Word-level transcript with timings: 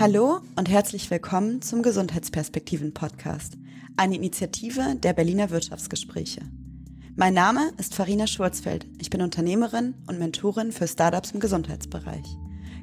Hallo 0.00 0.38
und 0.54 0.68
herzlich 0.68 1.10
willkommen 1.10 1.60
zum 1.60 1.82
Gesundheitsperspektiven 1.82 2.94
Podcast, 2.94 3.54
eine 3.96 4.14
Initiative 4.14 4.94
der 4.94 5.12
Berliner 5.12 5.50
Wirtschaftsgespräche. 5.50 6.42
Mein 7.16 7.34
Name 7.34 7.72
ist 7.78 7.96
Farina 7.96 8.28
Schurzfeld. 8.28 8.86
Ich 9.00 9.10
bin 9.10 9.22
Unternehmerin 9.22 9.94
und 10.06 10.20
Mentorin 10.20 10.70
für 10.70 10.86
Startups 10.86 11.32
im 11.32 11.40
Gesundheitsbereich. 11.40 12.24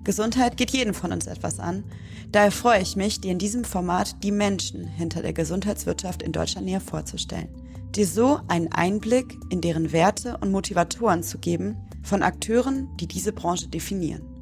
Gesundheit 0.03 0.57
geht 0.57 0.71
jeden 0.71 0.93
von 0.93 1.13
uns 1.13 1.25
etwas 1.25 1.61
an. 1.61 1.85
Daher 2.33 2.51
freue 2.51 2.81
ich 2.81 2.97
mich, 2.97 3.21
dir 3.21 3.31
in 3.31 3.39
diesem 3.39 3.63
Format 3.63 4.21
die 4.21 4.33
Menschen 4.33 4.85
hinter 4.85 5.21
der 5.21 5.31
Gesundheitswirtschaft 5.31 6.21
in 6.21 6.33
Deutschland 6.33 6.65
näher 6.65 6.81
vorzustellen. 6.81 7.47
Dir 7.95 8.07
so 8.07 8.41
einen 8.49 8.73
Einblick 8.73 9.37
in 9.49 9.61
deren 9.61 9.93
Werte 9.93 10.37
und 10.41 10.51
Motivatoren 10.51 11.23
zu 11.23 11.37
geben 11.37 11.77
von 12.03 12.23
Akteuren, 12.23 12.89
die 12.97 13.07
diese 13.07 13.31
Branche 13.31 13.69
definieren. 13.69 14.34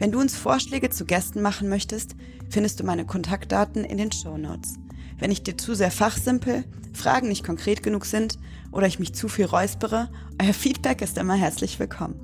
Wenn 0.00 0.12
du 0.12 0.18
uns 0.18 0.34
Vorschläge 0.34 0.88
zu 0.88 1.04
Gästen 1.04 1.42
machen 1.42 1.68
möchtest, 1.68 2.16
findest 2.48 2.80
du 2.80 2.84
meine 2.84 3.04
Kontaktdaten 3.04 3.84
in 3.84 3.98
den 3.98 4.10
Show 4.10 4.38
Notes. 4.38 4.76
Wenn 5.18 5.30
ich 5.30 5.42
dir 5.42 5.58
zu 5.58 5.74
sehr 5.74 5.90
fachsimpel, 5.90 6.64
Fragen 6.94 7.28
nicht 7.28 7.44
konkret 7.44 7.82
genug 7.82 8.06
sind 8.06 8.38
oder 8.72 8.86
ich 8.86 8.98
mich 8.98 9.14
zu 9.14 9.28
viel 9.28 9.44
räuspere, 9.44 10.08
euer 10.42 10.54
Feedback 10.54 11.02
ist 11.02 11.18
immer 11.18 11.34
herzlich 11.34 11.78
willkommen. 11.78 12.18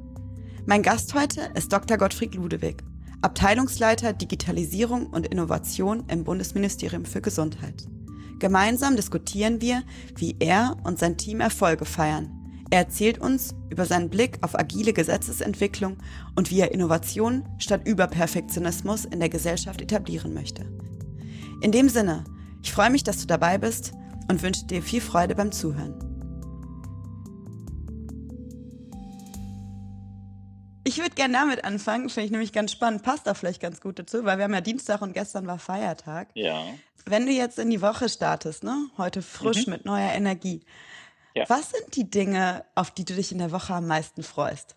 Mein 0.65 0.83
Gast 0.83 1.13
heute 1.13 1.51
ist 1.55 1.71
Dr. 1.71 1.99
Gottfried 1.99 2.35
Ludewig, 2.35 2.83
Abteilungsleiter 3.21 4.15
Digitalisierung 4.15 5.09
und 5.09 5.27
Innovation 5.27 6.05
im 6.09 6.25
Bundesministerium 6.25 7.05
für 7.05 7.21
Gesundheit. 7.21 7.87
Gemeinsam 8.39 8.97
diskutieren 8.97 9.61
wir, 9.61 9.83
wie 10.17 10.35
er 10.39 10.79
und 10.85 10.99
sein 10.99 11.19
Team 11.19 11.41
Erfolge 11.41 11.85
feiern 11.85 12.36
er 12.71 12.81
erzählt 12.81 13.19
uns 13.19 13.55
über 13.71 13.87
seinen 13.87 14.11
Blick 14.11 14.39
auf 14.43 14.59
agile 14.59 14.93
Gesetzesentwicklung 14.93 15.99
und 16.35 16.51
wie 16.51 16.61
er 16.61 16.73
Innovation 16.73 17.49
statt 17.59 17.87
Überperfektionismus 17.87 19.05
in 19.05 19.21
der 19.21 19.29
Gesellschaft 19.29 19.81
etablieren 19.81 20.35
möchte. 20.35 20.67
In 21.61 21.73
dem 21.73 21.89
Sinne, 21.89 22.25
ich 22.63 22.73
freue 22.73 22.91
mich, 22.91 23.05
dass 23.05 23.21
du 23.21 23.27
dabei 23.27 23.59
bist 23.59 23.93
und 24.29 24.43
wünsche 24.43 24.67
dir 24.67 24.83
viel 24.83 25.01
Freude 25.01 25.35
beim 25.35 25.53
Zuhören. 25.53 25.95
Ich 30.85 30.99
würde 30.99 31.15
gerne 31.15 31.35
damit 31.35 31.65
anfangen, 31.65 32.09
finde 32.09 32.27
ich 32.27 32.31
nämlich 32.31 32.53
ganz 32.53 32.73
spannend, 32.73 33.03
passt 33.03 33.29
auch 33.29 33.37
vielleicht 33.37 33.61
ganz 33.61 33.81
gut 33.81 33.99
dazu, 33.99 34.25
weil 34.25 34.39
wir 34.39 34.45
haben 34.45 34.55
ja 34.55 34.61
Dienstag 34.61 35.03
und 35.03 35.15
gestern 35.15 35.47
war 35.47 35.59
Feiertag. 35.59 36.29
Ja. 36.35 36.65
Wenn 37.05 37.27
du 37.27 37.33
jetzt 37.33 37.59
in 37.59 37.71
die 37.71 37.83
Woche 37.83 38.09
startest, 38.09 38.65
ne, 38.65 38.89
heute 38.97 39.23
frisch 39.23 39.67
mhm. 39.67 39.73
mit 39.73 39.85
neuer 39.85 40.13
Energie, 40.13 40.63
ja. 41.37 41.45
Was 41.49 41.71
sind 41.71 41.97
die 41.97 42.09
Dinge, 42.09 42.65
auf 42.75 42.91
die 42.91 43.05
du 43.05 43.15
dich 43.15 43.31
in 43.31 43.39
der 43.39 43.53
Woche 43.53 43.75
am 43.75 43.87
meisten 43.87 44.23
freust? 44.23 44.77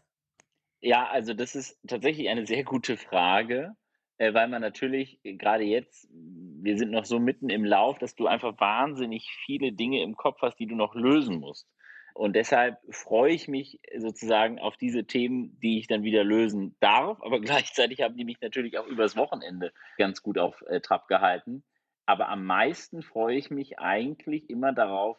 Ja, 0.81 1.07
also 1.07 1.33
das 1.33 1.55
ist 1.55 1.79
tatsächlich 1.87 2.29
eine 2.29 2.45
sehr 2.45 2.63
gute 2.63 2.97
Frage, 2.97 3.75
äh, 4.17 4.33
weil 4.33 4.47
man 4.49 4.61
natürlich 4.61 5.19
äh, 5.23 5.35
gerade 5.35 5.63
jetzt, 5.63 6.07
wir 6.11 6.77
sind 6.77 6.91
noch 6.91 7.05
so 7.05 7.19
mitten 7.19 7.49
im 7.49 7.63
Lauf, 7.63 7.97
dass 7.97 8.15
du 8.15 8.27
einfach 8.27 8.59
wahnsinnig 8.59 9.29
viele 9.45 9.71
Dinge 9.71 10.01
im 10.03 10.15
Kopf 10.15 10.41
hast, 10.41 10.57
die 10.57 10.67
du 10.67 10.75
noch 10.75 10.95
lösen 10.95 11.39
musst. 11.39 11.67
Und 12.13 12.35
deshalb 12.35 12.79
freue 12.93 13.31
ich 13.31 13.47
mich 13.47 13.79
sozusagen 13.97 14.59
auf 14.59 14.75
diese 14.75 15.05
Themen, 15.05 15.57
die 15.61 15.79
ich 15.79 15.87
dann 15.87 16.03
wieder 16.03 16.25
lösen 16.25 16.75
darf. 16.81 17.21
Aber 17.21 17.39
gleichzeitig 17.41 18.01
haben 18.01 18.17
die 18.17 18.25
mich 18.25 18.41
natürlich 18.41 18.77
auch 18.77 18.87
übers 18.87 19.15
Wochenende 19.15 19.71
ganz 19.97 20.21
gut 20.21 20.37
auf 20.37 20.61
äh, 20.67 20.81
Trab 20.81 21.07
gehalten. 21.07 21.63
Aber 22.05 22.27
am 22.27 22.43
meisten 22.43 23.03
freue 23.03 23.37
ich 23.37 23.51
mich 23.51 23.79
eigentlich 23.79 24.49
immer 24.49 24.73
darauf, 24.73 25.17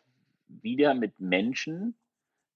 wieder 0.62 0.94
mit 0.94 1.20
Menschen 1.20 1.94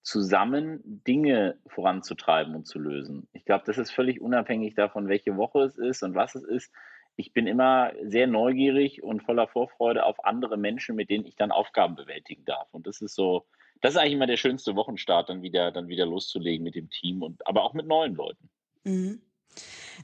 zusammen 0.02 0.80
Dinge 1.06 1.58
voranzutreiben 1.66 2.54
und 2.54 2.66
zu 2.66 2.78
lösen. 2.78 3.26
Ich 3.32 3.44
glaube, 3.44 3.64
das 3.66 3.78
ist 3.78 3.90
völlig 3.90 4.20
unabhängig 4.20 4.74
davon, 4.74 5.08
welche 5.08 5.36
Woche 5.36 5.62
es 5.62 5.78
ist 5.78 6.02
und 6.02 6.14
was 6.14 6.34
es 6.34 6.44
ist. 6.44 6.72
Ich 7.16 7.32
bin 7.32 7.46
immer 7.46 7.92
sehr 8.02 8.26
neugierig 8.26 9.02
und 9.02 9.22
voller 9.22 9.46
Vorfreude 9.46 10.04
auf 10.04 10.24
andere 10.24 10.58
Menschen, 10.58 10.94
mit 10.96 11.08
denen 11.08 11.24
ich 11.24 11.36
dann 11.36 11.52
Aufgaben 11.52 11.94
bewältigen 11.94 12.44
darf. 12.44 12.68
Und 12.72 12.86
das 12.86 13.00
ist 13.00 13.14
so, 13.14 13.46
das 13.80 13.94
ist 13.94 13.98
eigentlich 13.98 14.14
immer 14.14 14.27
der 14.27 14.36
schönste 14.36 14.77
Wochenstart, 14.77 15.30
dann 15.30 15.42
wieder, 15.42 15.72
dann 15.72 15.88
wieder 15.88 16.04
loszulegen 16.04 16.64
mit 16.64 16.74
dem 16.74 16.90
Team 16.90 17.22
und 17.22 17.46
aber 17.46 17.62
auch 17.62 17.72
mit 17.72 17.86
neuen 17.86 18.14
Leuten. 18.14 18.50
Mhm. 18.84 19.22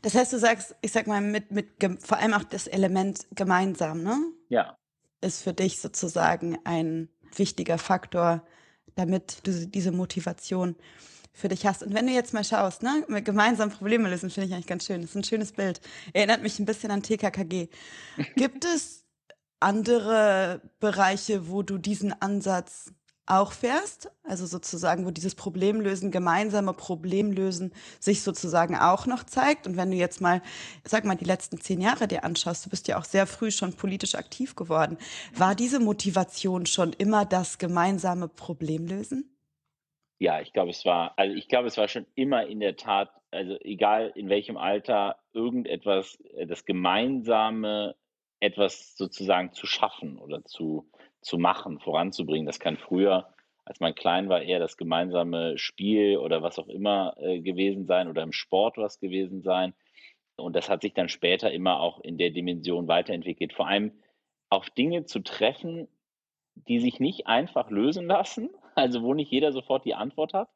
Das 0.03 0.15
heißt, 0.15 0.33
du 0.33 0.39
sagst, 0.39 0.77
ich 0.81 0.93
sag 0.93 1.07
mal, 1.07 1.21
mit, 1.21 1.51
mit 1.51 1.69
vor 1.99 2.19
allem 2.19 2.33
auch 2.33 2.45
das 2.45 2.69
Element 2.69 3.27
gemeinsam, 3.35 4.03
ne? 4.03 4.17
Ja. 4.49 4.77
Ist 5.21 5.43
für 5.43 5.53
dich 5.53 5.81
sozusagen 5.81 6.59
ein 6.65 7.09
wichtiger 7.37 7.79
Faktor, 7.79 8.43
damit 8.95 9.47
du 9.47 9.67
diese 9.67 9.93
Motivation 9.93 10.77
für 11.33 11.49
dich 11.49 11.67
hast. 11.67 11.83
Und 11.83 11.95
wenn 11.95 12.07
du 12.07 12.13
jetzt 12.13 12.35
mal 12.35 12.45
schaust, 12.45 12.83
ne, 12.83 13.05
gemeinsam 13.23 13.71
Probleme 13.71 14.09
lösen, 14.09 14.31
finde 14.31 14.49
ich 14.49 14.55
eigentlich 14.55 14.67
ganz 14.67 14.87
schön. 14.87 15.01
Das 15.01 15.11
ist 15.11 15.17
ein 15.17 15.25
schönes 15.25 15.53
Bild. 15.53 15.81
Erinnert 16.13 16.43
mich 16.43 16.59
ein 16.59 16.67
bisschen 16.67 16.91
an 16.91 17.03
TKKG. 17.03 17.69
Gibt 18.37 18.65
es 18.65 19.05
andere 19.61 20.63
Bereiche, 20.81 21.49
wo 21.49 21.63
du 21.63 21.79
diesen 21.79 22.13
Ansatz 22.21 22.93
auch 23.27 23.53
fährst, 23.53 24.11
also 24.25 24.45
sozusagen, 24.47 25.07
wo 25.07 25.11
dieses 25.11 25.35
Problemlösen, 25.35 26.11
gemeinsame 26.11 26.73
Problemlösen 26.73 27.73
sich 28.01 28.23
sozusagen 28.23 28.77
auch 28.77 29.07
noch 29.07 29.25
zeigt. 29.25 29.67
Und 29.67 29.77
wenn 29.77 29.91
du 29.91 29.97
jetzt 29.97 30.21
mal, 30.21 30.43
sag 30.85 31.05
mal, 31.05 31.15
die 31.15 31.25
letzten 31.25 31.61
zehn 31.61 31.81
Jahre 31.81 32.09
dir 32.09 32.25
anschaust, 32.25 32.67
du 32.67 32.71
bist 32.71 32.89
ja 32.89 32.99
auch 32.99 33.05
sehr 33.05 33.27
früh 33.27 33.51
schon 33.51 33.75
politisch 33.75 34.15
aktiv 34.17 34.57
geworden. 34.57 34.99
War 35.35 35.55
diese 35.55 35.81
Motivation 35.81 36.67
schon 36.67 36.93
immer 36.93 37.25
das 37.25 37.59
gemeinsame 37.59 38.29
Problemlösen? 38.29 39.31
Ja, 40.19 40.41
ich 40.41 40.53
glaube, 40.53 40.71
es 40.71 40.85
war, 40.85 41.15
also 41.17 41.35
ich 41.35 41.49
glaube, 41.49 41.69
es 41.69 41.79
war 41.79 41.89
schon 41.89 42.07
immer 42.15 42.47
in 42.47 42.61
der 42.61 42.77
Tat, 42.77 43.11
also 43.31 43.57
egal 43.61 44.13
in 44.15 44.29
welchem 44.29 44.59
Alter, 44.59 45.17
irgendetwas, 45.33 46.19
äh, 46.35 46.47
das 46.47 46.67
gemeinsame 46.67 47.95
etwas 48.41 48.97
sozusagen 48.97 49.53
zu 49.53 49.67
schaffen 49.67 50.19
oder 50.19 50.45
zu, 50.45 50.91
zu 51.21 51.39
machen, 51.39 51.79
voranzubringen. 51.79 52.47
Das 52.47 52.61
kann 52.61 52.77
früher, 52.77 53.33
als 53.65 53.81
man 53.81 53.95
klein 53.95 54.29
war, 54.29 54.43
eher 54.43 54.59
das 54.59 54.77
gemeinsame 54.77 55.59
Spiel 55.59 56.17
oder 56.19 56.43
was 56.43 56.59
auch 56.59 56.69
immer 56.69 57.15
äh, 57.19 57.41
gewesen 57.41 57.87
sein 57.87 58.09
oder 58.09 58.23
im 58.23 58.33
Sport 58.33 58.79
was 58.79 58.99
gewesen 59.01 59.43
sein. 59.43 59.75
Und 60.37 60.57
das 60.57 60.69
hat 60.69 60.83
sich 60.83 60.95
dann 60.95 61.09
später 61.09 61.53
immer 61.53 61.81
auch 61.81 62.01
in 62.01 62.17
der 62.17 62.31
Dimension 62.31 62.89
weiterentwickelt. 62.89 63.53
Vor 63.53 63.69
allem 63.69 63.93
auf 64.49 64.71
Dinge 64.71 65.05
zu 65.05 65.21
treffen, 65.21 65.89
die 66.55 66.81
sich 66.81 67.01
nicht 67.01 67.27
einfach 67.27 67.71
lösen 67.71 68.07
lassen, 68.07 68.51
also 68.75 69.03
wo 69.03 69.15
nicht 69.15 69.31
jeder 69.31 69.53
sofort 69.53 69.85
die 69.85 69.95
Antwort 69.95 70.35
hat. 70.35 70.49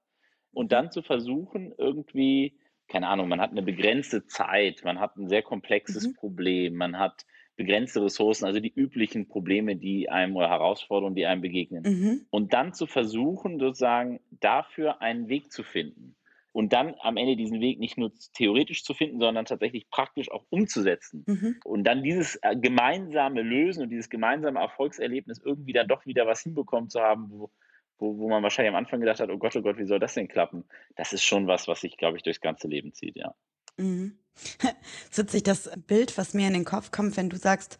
Und 0.53 0.73
dann 0.73 0.91
zu 0.91 1.03
versuchen, 1.03 1.75
irgendwie, 1.77 2.59
keine 2.87 3.09
Ahnung, 3.09 3.29
man 3.29 3.41
hat 3.41 3.51
eine 3.51 3.63
begrenzte 3.63 4.25
Zeit, 4.27 4.83
man 4.85 5.01
hat 5.01 5.17
ein 5.17 5.29
sehr 5.29 5.43
komplexes 5.43 6.07
mhm. 6.07 6.15
Problem, 6.15 6.75
man 6.77 6.99
hat 6.99 7.25
begrenzte 7.57 8.03
Ressourcen, 8.03 8.47
also 8.47 8.61
die 8.61 8.73
üblichen 8.75 9.29
Probleme, 9.29 9.77
die 9.77 10.09
einem 10.09 10.37
oder 10.37 10.49
Herausforderungen, 10.49 11.15
die 11.15 11.27
einem 11.27 11.41
begegnen. 11.41 11.83
Mhm. 11.85 12.27
Und 12.31 12.53
dann 12.53 12.73
zu 12.73 12.87
versuchen, 12.87 13.59
sozusagen 13.59 14.21
dafür 14.31 15.01
einen 15.01 15.29
Weg 15.29 15.53
zu 15.53 15.63
finden. 15.63 16.17
Und 16.53 16.73
dann 16.73 16.95
am 17.01 17.17
Ende 17.17 17.35
diesen 17.35 17.61
Weg 17.61 17.81
nicht 17.81 17.99
nur 17.99 18.13
theoretisch 18.33 18.85
zu 18.85 18.95
finden, 18.95 19.19
sondern 19.19 19.45
tatsächlich 19.45 19.91
praktisch 19.91 20.31
auch 20.31 20.45
umzusetzen. 20.51 21.25
Mhm. 21.27 21.57
Und 21.65 21.85
dann 21.85 22.05
dieses 22.05 22.37
äh, 22.43 22.55
gemeinsame 22.57 23.43
Lösen 23.43 23.83
und 23.83 23.91
dieses 23.91 24.09
gemeinsame 24.09 24.61
Erfolgserlebnis 24.61 25.41
irgendwie 25.45 25.73
dann 25.73 25.89
doch 25.89 26.07
wieder 26.07 26.29
was 26.29 26.43
hinbekommen 26.43 26.91
zu 26.91 27.01
haben, 27.01 27.29
wo, 27.29 27.51
wo, 27.99 28.19
wo 28.19 28.29
man 28.29 28.45
wahrscheinlich 28.45 28.73
am 28.73 28.79
Anfang 28.79 29.01
gedacht 29.01 29.19
hat, 29.19 29.31
oh 29.31 29.39
Gott, 29.39 29.57
oh 29.57 29.63
Gott, 29.63 29.79
wie 29.79 29.87
soll 29.87 29.99
das 29.99 30.15
denn 30.15 30.29
klappen? 30.29 30.65
Das 30.95 31.13
ist 31.13 31.25
schon 31.25 31.49
was, 31.49 31.67
was 31.67 31.81
sich, 31.81 31.97
glaube 31.97 32.19
ich, 32.19 32.23
durchs 32.23 32.41
ganze 32.41 32.69
Leben 32.69 32.93
zieht, 32.93 33.17
ja. 33.17 33.35
Mhm. 33.77 34.19
Es 35.11 35.19
witzig, 35.19 35.45
das 35.45 35.71
Bild, 35.87 36.17
was 36.19 36.34
mir 36.34 36.49
in 36.49 36.55
den 36.55 36.65
Kopf 36.65 36.91
kommt, 36.91 37.17
wenn 37.17 37.31
du 37.31 37.37
sagst, 37.37 37.78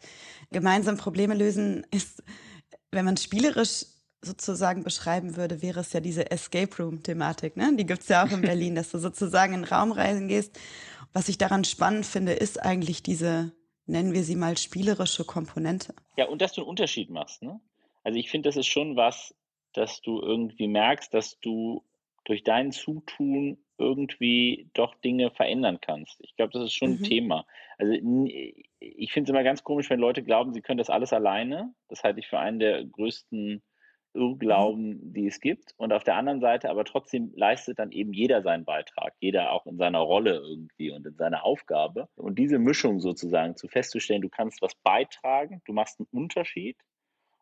gemeinsam 0.51 0.97
Probleme 0.97 1.33
lösen, 1.33 1.85
ist, 1.91 2.23
wenn 2.91 3.05
man 3.05 3.17
spielerisch 3.17 3.85
sozusagen 4.21 4.83
beschreiben 4.83 5.35
würde, 5.35 5.61
wäre 5.61 5.81
es 5.81 5.93
ja 5.93 5.99
diese 5.99 6.31
Escape 6.31 6.75
Room-Thematik. 6.77 7.57
Ne? 7.57 7.75
Die 7.75 7.85
gibt 7.85 8.01
es 8.01 8.07
ja 8.07 8.25
auch 8.25 8.31
in 8.31 8.41
Berlin, 8.41 8.75
dass 8.75 8.91
du 8.91 8.97
sozusagen 8.97 9.53
in 9.53 9.63
Raumreisen 9.63 10.27
gehst. 10.27 10.59
Was 11.13 11.29
ich 11.29 11.37
daran 11.37 11.63
spannend 11.63 12.05
finde, 12.05 12.33
ist 12.33 12.61
eigentlich 12.61 13.03
diese, 13.03 13.53
nennen 13.85 14.13
wir 14.13 14.23
sie 14.23 14.35
mal, 14.35 14.57
spielerische 14.57 15.23
Komponente. 15.23 15.93
Ja, 16.17 16.27
und 16.27 16.41
dass 16.41 16.53
du 16.53 16.61
einen 16.61 16.69
Unterschied 16.69 17.09
machst. 17.09 17.41
Ne? 17.41 17.59
Also 18.03 18.19
ich 18.19 18.29
finde, 18.29 18.49
das 18.49 18.57
ist 18.57 18.67
schon 18.67 18.95
was, 18.95 19.35
dass 19.73 20.01
du 20.01 20.21
irgendwie 20.21 20.67
merkst, 20.67 21.13
dass 21.13 21.39
du 21.39 21.83
durch 22.25 22.43
dein 22.43 22.71
Zutun 22.71 23.57
irgendwie 23.77 24.69
doch 24.73 24.95
Dinge 24.95 25.31
verändern 25.31 25.79
kannst. 25.81 26.19
Ich 26.21 26.35
glaube, 26.35 26.53
das 26.53 26.63
ist 26.63 26.73
schon 26.73 26.91
mhm. 26.91 26.97
ein 26.97 27.03
Thema. 27.03 27.45
Also 27.77 27.93
ich 28.79 29.11
finde 29.11 29.29
es 29.29 29.33
immer 29.33 29.43
ganz 29.43 29.63
komisch, 29.63 29.89
wenn 29.89 29.99
Leute 29.99 30.23
glauben, 30.23 30.53
sie 30.53 30.61
können 30.61 30.77
das 30.77 30.89
alles 30.89 31.13
alleine. 31.13 31.73
Das 31.89 32.03
halte 32.03 32.19
ich 32.19 32.27
für 32.27 32.39
einen 32.39 32.59
der 32.59 32.85
größten 32.85 33.61
Irrglauben, 34.13 34.89
mhm. 34.89 35.13
die 35.13 35.27
es 35.27 35.39
gibt. 35.39 35.73
Und 35.77 35.93
auf 35.93 36.03
der 36.03 36.15
anderen 36.15 36.39
Seite 36.39 36.69
aber 36.69 36.85
trotzdem 36.85 37.31
leistet 37.35 37.79
dann 37.79 37.91
eben 37.91 38.13
jeder 38.13 38.41
seinen 38.41 38.65
Beitrag, 38.65 39.13
jeder 39.19 39.51
auch 39.51 39.65
in 39.65 39.77
seiner 39.77 39.99
Rolle 39.99 40.35
irgendwie 40.35 40.91
und 40.91 41.05
in 41.05 41.15
seiner 41.15 41.43
Aufgabe. 41.43 42.07
Und 42.15 42.39
diese 42.39 42.59
Mischung 42.59 42.99
sozusagen 42.99 43.55
zu 43.55 43.67
festzustellen, 43.67 44.21
du 44.21 44.29
kannst 44.29 44.61
was 44.61 44.75
beitragen, 44.75 45.61
du 45.65 45.73
machst 45.73 45.99
einen 45.99 46.07
Unterschied 46.11 46.77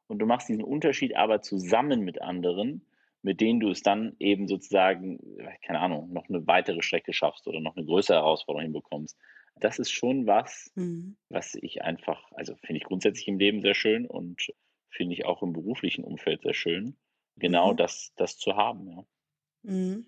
und 0.08 0.20
du 0.20 0.26
machst 0.26 0.50
diesen 0.50 0.64
Unterschied 0.64 1.16
aber 1.16 1.42
zusammen 1.42 2.02
mit 2.02 2.22
anderen 2.22 2.86
mit 3.24 3.40
denen 3.40 3.60
du 3.60 3.72
es 3.72 3.82
dann 3.82 4.16
eben 4.20 4.48
sozusagen, 4.48 5.20
keine 5.66 5.80
Ahnung, 5.80 6.12
noch 6.12 6.28
eine 6.30 6.46
weitere 6.46 6.82
Strecke 6.82 7.14
schaffst 7.14 7.48
oder 7.48 7.62
noch 7.62 7.76
eine 7.76 7.86
größere 7.86 8.18
Herausforderung 8.18 8.64
hinbekommst. 8.64 9.18
das 9.56 9.80
ist 9.80 9.92
schon 9.92 10.28
was, 10.28 10.72
mhm. 10.76 11.16
was 11.30 11.56
ich 11.56 11.82
einfach, 11.84 12.32
also 12.34 12.56
finde 12.56 12.78
ich 12.78 12.84
grundsätzlich 12.84 13.28
im 13.28 13.40
Leben 13.40 13.62
sehr 13.62 13.76
schön 13.76 14.06
und 14.06 14.52
finde 14.90 15.14
ich 15.14 15.26
auch 15.26 15.42
im 15.42 15.54
beruflichen 15.54 16.04
Umfeld 16.04 16.42
sehr 16.42 16.54
schön, 16.54 16.98
genau 17.38 17.72
mhm. 17.72 17.78
das, 17.78 18.14
das 18.18 18.38
zu 18.38 18.56
haben. 18.56 18.90
Ja. 18.90 19.06
Mhm. 19.64 20.06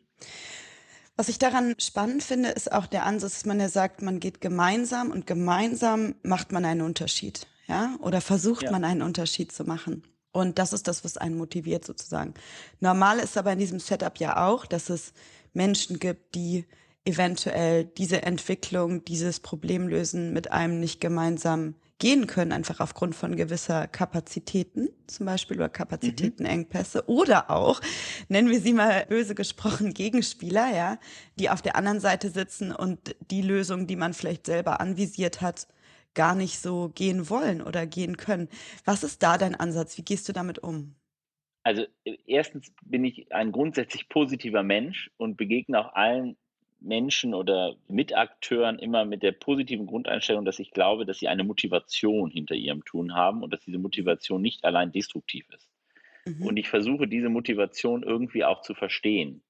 Was 1.15 1.29
ich 1.29 1.39
daran 1.39 1.75
spannend 1.79 2.21
finde, 2.23 2.49
ist 2.49 2.69
auch 2.69 2.87
der 2.87 3.05
Ansatz, 3.05 3.35
dass 3.35 3.45
man 3.45 3.61
ja 3.61 3.69
sagt, 3.69 4.01
man 4.01 4.19
geht 4.19 4.41
gemeinsam 4.41 5.11
und 5.11 5.25
gemeinsam 5.25 6.15
macht 6.23 6.51
man 6.51 6.65
einen 6.65 6.81
Unterschied, 6.81 7.47
ja, 7.67 7.95
oder 8.01 8.19
versucht 8.19 8.63
ja. 8.63 8.71
man 8.71 8.83
einen 8.83 9.01
Unterschied 9.01 9.53
zu 9.53 9.63
machen. 9.63 10.03
Und 10.35 10.59
das 10.59 10.73
ist 10.73 10.89
das, 10.89 11.05
was 11.05 11.15
einen 11.15 11.37
motiviert 11.37 11.85
sozusagen. 11.85 12.33
Normal 12.81 13.19
ist 13.19 13.37
aber 13.37 13.53
in 13.53 13.59
diesem 13.59 13.79
Setup 13.79 14.19
ja 14.19 14.45
auch, 14.45 14.65
dass 14.65 14.89
es 14.89 15.13
Menschen 15.53 15.97
gibt, 15.97 16.35
die 16.35 16.65
eventuell 17.05 17.85
diese 17.85 18.23
Entwicklung, 18.23 19.05
dieses 19.05 19.39
Problemlösen 19.39 20.33
mit 20.33 20.51
einem 20.51 20.81
nicht 20.81 20.99
gemeinsam 20.99 21.75
gehen 21.99 22.27
können, 22.27 22.51
einfach 22.51 22.81
aufgrund 22.81 23.15
von 23.15 23.37
gewisser 23.37 23.87
Kapazitäten, 23.87 24.89
zum 25.07 25.25
Beispiel 25.25 25.55
oder 25.55 25.69
Kapazitätenengpässe, 25.69 27.03
mhm. 27.07 27.13
oder 27.13 27.49
auch, 27.49 27.79
nennen 28.27 28.49
wir 28.49 28.59
sie 28.59 28.73
mal 28.73 29.05
böse 29.07 29.35
gesprochen, 29.35 29.93
Gegenspieler, 29.93 30.75
ja, 30.75 30.99
die 31.39 31.49
auf 31.49 31.61
der 31.61 31.77
anderen 31.77 32.01
Seite 32.01 32.29
sitzen 32.29 32.73
und 32.73 33.15
die 33.31 33.41
Lösung, 33.41 33.87
die 33.87 33.95
man 33.95 34.13
vielleicht 34.13 34.47
selber 34.47 34.81
anvisiert 34.81 35.39
hat, 35.39 35.67
gar 36.15 36.35
nicht 36.35 36.59
so 36.59 36.89
gehen 36.95 37.29
wollen 37.29 37.61
oder 37.61 37.85
gehen 37.85 38.17
können. 38.17 38.49
Was 38.85 39.03
ist 39.03 39.21
da 39.21 39.37
dein 39.37 39.55
Ansatz? 39.55 39.97
Wie 39.97 40.03
gehst 40.03 40.27
du 40.27 40.33
damit 40.33 40.59
um? 40.59 40.95
Also 41.63 41.85
erstens 42.25 42.71
bin 42.83 43.03
ich 43.05 43.31
ein 43.31 43.51
grundsätzlich 43.51 44.07
positiver 44.07 44.63
Mensch 44.63 45.11
und 45.17 45.35
begegne 45.35 45.79
auch 45.79 45.93
allen 45.93 46.37
Menschen 46.79 47.33
oder 47.33 47.75
Mitakteuren 47.87 48.77
immer 48.79 49.05
mit 49.05 49.23
der 49.23 49.31
positiven 49.31 49.87
Grundeinstellung, 49.87 50.45
dass 50.45 50.59
ich 50.59 50.71
glaube, 50.71 51.05
dass 51.05 51.19
sie 51.19 51.27
eine 51.27 51.43
Motivation 51.43 52.29
hinter 52.29 52.55
ihrem 52.55 52.85
Tun 52.85 53.15
haben 53.15 53.41
und 53.43 53.51
dass 53.51 53.61
diese 53.61 53.79
Motivation 53.79 54.41
nicht 54.41 54.63
allein 54.63 54.91
destruktiv 54.91 55.47
ist. 55.49 55.67
Mhm. 56.25 56.45
Und 56.45 56.57
ich 56.57 56.69
versuche 56.69 57.07
diese 57.07 57.29
Motivation 57.29 58.03
irgendwie 58.03 58.43
auch 58.43 58.61
zu 58.61 58.73
verstehen. 58.75 59.41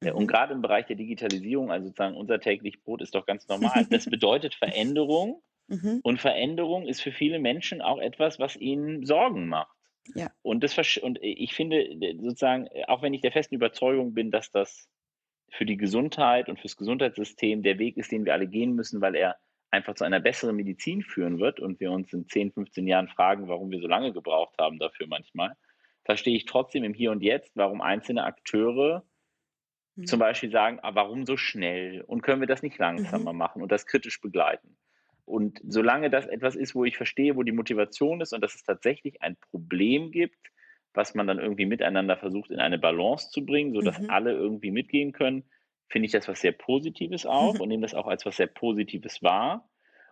Mhm. 0.00 0.12
Und 0.12 0.26
gerade 0.26 0.52
im 0.52 0.62
Bereich 0.62 0.86
der 0.86 0.96
Digitalisierung, 0.96 1.70
also 1.70 1.86
sozusagen 1.86 2.16
unser 2.16 2.40
täglich 2.40 2.82
Brot 2.82 3.02
ist 3.02 3.14
doch 3.14 3.26
ganz 3.26 3.46
normal. 3.48 3.86
Das 3.90 4.06
bedeutet 4.06 4.54
Veränderung. 4.54 5.42
Mhm. 5.70 6.00
Und 6.02 6.20
Veränderung 6.20 6.86
ist 6.86 7.00
für 7.00 7.12
viele 7.12 7.38
Menschen 7.38 7.80
auch 7.80 7.98
etwas, 7.98 8.38
was 8.38 8.56
ihnen 8.56 9.06
Sorgen 9.06 9.48
macht. 9.48 9.76
Ja. 10.14 10.30
Und, 10.42 10.64
das, 10.64 10.76
und 10.98 11.18
ich 11.22 11.54
finde 11.54 11.88
sozusagen, 12.20 12.68
auch 12.88 13.02
wenn 13.02 13.14
ich 13.14 13.20
der 13.20 13.32
festen 13.32 13.54
Überzeugung 13.54 14.12
bin, 14.12 14.30
dass 14.30 14.50
das 14.50 14.88
für 15.50 15.64
die 15.64 15.76
Gesundheit 15.76 16.48
und 16.48 16.58
fürs 16.58 16.76
Gesundheitssystem 16.76 17.62
der 17.62 17.78
Weg 17.78 17.96
ist, 17.96 18.10
den 18.10 18.24
wir 18.24 18.32
alle 18.32 18.46
gehen 18.46 18.74
müssen, 18.74 19.00
weil 19.00 19.14
er 19.14 19.36
einfach 19.70 19.94
zu 19.94 20.04
einer 20.04 20.20
besseren 20.20 20.56
Medizin 20.56 21.02
führen 21.02 21.38
wird 21.38 21.60
und 21.60 21.78
wir 21.78 21.92
uns 21.92 22.12
in 22.12 22.26
10, 22.28 22.52
15 22.52 22.86
Jahren 22.86 23.08
fragen, 23.08 23.48
warum 23.48 23.70
wir 23.70 23.80
so 23.80 23.86
lange 23.86 24.12
gebraucht 24.12 24.56
haben 24.58 24.78
dafür 24.78 25.06
manchmal, 25.06 25.56
verstehe 26.04 26.36
ich 26.36 26.46
trotzdem 26.46 26.82
im 26.82 26.94
Hier 26.94 27.12
und 27.12 27.22
Jetzt, 27.22 27.56
warum 27.56 27.80
einzelne 27.80 28.24
Akteure 28.24 29.04
mhm. 29.94 30.06
zum 30.06 30.18
Beispiel 30.18 30.50
sagen, 30.50 30.80
ah, 30.82 30.94
warum 30.94 31.24
so 31.24 31.36
schnell 31.36 32.02
und 32.02 32.22
können 32.22 32.40
wir 32.40 32.48
das 32.48 32.62
nicht 32.62 32.78
langsamer 32.78 33.32
mhm. 33.32 33.38
machen 33.38 33.62
und 33.62 33.70
das 33.70 33.86
kritisch 33.86 34.20
begleiten. 34.20 34.76
Und 35.30 35.60
solange 35.66 36.10
das 36.10 36.26
etwas 36.26 36.56
ist, 36.56 36.74
wo 36.74 36.84
ich 36.84 36.96
verstehe, 36.96 37.36
wo 37.36 37.44
die 37.44 37.52
Motivation 37.52 38.20
ist 38.20 38.32
und 38.32 38.40
dass 38.40 38.56
es 38.56 38.64
tatsächlich 38.64 39.22
ein 39.22 39.36
Problem 39.36 40.10
gibt, 40.10 40.50
was 40.92 41.14
man 41.14 41.28
dann 41.28 41.38
irgendwie 41.38 41.66
miteinander 41.66 42.16
versucht, 42.16 42.50
in 42.50 42.58
eine 42.58 42.78
Balance 42.78 43.30
zu 43.30 43.46
bringen, 43.46 43.72
sodass 43.72 44.00
mhm. 44.00 44.10
alle 44.10 44.32
irgendwie 44.32 44.72
mitgehen 44.72 45.12
können, 45.12 45.44
finde 45.88 46.06
ich 46.06 46.12
das 46.12 46.26
was 46.26 46.40
sehr 46.40 46.52
Positives 46.52 47.26
auch 47.26 47.54
mhm. 47.54 47.60
und 47.60 47.68
nehme 47.68 47.82
das 47.82 47.94
auch 47.94 48.08
als 48.08 48.26
was 48.26 48.36
sehr 48.36 48.48
Positives 48.48 49.22
wahr. 49.22 49.70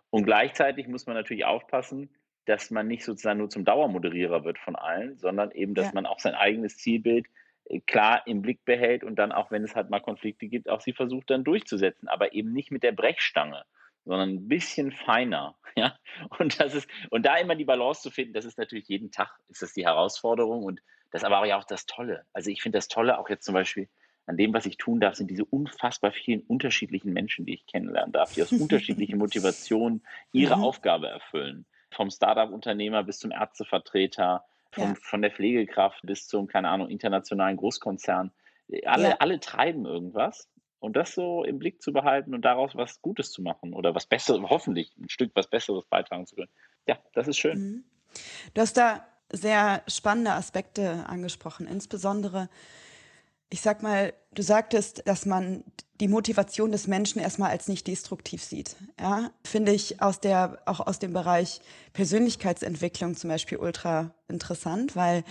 Und 0.09 0.23
gleichzeitig 0.23 0.87
muss 0.87 1.05
man 1.05 1.17
natürlich 1.17 1.43
aufpassen, 1.43 2.09
dass 2.45 2.71
man 2.71 2.87
nicht 2.87 3.03
sozusagen 3.03 3.39
nur 3.39 3.49
zum 3.49 3.65
Dauermoderierer 3.65 4.45
wird 4.45 4.57
von 4.57 4.77
allen, 4.77 5.17
sondern 5.17 5.51
eben, 5.51 5.75
dass 5.75 5.87
ja. 5.87 5.91
man 5.93 6.05
auch 6.05 6.19
sein 6.19 6.33
eigenes 6.33 6.77
Zielbild 6.77 7.27
äh, 7.65 7.81
klar 7.81 8.23
im 8.25 8.41
Blick 8.41 8.63
behält 8.63 9.03
und 9.03 9.17
dann 9.19 9.33
auch, 9.33 9.51
wenn 9.51 9.65
es 9.65 9.75
halt 9.75 9.89
mal 9.89 9.99
Konflikte 9.99 10.47
gibt, 10.47 10.69
auch 10.69 10.79
sie 10.79 10.93
versucht 10.93 11.29
dann 11.29 11.43
durchzusetzen, 11.43 12.07
aber 12.07 12.33
eben 12.33 12.53
nicht 12.53 12.71
mit 12.71 12.83
der 12.83 12.93
Brechstange 12.93 13.65
sondern 14.05 14.29
ein 14.29 14.47
bisschen 14.47 14.91
feiner. 14.91 15.55
Ja? 15.75 15.95
Und 16.39 16.59
das 16.59 16.73
ist, 16.73 16.89
und 17.09 17.25
da 17.25 17.37
immer 17.37 17.55
die 17.55 17.63
Balance 17.63 18.01
zu 18.01 18.09
finden, 18.09 18.33
das 18.33 18.43
ist 18.43 18.57
natürlich 18.57 18.89
jeden 18.89 19.11
Tag 19.11 19.39
ist 19.47 19.61
das 19.61 19.71
die 19.71 19.85
Herausforderung 19.85 20.63
und 20.63 20.81
das 21.11 21.23
aber 21.23 21.41
auch 21.55 21.63
das 21.63 21.85
Tolle. 21.85 22.25
Also 22.33 22.49
ich 22.49 22.61
finde 22.61 22.79
das 22.79 22.89
Tolle 22.89 23.17
auch 23.17 23.29
jetzt 23.29 23.45
zum 23.45 23.53
Beispiel 23.53 23.87
an 24.25 24.35
dem, 24.35 24.53
was 24.53 24.65
ich 24.65 24.77
tun 24.77 24.99
darf, 24.99 25.15
sind 25.15 25.29
diese 25.29 25.45
unfassbar 25.45 26.11
vielen 26.11 26.41
unterschiedlichen 26.41 27.13
Menschen, 27.13 27.45
die 27.45 27.53
ich 27.53 27.65
kennenlernen 27.65 28.11
darf, 28.11 28.33
die 28.33 28.43
aus 28.43 28.51
unterschiedlichen 28.51 29.17
Motivationen 29.17 30.03
ihre 30.31 30.57
mhm. 30.57 30.63
Aufgabe 30.63 31.07
erfüllen. 31.07 31.65
Vom 31.91 32.09
Startup-Unternehmer 32.11 33.03
bis 33.03 33.19
zum 33.19 33.31
Ärztevertreter, 33.31 34.43
vom, 34.71 34.89
ja. 34.89 34.95
von 35.01 35.21
der 35.21 35.31
Pflegekraft 35.31 36.01
bis 36.03 36.27
zum, 36.27 36.47
keine 36.47 36.69
Ahnung, 36.69 36.89
internationalen 36.89 37.57
Großkonzern. 37.57 38.31
Alle, 38.85 39.09
ja. 39.09 39.15
alle 39.19 39.39
treiben 39.39 39.85
irgendwas 39.85 40.49
und 40.79 40.95
das 40.95 41.13
so 41.13 41.43
im 41.43 41.59
Blick 41.59 41.81
zu 41.81 41.91
behalten 41.93 42.33
und 42.33 42.43
daraus 42.43 42.75
was 42.75 43.01
Gutes 43.01 43.31
zu 43.31 43.41
machen 43.41 43.73
oder 43.73 43.93
was 43.95 44.05
Besseres, 44.05 44.41
hoffentlich 44.49 44.95
ein 44.97 45.09
Stück 45.09 45.31
was 45.35 45.49
Besseres 45.49 45.85
beitragen 45.85 46.25
zu 46.25 46.35
können. 46.35 46.49
Ja, 46.87 46.97
das 47.13 47.27
ist 47.27 47.37
schön. 47.37 47.59
Mhm. 47.59 47.83
Du 48.53 48.61
hast 48.61 48.77
da 48.77 49.05
sehr 49.31 49.83
spannende 49.87 50.31
Aspekte 50.31 51.05
angesprochen, 51.07 51.67
insbesondere, 51.67 52.49
ich 53.49 53.61
sag 53.61 53.83
mal, 53.83 54.13
du 54.33 54.41
sagtest, 54.41 55.07
dass 55.07 55.25
man 55.25 55.63
die 55.99 56.07
Motivation 56.07 56.71
des 56.71 56.87
Menschen 56.87 57.19
erstmal 57.19 57.51
als 57.51 57.67
nicht 57.67 57.85
destruktiv 57.87 58.43
sieht. 58.43 58.75
Ja, 58.99 59.31
finde 59.43 59.73
ich 59.73 60.01
aus 60.01 60.19
der, 60.19 60.61
auch 60.65 60.79
aus 60.79 60.99
dem 60.99 61.13
Bereich 61.13 61.59
Persönlichkeitsentwicklung 61.93 63.15
zum 63.15 63.29
Beispiel 63.29 63.57
ultra 63.57 64.13
interessant, 64.27 64.95
weil 64.95 65.23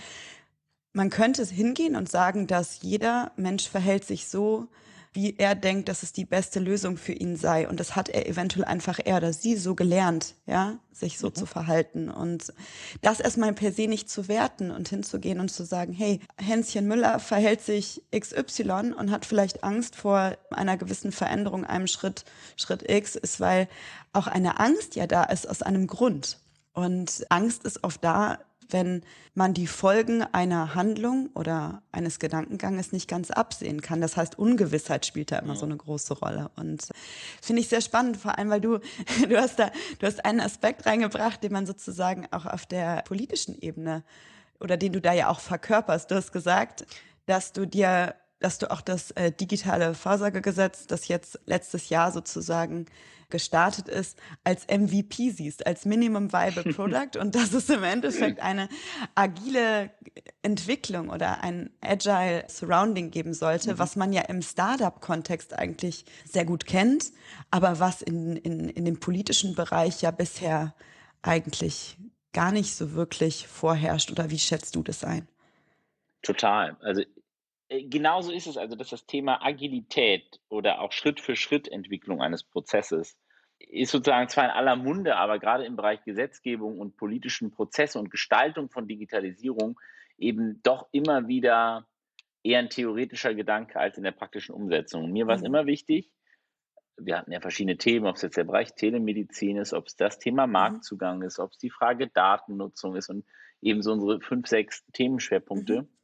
man 0.93 1.09
könnte 1.09 1.43
hingehen 1.45 1.95
und 1.95 2.09
sagen, 2.09 2.47
dass 2.47 2.81
jeder 2.81 3.31
Mensch 3.35 3.67
verhält 3.67 4.05
sich 4.05 4.27
so, 4.27 4.67
wie 5.11 5.35
er 5.37 5.55
denkt, 5.55 5.89
dass 5.89 6.03
es 6.03 6.13
die 6.13 6.25
beste 6.25 6.59
Lösung 6.59 6.97
für 6.97 7.13
ihn 7.13 7.35
sei. 7.35 7.67
Und 7.67 7.79
das 7.79 7.95
hat 7.95 8.09
er 8.09 8.27
eventuell 8.27 8.65
einfach 8.65 8.99
er 9.03 9.17
oder 9.17 9.33
sie 9.33 9.55
so 9.55 9.73
gelernt, 9.73 10.35
ja, 10.45 10.77
sich 10.91 11.17
so 11.17 11.27
mhm. 11.27 11.35
zu 11.35 11.45
verhalten. 11.47 12.09
Und 12.09 12.53
das 13.01 13.19
erstmal 13.19 13.53
per 13.53 13.71
se 13.71 13.87
nicht 13.87 14.09
zu 14.09 14.27
werten 14.27 14.69
und 14.69 14.87
hinzugehen 14.89 15.39
und 15.39 15.49
zu 15.49 15.63
sagen, 15.63 15.93
hey, 15.93 16.19
Hänschen 16.37 16.87
Müller 16.87 17.19
verhält 17.19 17.61
sich 17.61 18.03
XY 18.15 18.93
und 18.97 19.09
hat 19.09 19.25
vielleicht 19.25 19.63
Angst 19.63 19.95
vor 19.95 20.37
einer 20.51 20.77
gewissen 20.77 21.11
Veränderung, 21.11 21.65
einem 21.65 21.87
Schritt, 21.87 22.23
Schritt 22.55 22.87
X, 22.89 23.15
ist, 23.15 23.39
weil 23.39 23.67
auch 24.13 24.27
eine 24.27 24.59
Angst 24.59 24.95
ja 24.95 25.07
da 25.07 25.23
ist 25.23 25.49
aus 25.49 25.63
einem 25.63 25.87
Grund. 25.87 26.39
Und 26.73 27.25
Angst 27.29 27.65
ist 27.65 27.83
oft 27.83 28.03
da, 28.03 28.37
wenn 28.69 29.03
man 29.33 29.53
die 29.53 29.67
Folgen 29.67 30.21
einer 30.21 30.75
Handlung 30.75 31.29
oder 31.33 31.81
eines 31.91 32.19
Gedankenganges 32.19 32.91
nicht 32.91 33.07
ganz 33.07 33.31
absehen 33.31 33.81
kann. 33.81 34.01
Das 34.01 34.17
heißt, 34.17 34.37
Ungewissheit 34.37 35.05
spielt 35.05 35.31
da 35.31 35.39
immer 35.39 35.55
so 35.55 35.65
eine 35.65 35.77
große 35.77 36.13
Rolle. 36.15 36.51
Und 36.55 36.89
finde 37.41 37.61
ich 37.61 37.69
sehr 37.69 37.81
spannend, 37.81 38.17
vor 38.17 38.37
allem, 38.37 38.49
weil 38.49 38.61
du, 38.61 38.79
du 39.29 39.37
hast 39.37 39.59
da, 39.59 39.71
du 39.99 40.07
hast 40.07 40.23
einen 40.25 40.41
Aspekt 40.41 40.85
reingebracht, 40.85 41.43
den 41.43 41.53
man 41.53 41.65
sozusagen 41.65 42.27
auch 42.31 42.45
auf 42.45 42.65
der 42.65 43.03
politischen 43.03 43.59
Ebene 43.59 44.03
oder 44.59 44.77
den 44.77 44.93
du 44.93 45.01
da 45.01 45.13
ja 45.13 45.29
auch 45.29 45.39
verkörperst. 45.39 46.11
Du 46.11 46.15
hast 46.15 46.31
gesagt, 46.31 46.85
dass 47.25 47.53
du 47.53 47.65
dir 47.65 48.15
dass 48.39 48.57
du 48.57 48.71
auch 48.71 48.81
das 48.81 49.11
äh, 49.11 49.31
digitale 49.31 49.93
Vorsorgegesetz, 49.93 50.87
das 50.87 51.07
jetzt 51.07 51.39
letztes 51.45 51.89
Jahr 51.89 52.11
sozusagen 52.11 52.85
gestartet 53.29 53.87
ist, 53.87 54.17
als 54.43 54.65
MVP 54.67 55.29
siehst, 55.29 55.67
als 55.67 55.85
Minimum 55.85 56.33
Viable 56.33 56.63
Product 56.73 57.19
und 57.19 57.35
dass 57.35 57.53
es 57.53 57.69
im 57.69 57.83
Endeffekt 57.83 58.39
eine 58.39 58.69
agile 59.13 59.91
Entwicklung 60.41 61.09
oder 61.09 61.43
ein 61.43 61.69
agile 61.81 62.45
Surrounding 62.47 63.11
geben 63.11 63.33
sollte, 63.33 63.73
mhm. 63.73 63.79
was 63.79 63.95
man 63.95 64.13
ja 64.13 64.23
im 64.23 64.41
Startup-Kontext 64.41 65.53
eigentlich 65.53 66.05
sehr 66.25 66.45
gut 66.45 66.65
kennt, 66.65 67.11
aber 67.51 67.79
was 67.79 68.01
in, 68.01 68.35
in, 68.37 68.69
in 68.69 68.85
dem 68.85 68.99
politischen 68.99 69.53
Bereich 69.53 70.01
ja 70.01 70.11
bisher 70.11 70.73
eigentlich 71.21 71.97
gar 72.33 72.51
nicht 72.51 72.75
so 72.75 72.93
wirklich 72.93 73.47
vorherrscht. 73.47 74.11
Oder 74.11 74.29
wie 74.29 74.39
schätzt 74.39 74.75
du 74.75 74.83
das 74.83 75.03
ein? 75.03 75.27
Total. 76.21 76.77
Also 76.81 77.03
genauso 77.69 78.31
ist 78.31 78.47
es 78.47 78.57
also, 78.57 78.75
dass 78.75 78.89
das 78.89 79.05
Thema 79.05 79.45
Agilität 79.45 80.39
oder 80.49 80.81
auch 80.81 80.91
Schritt-für-Schritt-Entwicklung 80.91 82.21
eines 82.21 82.43
Prozesses 82.43 83.17
ist 83.59 83.91
sozusagen 83.91 84.29
zwar 84.29 84.45
in 84.45 84.51
aller 84.51 84.75
Munde, 84.75 85.17
aber 85.17 85.37
gerade 85.37 85.65
im 85.65 85.75
Bereich 85.75 86.03
Gesetzgebung 86.03 86.79
und 86.79 86.95
politischen 86.95 87.51
Prozesse 87.51 87.99
und 87.99 88.09
Gestaltung 88.09 88.69
von 88.69 88.87
Digitalisierung 88.87 89.79
eben 90.17 90.61
doch 90.63 90.87
immer 90.91 91.27
wieder 91.27 91.85
eher 92.41 92.59
ein 92.59 92.69
theoretischer 92.69 93.33
Gedanke 93.33 93.77
als 93.77 93.97
in 93.97 94.03
der 94.03 94.11
praktischen 94.11 94.55
Umsetzung. 94.55 95.11
Mir 95.11 95.27
war 95.27 95.35
es 95.35 95.41
mhm. 95.41 95.47
immer 95.47 95.65
wichtig, 95.65 96.09
wir 96.97 97.17
hatten 97.17 97.31
ja 97.31 97.39
verschiedene 97.41 97.77
Themen, 97.77 98.07
ob 98.07 98.15
es 98.15 98.21
jetzt 98.21 98.37
der 98.37 98.43
Bereich 98.45 98.75
Telemedizin 98.75 99.57
ist, 99.57 99.73
ob 99.73 99.87
es 99.87 99.95
das 99.95 100.19
Thema 100.19 100.47
mhm. 100.47 100.53
Marktzugang 100.53 101.21
ist, 101.21 101.39
ob 101.39 101.51
es 101.51 101.57
die 101.57 101.69
Frage 101.69 102.07
Datennutzung 102.07 102.95
ist 102.95 103.09
und 103.09 103.25
eben 103.61 103.81
so 103.81 103.91
unsere 103.91 104.21
fünf, 104.21 104.47
sechs 104.47 104.85
Themenschwerpunkte. 104.93 105.81
Mhm 105.81 105.98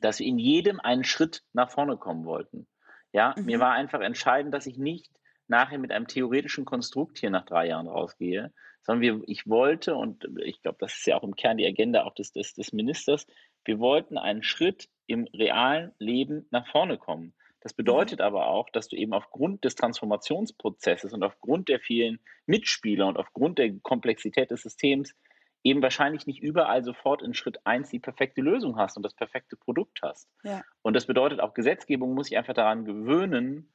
dass 0.00 0.18
wir 0.18 0.26
in 0.26 0.38
jedem 0.38 0.80
einen 0.80 1.04
Schritt 1.04 1.42
nach 1.52 1.70
vorne 1.70 1.96
kommen 1.96 2.24
wollten. 2.24 2.66
Ja, 3.12 3.34
mhm. 3.36 3.44
mir 3.46 3.60
war 3.60 3.72
einfach 3.72 4.00
entscheidend, 4.00 4.52
dass 4.52 4.66
ich 4.66 4.78
nicht 4.78 5.10
nachher 5.48 5.78
mit 5.78 5.92
einem 5.92 6.08
theoretischen 6.08 6.64
Konstrukt 6.64 7.18
hier 7.18 7.30
nach 7.30 7.46
drei 7.46 7.68
Jahren 7.68 7.86
rausgehe, 7.86 8.52
sondern 8.82 9.00
wir, 9.00 9.22
ich 9.26 9.46
wollte, 9.46 9.94
und 9.94 10.28
ich 10.44 10.60
glaube, 10.62 10.78
das 10.80 10.96
ist 10.96 11.06
ja 11.06 11.16
auch 11.16 11.22
im 11.22 11.36
Kern 11.36 11.56
die 11.56 11.66
Agenda 11.66 12.04
auch 12.04 12.14
des, 12.14 12.32
des, 12.32 12.54
des 12.54 12.72
Ministers, 12.72 13.26
wir 13.64 13.78
wollten 13.78 14.18
einen 14.18 14.42
Schritt 14.42 14.88
im 15.06 15.28
realen 15.34 15.92
Leben 15.98 16.46
nach 16.50 16.66
vorne 16.68 16.98
kommen. 16.98 17.34
Das 17.60 17.72
mhm. 17.72 17.78
bedeutet 17.78 18.20
aber 18.20 18.46
auch, 18.46 18.70
dass 18.70 18.88
du 18.88 18.96
eben 18.96 19.12
aufgrund 19.12 19.64
des 19.64 19.74
Transformationsprozesses 19.74 21.12
und 21.12 21.22
aufgrund 21.22 21.68
der 21.68 21.80
vielen 21.80 22.20
Mitspieler 22.46 23.06
und 23.06 23.18
aufgrund 23.18 23.58
der 23.58 23.72
Komplexität 23.80 24.50
des 24.50 24.62
Systems 24.62 25.14
eben 25.66 25.82
wahrscheinlich 25.82 26.26
nicht 26.26 26.42
überall 26.42 26.84
sofort 26.84 27.22
in 27.22 27.34
Schritt 27.34 27.58
1 27.64 27.90
die 27.90 27.98
perfekte 27.98 28.40
Lösung 28.40 28.76
hast 28.76 28.96
und 28.96 29.02
das 29.02 29.14
perfekte 29.14 29.56
Produkt 29.56 30.00
hast. 30.02 30.28
Ja. 30.44 30.62
Und 30.82 30.94
das 30.94 31.06
bedeutet 31.06 31.40
auch, 31.40 31.54
Gesetzgebung 31.54 32.14
muss 32.14 32.28
sich 32.28 32.38
einfach 32.38 32.54
daran 32.54 32.84
gewöhnen, 32.84 33.68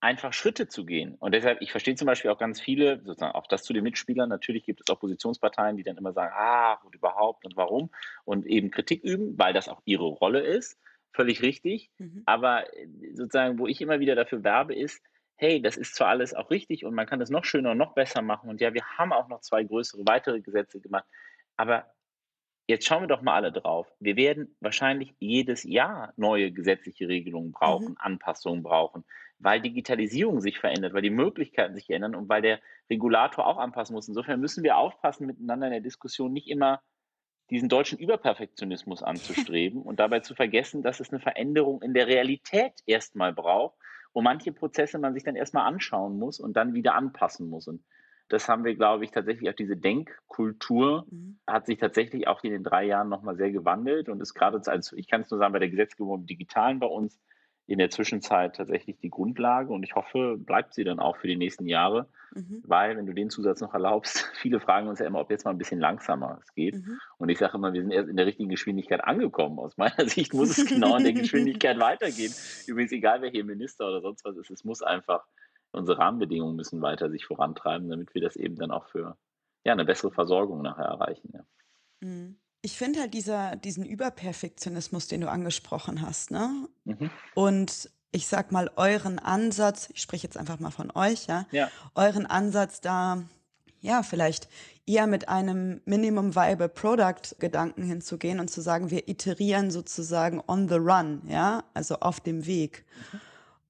einfach 0.00 0.32
Schritte 0.32 0.68
zu 0.68 0.84
gehen. 0.84 1.14
Und 1.14 1.34
deshalb, 1.34 1.60
ich 1.62 1.70
verstehe 1.70 1.94
zum 1.94 2.06
Beispiel 2.06 2.30
auch 2.30 2.38
ganz 2.38 2.60
viele, 2.60 3.00
sozusagen 3.04 3.34
auch 3.34 3.46
das 3.46 3.62
zu 3.62 3.72
den 3.72 3.84
Mitspielern, 3.84 4.28
natürlich 4.28 4.64
gibt 4.64 4.80
es 4.80 4.90
Oppositionsparteien, 4.90 5.76
die 5.76 5.84
dann 5.84 5.96
immer 5.96 6.12
sagen, 6.12 6.32
ah, 6.36 6.74
und 6.84 6.94
überhaupt 6.94 7.44
und 7.44 7.56
warum 7.56 7.90
und 8.24 8.44
eben 8.46 8.70
Kritik 8.70 9.04
üben, 9.04 9.38
weil 9.38 9.52
das 9.52 9.68
auch 9.68 9.80
ihre 9.84 10.06
Rolle 10.06 10.40
ist. 10.40 10.76
Völlig 11.12 11.42
richtig. 11.42 11.90
Mhm. 11.98 12.22
Aber 12.26 12.64
sozusagen, 13.14 13.58
wo 13.58 13.66
ich 13.66 13.80
immer 13.80 14.00
wieder 14.00 14.14
dafür 14.14 14.44
werbe, 14.44 14.74
ist, 14.74 15.02
hey, 15.38 15.62
das 15.62 15.76
ist 15.76 15.94
zwar 15.94 16.08
alles 16.08 16.34
auch 16.34 16.50
richtig 16.50 16.84
und 16.84 16.94
man 16.94 17.06
kann 17.06 17.20
das 17.20 17.30
noch 17.30 17.44
schöner 17.44 17.70
und 17.70 17.78
noch 17.78 17.94
besser 17.94 18.22
machen. 18.22 18.50
Und 18.50 18.60
ja, 18.60 18.74
wir 18.74 18.84
haben 18.98 19.12
auch 19.12 19.28
noch 19.28 19.40
zwei 19.40 19.62
größere 19.62 20.02
weitere 20.04 20.40
Gesetze 20.40 20.80
gemacht. 20.80 21.06
Aber 21.58 21.92
jetzt 22.68 22.86
schauen 22.86 23.02
wir 23.02 23.08
doch 23.08 23.20
mal 23.20 23.34
alle 23.34 23.52
drauf. 23.52 23.86
Wir 23.98 24.16
werden 24.16 24.56
wahrscheinlich 24.60 25.14
jedes 25.18 25.64
Jahr 25.64 26.14
neue 26.16 26.52
gesetzliche 26.52 27.08
Regelungen 27.08 27.52
brauchen, 27.52 27.90
mhm. 27.90 27.96
Anpassungen 27.98 28.62
brauchen, 28.62 29.04
weil 29.38 29.60
Digitalisierung 29.60 30.40
sich 30.40 30.58
verändert, 30.58 30.94
weil 30.94 31.02
die 31.02 31.10
Möglichkeiten 31.10 31.74
sich 31.74 31.90
ändern 31.90 32.14
und 32.14 32.28
weil 32.28 32.42
der 32.42 32.60
Regulator 32.88 33.46
auch 33.46 33.58
anpassen 33.58 33.94
muss. 33.94 34.08
Insofern 34.08 34.40
müssen 34.40 34.62
wir 34.62 34.76
aufpassen, 34.76 35.26
miteinander 35.26 35.66
in 35.66 35.72
der 35.72 35.80
Diskussion 35.80 36.32
nicht 36.32 36.48
immer 36.48 36.80
diesen 37.50 37.68
deutschen 37.68 37.98
Überperfektionismus 37.98 39.02
anzustreben 39.02 39.82
und 39.82 39.98
dabei 39.98 40.20
zu 40.20 40.34
vergessen, 40.34 40.82
dass 40.82 41.00
es 41.00 41.10
eine 41.10 41.20
Veränderung 41.20 41.82
in 41.82 41.94
der 41.94 42.06
Realität 42.06 42.74
erstmal 42.86 43.32
braucht, 43.32 43.76
wo 44.12 44.20
manche 44.20 44.52
Prozesse 44.52 44.98
man 44.98 45.14
sich 45.14 45.24
dann 45.24 45.34
erstmal 45.34 45.66
anschauen 45.66 46.18
muss 46.18 46.38
und 46.38 46.56
dann 46.56 46.74
wieder 46.74 46.94
anpassen 46.94 47.48
muss. 47.48 47.66
Und 47.66 47.82
das 48.28 48.48
haben 48.48 48.64
wir, 48.64 48.74
glaube 48.74 49.04
ich, 49.04 49.10
tatsächlich 49.10 49.48
auch 49.48 49.54
diese 49.54 49.76
Denkkultur 49.76 51.06
mhm. 51.10 51.38
hat 51.46 51.66
sich 51.66 51.78
tatsächlich 51.78 52.28
auch 52.28 52.42
in 52.44 52.52
den 52.52 52.64
drei 52.64 52.84
Jahren 52.84 53.08
nochmal 53.08 53.36
sehr 53.36 53.50
gewandelt 53.50 54.08
und 54.08 54.20
ist 54.20 54.34
gerade, 54.34 54.60
also 54.66 54.96
ich 54.96 55.08
kann 55.08 55.22
es 55.22 55.30
nur 55.30 55.38
sagen, 55.38 55.52
bei 55.52 55.58
der 55.58 55.70
Gesetzgebung 55.70 56.20
im 56.20 56.26
Digitalen 56.26 56.78
bei 56.78 56.86
uns 56.86 57.18
in 57.68 57.78
der 57.78 57.90
Zwischenzeit 57.90 58.56
tatsächlich 58.56 58.98
die 58.98 59.10
Grundlage 59.10 59.72
und 59.74 59.82
ich 59.82 59.94
hoffe, 59.94 60.38
bleibt 60.38 60.72
sie 60.72 60.84
dann 60.84 60.98
auch 60.98 61.18
für 61.18 61.26
die 61.26 61.36
nächsten 61.36 61.66
Jahre, 61.66 62.08
mhm. 62.34 62.62
weil, 62.66 62.96
wenn 62.96 63.04
du 63.04 63.12
den 63.12 63.28
Zusatz 63.28 63.60
noch 63.60 63.74
erlaubst, 63.74 64.30
viele 64.40 64.58
fragen 64.58 64.88
uns 64.88 65.00
ja 65.00 65.06
immer, 65.06 65.20
ob 65.20 65.30
jetzt 65.30 65.44
mal 65.44 65.50
ein 65.50 65.58
bisschen 65.58 65.78
langsamer 65.78 66.38
es 66.42 66.54
geht. 66.54 66.76
Mhm. 66.76 66.98
Und 67.18 67.28
ich 67.28 67.36
sage 67.36 67.58
immer, 67.58 67.74
wir 67.74 67.82
sind 67.82 67.90
erst 67.90 68.08
in 68.08 68.16
der 68.16 68.24
richtigen 68.24 68.48
Geschwindigkeit 68.48 69.04
angekommen. 69.04 69.58
Aus 69.58 69.76
meiner 69.76 69.94
Sicht 70.08 70.32
muss 70.32 70.56
es 70.56 70.66
genau 70.66 70.96
in 70.96 71.04
der 71.04 71.12
Geschwindigkeit 71.20 71.78
weitergehen. 71.78 72.32
Übrigens, 72.66 72.92
egal 72.92 73.20
wer 73.20 73.30
hier 73.30 73.44
Minister 73.44 73.86
oder 73.86 74.00
sonst 74.00 74.24
was 74.24 74.38
ist, 74.38 74.50
es 74.50 74.64
muss 74.64 74.82
einfach, 74.82 75.26
unsere 75.72 75.98
Rahmenbedingungen 75.98 76.56
müssen 76.56 76.82
weiter 76.82 77.10
sich 77.10 77.26
vorantreiben, 77.26 77.88
damit 77.88 78.14
wir 78.14 78.22
das 78.22 78.36
eben 78.36 78.56
dann 78.56 78.70
auch 78.70 78.88
für 78.88 79.16
ja, 79.64 79.72
eine 79.72 79.84
bessere 79.84 80.10
Versorgung 80.10 80.62
nachher 80.62 80.86
erreichen. 80.86 81.30
Ja. 81.32 81.40
Mhm. 82.00 82.38
Ich 82.60 82.76
finde 82.76 83.00
halt 83.00 83.14
dieser, 83.14 83.56
diesen 83.56 83.84
Überperfektionismus, 83.84 85.06
den 85.06 85.20
du 85.20 85.30
angesprochen 85.30 86.02
hast, 86.02 86.30
ne? 86.30 86.68
Mhm. 86.84 87.10
Und 87.34 87.90
ich 88.10 88.26
sag 88.26 88.50
mal, 88.52 88.70
euren 88.76 89.18
Ansatz, 89.18 89.90
ich 89.94 90.02
spreche 90.02 90.26
jetzt 90.26 90.36
einfach 90.36 90.58
mal 90.58 90.70
von 90.70 90.90
euch, 90.94 91.26
ja, 91.26 91.46
ja. 91.52 91.70
euren 91.94 92.26
Ansatz 92.26 92.80
da, 92.80 93.22
ja, 93.80 94.02
vielleicht 94.02 94.48
eher 94.86 95.06
mit 95.06 95.28
einem 95.28 95.82
Minimum 95.84 96.34
Viable 96.34 96.68
Product 96.68 97.36
Gedanken 97.38 97.82
hinzugehen 97.82 98.40
und 98.40 98.48
zu 98.48 98.60
sagen, 98.60 98.90
wir 98.90 99.08
iterieren 99.08 99.70
sozusagen 99.70 100.42
on 100.46 100.68
the 100.68 100.76
run, 100.76 101.22
ja, 101.26 101.62
also 101.74 101.96
auf 102.00 102.18
dem 102.18 102.46
Weg. 102.46 102.84
Mhm. 103.12 103.20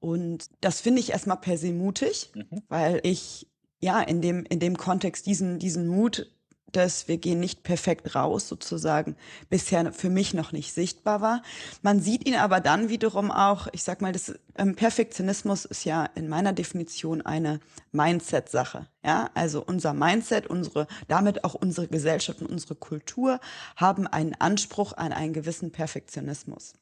Und 0.01 0.51
das 0.61 0.81
finde 0.81 1.01
ich 1.01 1.11
erstmal 1.11 1.39
per 1.39 1.59
se 1.59 1.73
mutig, 1.73 2.31
mhm. 2.35 2.63
weil 2.69 3.01
ich 3.03 3.49
ja 3.81 4.01
in 4.01 4.21
dem, 4.21 4.45
in 4.45 4.61
dem 4.61 4.77
Kontext 4.77 5.27
diesen, 5.27 5.59
diesen 5.59 5.87
Mut 5.87 6.27
dass 6.73 7.09
wir 7.09 7.17
gehen 7.17 7.41
nicht 7.41 7.63
perfekt 7.63 8.15
raus 8.15 8.49
sozusagen 8.49 9.17
bisher 9.49 9.93
für 9.93 10.11
mich 10.11 10.35
noch 10.35 10.53
nicht 10.53 10.73
sichtbar 10.73 11.21
war. 11.21 11.43
Man 11.83 12.01
sieht 12.01 12.29
ihn 12.29 12.35
aber 12.35 12.61
dann 12.61 12.89
wiederum 12.89 13.31
auch, 13.31 13.69
ich 13.73 13.83
sag 13.83 14.01
mal, 14.01 14.13
das 14.13 14.35
ähm, 14.57 14.77
Perfektionismus 14.77 15.65
ist 15.65 15.85
ja 15.85 16.05
in 16.15 16.29
meiner 16.29 16.53
Definition 16.53 17.23
eine 17.23 17.61
Mindset-Sache. 17.93 18.87
Ja, 19.05 19.31
also 19.35 19.65
unser 19.65 19.95
Mindset, 19.95 20.47
unsere, 20.47 20.87
damit 21.09 21.45
auch 21.45 21.55
unsere 21.55 21.89
Gesellschaft 21.89 22.43
und 22.43 22.51
unsere 22.51 22.75
Kultur 22.75 23.41
haben 23.77 24.07
einen 24.07 24.35
Anspruch 24.35 24.93
an 24.93 25.13
einen 25.13 25.33
gewissen 25.33 25.73
Perfektionismus. 25.73 26.75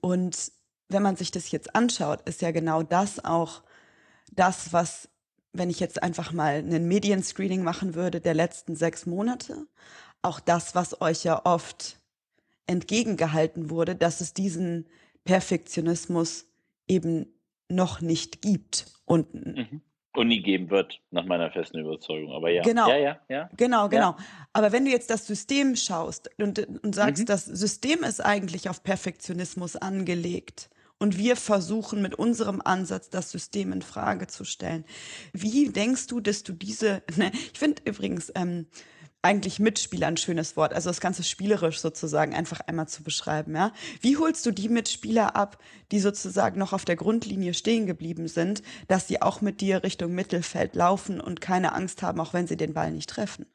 Und 0.00 0.52
wenn 0.88 1.02
man 1.02 1.16
sich 1.16 1.30
das 1.30 1.50
jetzt 1.50 1.74
anschaut, 1.74 2.20
ist 2.28 2.42
ja 2.42 2.50
genau 2.50 2.82
das 2.82 3.24
auch 3.24 3.62
das, 4.32 4.72
was 4.72 5.08
wenn 5.52 5.70
ich 5.70 5.80
jetzt 5.80 6.02
einfach 6.02 6.32
mal 6.32 6.54
einen 6.54 6.88
Medienscreening 6.88 7.62
machen 7.62 7.94
würde 7.94 8.20
der 8.20 8.34
letzten 8.34 8.76
sechs 8.76 9.06
Monate, 9.06 9.66
auch 10.22 10.40
das, 10.40 10.74
was 10.74 11.00
euch 11.00 11.24
ja 11.24 11.44
oft 11.44 11.98
entgegengehalten 12.66 13.70
wurde, 13.70 13.94
dass 13.94 14.20
es 14.20 14.34
diesen 14.34 14.86
Perfektionismus 15.24 16.46
eben 16.86 17.26
noch 17.68 18.00
nicht 18.00 18.42
gibt 18.42 18.86
und 19.04 19.32
mhm. 19.34 19.80
und 20.14 20.28
nie 20.28 20.42
geben 20.42 20.70
wird, 20.70 21.00
nach 21.10 21.24
meiner 21.24 21.50
festen 21.50 21.78
Überzeugung. 21.78 22.32
Aber 22.32 22.50
ja, 22.50 22.62
genau, 22.62 22.88
ja, 22.88 22.96
ja, 22.96 23.20
ja. 23.28 23.50
genau, 23.56 23.88
genau. 23.88 24.10
Ja. 24.10 24.16
Aber 24.52 24.72
wenn 24.72 24.84
du 24.84 24.90
jetzt 24.90 25.10
das 25.10 25.26
System 25.26 25.76
schaust 25.76 26.30
und, 26.38 26.66
und 26.82 26.94
sagst, 26.94 27.22
mhm. 27.22 27.26
das 27.26 27.44
System 27.44 28.04
ist 28.04 28.24
eigentlich 28.24 28.68
auf 28.68 28.82
Perfektionismus 28.82 29.76
angelegt, 29.76 30.70
und 30.98 31.18
wir 31.18 31.36
versuchen 31.36 32.02
mit 32.02 32.14
unserem 32.14 32.60
Ansatz 32.62 33.10
das 33.10 33.30
System 33.30 33.72
in 33.72 33.82
Frage 33.82 34.26
zu 34.26 34.44
stellen. 34.44 34.84
Wie 35.32 35.70
denkst 35.70 36.06
du, 36.08 36.20
dass 36.20 36.42
du 36.42 36.52
diese, 36.52 37.02
ne, 37.16 37.30
ich 37.52 37.58
finde 37.58 37.82
übrigens 37.84 38.32
ähm, 38.34 38.66
eigentlich 39.20 39.58
Mitspieler 39.58 40.06
ein 40.06 40.16
schönes 40.16 40.56
Wort, 40.56 40.72
also 40.72 40.90
das 40.90 41.00
Ganze 41.00 41.24
spielerisch 41.24 41.80
sozusagen 41.80 42.34
einfach 42.34 42.60
einmal 42.60 42.86
zu 42.86 43.02
beschreiben, 43.02 43.54
ja. 43.56 43.72
Wie 44.00 44.16
holst 44.16 44.46
du 44.46 44.52
die 44.52 44.68
Mitspieler 44.68 45.34
ab, 45.34 45.58
die 45.90 45.98
sozusagen 45.98 46.58
noch 46.58 46.72
auf 46.72 46.84
der 46.84 46.96
Grundlinie 46.96 47.54
stehen 47.54 47.86
geblieben 47.86 48.28
sind, 48.28 48.62
dass 48.86 49.08
sie 49.08 49.20
auch 49.20 49.40
mit 49.40 49.60
dir 49.60 49.82
Richtung 49.82 50.14
Mittelfeld 50.14 50.76
laufen 50.76 51.20
und 51.20 51.40
keine 51.40 51.74
Angst 51.74 52.02
haben, 52.02 52.20
auch 52.20 52.32
wenn 52.32 52.46
sie 52.46 52.56
den 52.56 52.74
Ball 52.74 52.92
nicht 52.92 53.10
treffen? 53.10 53.46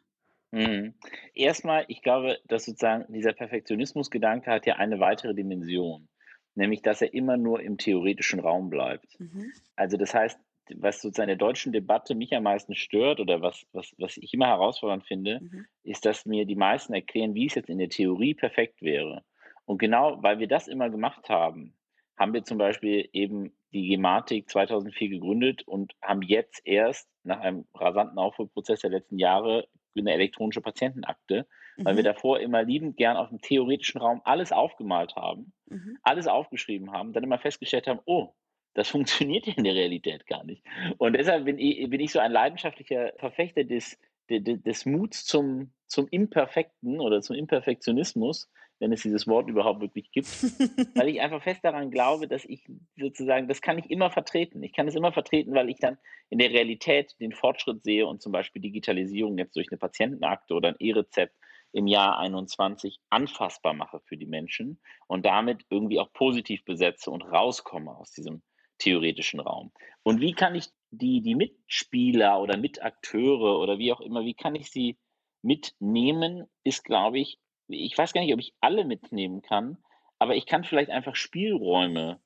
Mhm. 0.51 0.93
Erstmal, 1.33 1.85
ich 1.87 2.01
glaube, 2.01 2.37
dass 2.47 2.65
sozusagen 2.65 3.11
dieser 3.11 3.33
Perfektionismusgedanke 3.33 4.51
hat 4.51 4.67
ja 4.67 4.75
eine 4.75 4.99
weitere 4.99 5.33
Dimension 5.33 6.07
nämlich 6.55 6.81
dass 6.81 7.01
er 7.01 7.13
immer 7.13 7.37
nur 7.37 7.61
im 7.61 7.77
theoretischen 7.77 8.39
Raum 8.39 8.69
bleibt. 8.69 9.19
Mhm. 9.19 9.51
Also 9.75 9.97
das 9.97 10.13
heißt, 10.13 10.39
was 10.75 11.01
sozusagen 11.01 11.29
in 11.29 11.37
der 11.37 11.47
deutschen 11.47 11.73
Debatte 11.73 12.15
mich 12.15 12.33
am 12.35 12.43
meisten 12.43 12.75
stört 12.75 13.19
oder 13.19 13.41
was, 13.41 13.65
was, 13.73 13.93
was 13.97 14.17
ich 14.17 14.33
immer 14.33 14.47
herausfordernd 14.47 15.05
finde, 15.05 15.41
mhm. 15.41 15.65
ist, 15.83 16.05
dass 16.05 16.25
mir 16.25 16.45
die 16.45 16.55
meisten 16.55 16.93
erklären, 16.93 17.35
wie 17.35 17.47
es 17.47 17.55
jetzt 17.55 17.69
in 17.69 17.79
der 17.79 17.89
Theorie 17.89 18.33
perfekt 18.33 18.81
wäre. 18.81 19.23
Und 19.65 19.77
genau 19.77 20.21
weil 20.21 20.39
wir 20.39 20.47
das 20.47 20.67
immer 20.67 20.89
gemacht 20.89 21.29
haben, 21.29 21.73
haben 22.17 22.33
wir 22.33 22.43
zum 22.43 22.57
Beispiel 22.57 23.09
eben 23.11 23.53
die 23.73 23.87
Gematik 23.87 24.49
2004 24.49 25.09
gegründet 25.09 25.63
und 25.67 25.93
haben 26.01 26.21
jetzt 26.21 26.61
erst 26.65 27.09
nach 27.23 27.39
einem 27.39 27.65
rasanten 27.73 28.17
Aufholprozess 28.17 28.81
der 28.81 28.91
letzten 28.91 29.17
Jahre 29.17 29.67
eine 30.01 30.13
elektronische 30.13 30.61
Patientenakte, 30.61 31.47
mhm. 31.77 31.85
weil 31.85 31.95
wir 31.95 32.03
mhm. 32.03 32.07
davor 32.07 32.39
immer 32.39 32.63
liebend 32.63 32.97
gern 32.97 33.17
auf 33.17 33.29
dem 33.29 33.41
theoretischen 33.41 34.01
Raum 34.01 34.21
alles 34.23 34.51
aufgemalt 34.51 35.15
haben, 35.15 35.53
mhm. 35.67 35.97
alles 36.03 36.27
aufgeschrieben 36.27 36.91
haben, 36.91 37.13
dann 37.13 37.23
immer 37.23 37.39
festgestellt 37.39 37.87
haben, 37.87 37.99
oh, 38.05 38.33
das 38.73 38.89
funktioniert 38.89 39.47
ja 39.47 39.53
in 39.55 39.63
der 39.63 39.75
Realität 39.75 40.25
gar 40.27 40.43
nicht. 40.43 40.63
Und 40.97 41.13
deshalb 41.13 41.45
bin 41.45 41.57
ich, 41.57 41.89
bin 41.89 41.99
ich 41.99 42.11
so 42.11 42.19
ein 42.19 42.31
leidenschaftlicher 42.31 43.13
Verfechter 43.17 43.63
des, 43.63 43.99
des, 44.29 44.41
des 44.43 44.85
Muts 44.85 45.25
zum, 45.25 45.71
zum 45.87 46.07
Imperfekten 46.07 46.99
oder 46.99 47.21
zum 47.21 47.35
Imperfektionismus, 47.35 48.49
wenn 48.83 48.91
es 48.91 49.01
dieses 49.01 49.27
Wort 49.27 49.47
überhaupt 49.47 49.79
wirklich 49.79 50.11
gibt, 50.11 50.27
weil 50.95 51.07
ich 51.07 51.21
einfach 51.21 51.41
fest 51.41 51.63
daran 51.63 51.89
glaube, 51.89 52.27
dass 52.27 52.43
ich 52.43 52.65
sozusagen, 52.97 53.47
das 53.47 53.61
kann 53.61 53.77
ich 53.77 53.89
immer 53.89 54.11
vertreten. 54.11 54.61
Ich 54.61 54.73
kann 54.73 54.89
es 54.89 54.95
immer 54.95 55.13
vertreten, 55.13 55.53
weil 55.53 55.69
ich 55.69 55.79
dann 55.79 55.97
in 56.29 56.37
der 56.37 56.49
Realität 56.49 57.15
den 57.21 57.31
Fortschritt 57.31 57.81
sehe 57.81 58.05
und 58.05 58.21
zum 58.21 58.33
Beispiel 58.33 58.61
Digitalisierung 58.61 59.37
jetzt 59.37 59.55
durch 59.55 59.71
eine 59.71 59.77
Patientenakte 59.77 60.53
oder 60.53 60.67
ein 60.67 60.75
E-Rezept 60.79 61.33
im 61.71 61.87
Jahr 61.87 62.19
21 62.19 62.99
anfassbar 63.09 63.73
mache 63.73 64.01
für 64.01 64.17
die 64.17 64.25
Menschen 64.25 64.81
und 65.07 65.25
damit 65.25 65.63
irgendwie 65.69 66.01
auch 66.01 66.11
positiv 66.11 66.65
besetze 66.65 67.09
und 67.09 67.21
rauskomme 67.21 67.95
aus 67.95 68.11
diesem 68.11 68.41
theoretischen 68.79 69.39
Raum. 69.39 69.71
Und 70.03 70.19
wie 70.19 70.33
kann 70.33 70.55
ich 70.55 70.67
die, 70.91 71.21
die 71.21 71.35
Mitspieler 71.35 72.41
oder 72.41 72.57
Mitakteure 72.57 73.59
oder 73.59 73.77
wie 73.77 73.93
auch 73.93 74.01
immer, 74.01 74.25
wie 74.25 74.33
kann 74.33 74.55
ich 74.55 74.69
sie 74.69 74.97
mitnehmen, 75.41 76.47
ist, 76.65 76.83
glaube 76.83 77.19
ich, 77.19 77.39
ich 77.73 77.97
weiß 77.97 78.13
gar 78.13 78.21
nicht, 78.21 78.33
ob 78.33 78.39
ich 78.39 78.53
alle 78.61 78.85
mitnehmen 78.85 79.41
kann, 79.41 79.77
aber 80.19 80.35
ich 80.35 80.45
kann 80.45 80.63
vielleicht 80.63 80.89
einfach 80.89 81.15
Spielräume 81.15 82.19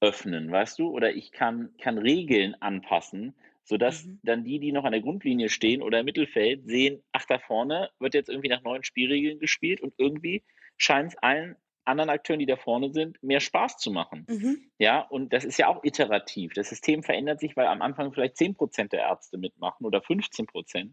öffnen, 0.00 0.50
weißt 0.50 0.78
du? 0.78 0.88
Oder 0.88 1.14
ich 1.14 1.32
kann, 1.32 1.74
kann 1.78 1.98
Regeln 1.98 2.54
anpassen, 2.60 3.34
sodass 3.64 4.04
mhm. 4.04 4.20
dann 4.22 4.44
die, 4.44 4.58
die 4.58 4.72
noch 4.72 4.84
an 4.84 4.92
der 4.92 5.00
Grundlinie 5.00 5.48
stehen 5.48 5.82
oder 5.82 6.00
im 6.00 6.06
Mittelfeld, 6.06 6.66
sehen, 6.66 7.02
ach, 7.12 7.24
da 7.26 7.38
vorne 7.38 7.90
wird 7.98 8.14
jetzt 8.14 8.28
irgendwie 8.28 8.48
nach 8.48 8.62
neuen 8.62 8.82
Spielregeln 8.82 9.38
gespielt 9.38 9.80
und 9.80 9.94
irgendwie 9.98 10.42
scheint 10.76 11.12
es 11.12 11.18
allen 11.18 11.56
anderen 11.84 12.10
Akteuren, 12.10 12.40
die 12.40 12.46
da 12.46 12.56
vorne 12.56 12.92
sind, 12.92 13.22
mehr 13.22 13.40
Spaß 13.40 13.78
zu 13.78 13.90
machen. 13.90 14.26
Mhm. 14.28 14.70
Ja, 14.78 15.00
und 15.00 15.32
das 15.32 15.44
ist 15.44 15.58
ja 15.58 15.68
auch 15.68 15.82
iterativ. 15.84 16.52
Das 16.54 16.68
System 16.68 17.02
verändert 17.02 17.40
sich, 17.40 17.56
weil 17.56 17.66
am 17.66 17.82
Anfang 17.82 18.12
vielleicht 18.12 18.36
10% 18.36 18.88
der 18.90 19.00
Ärzte 19.00 19.38
mitmachen 19.38 19.84
oder 19.84 19.98
15%. 19.98 20.92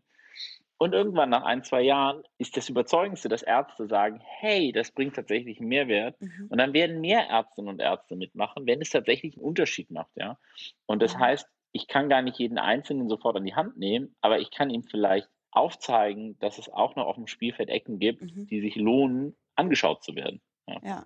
Und 0.80 0.94
irgendwann 0.94 1.30
nach 1.30 1.44
ein, 1.44 1.62
zwei 1.62 1.82
Jahren 1.82 2.24
ist 2.38 2.56
das 2.56 2.70
Überzeugendste, 2.70 3.28
dass 3.28 3.44
Ärzte 3.44 3.88
sagen, 3.88 4.22
hey, 4.24 4.72
das 4.72 4.92
bringt 4.92 5.14
tatsächlich 5.14 5.60
einen 5.60 5.68
Mehrwert. 5.68 6.20
Mhm. 6.22 6.48
Und 6.50 6.58
dann 6.58 6.74
werden 6.74 7.02
mehr 7.02 7.28
Ärztinnen 7.28 7.70
und 7.70 7.82
Ärzte 7.82 8.16
mitmachen, 8.16 8.66
wenn 8.66 8.82
es 8.82 8.90
tatsächlich 8.90 9.36
einen 9.36 9.46
Unterschied 9.46 9.92
macht, 9.92 10.12
ja. 10.16 10.40
Und 10.86 11.02
das 11.02 11.16
mhm. 11.16 11.20
heißt, 11.20 11.48
ich 11.74 11.88
kann 11.88 12.08
gar 12.08 12.22
nicht 12.22 12.40
jeden 12.40 12.58
Einzelnen 12.58 13.10
sofort 13.10 13.36
an 13.36 13.46
die 13.46 13.56
Hand 13.56 13.78
nehmen, 13.78 14.16
aber 14.22 14.40
ich 14.40 14.52
kann 14.52 14.70
ihm 14.70 14.84
vielleicht 14.84 15.28
aufzeigen, 15.52 16.40
dass 16.40 16.58
es 16.58 16.70
auch 16.70 16.96
noch 16.96 17.08
auf 17.08 17.16
dem 17.16 17.28
Spielfeld 17.28 17.68
Ecken 17.68 18.00
gibt, 18.00 18.22
mhm. 18.22 18.48
die 18.48 18.62
sich 18.62 18.78
lohnen, 18.78 19.36
angeschaut 19.56 20.02
zu 20.02 20.16
werden. 20.16 20.40
Ja. 20.66 20.80
ja. 20.82 21.06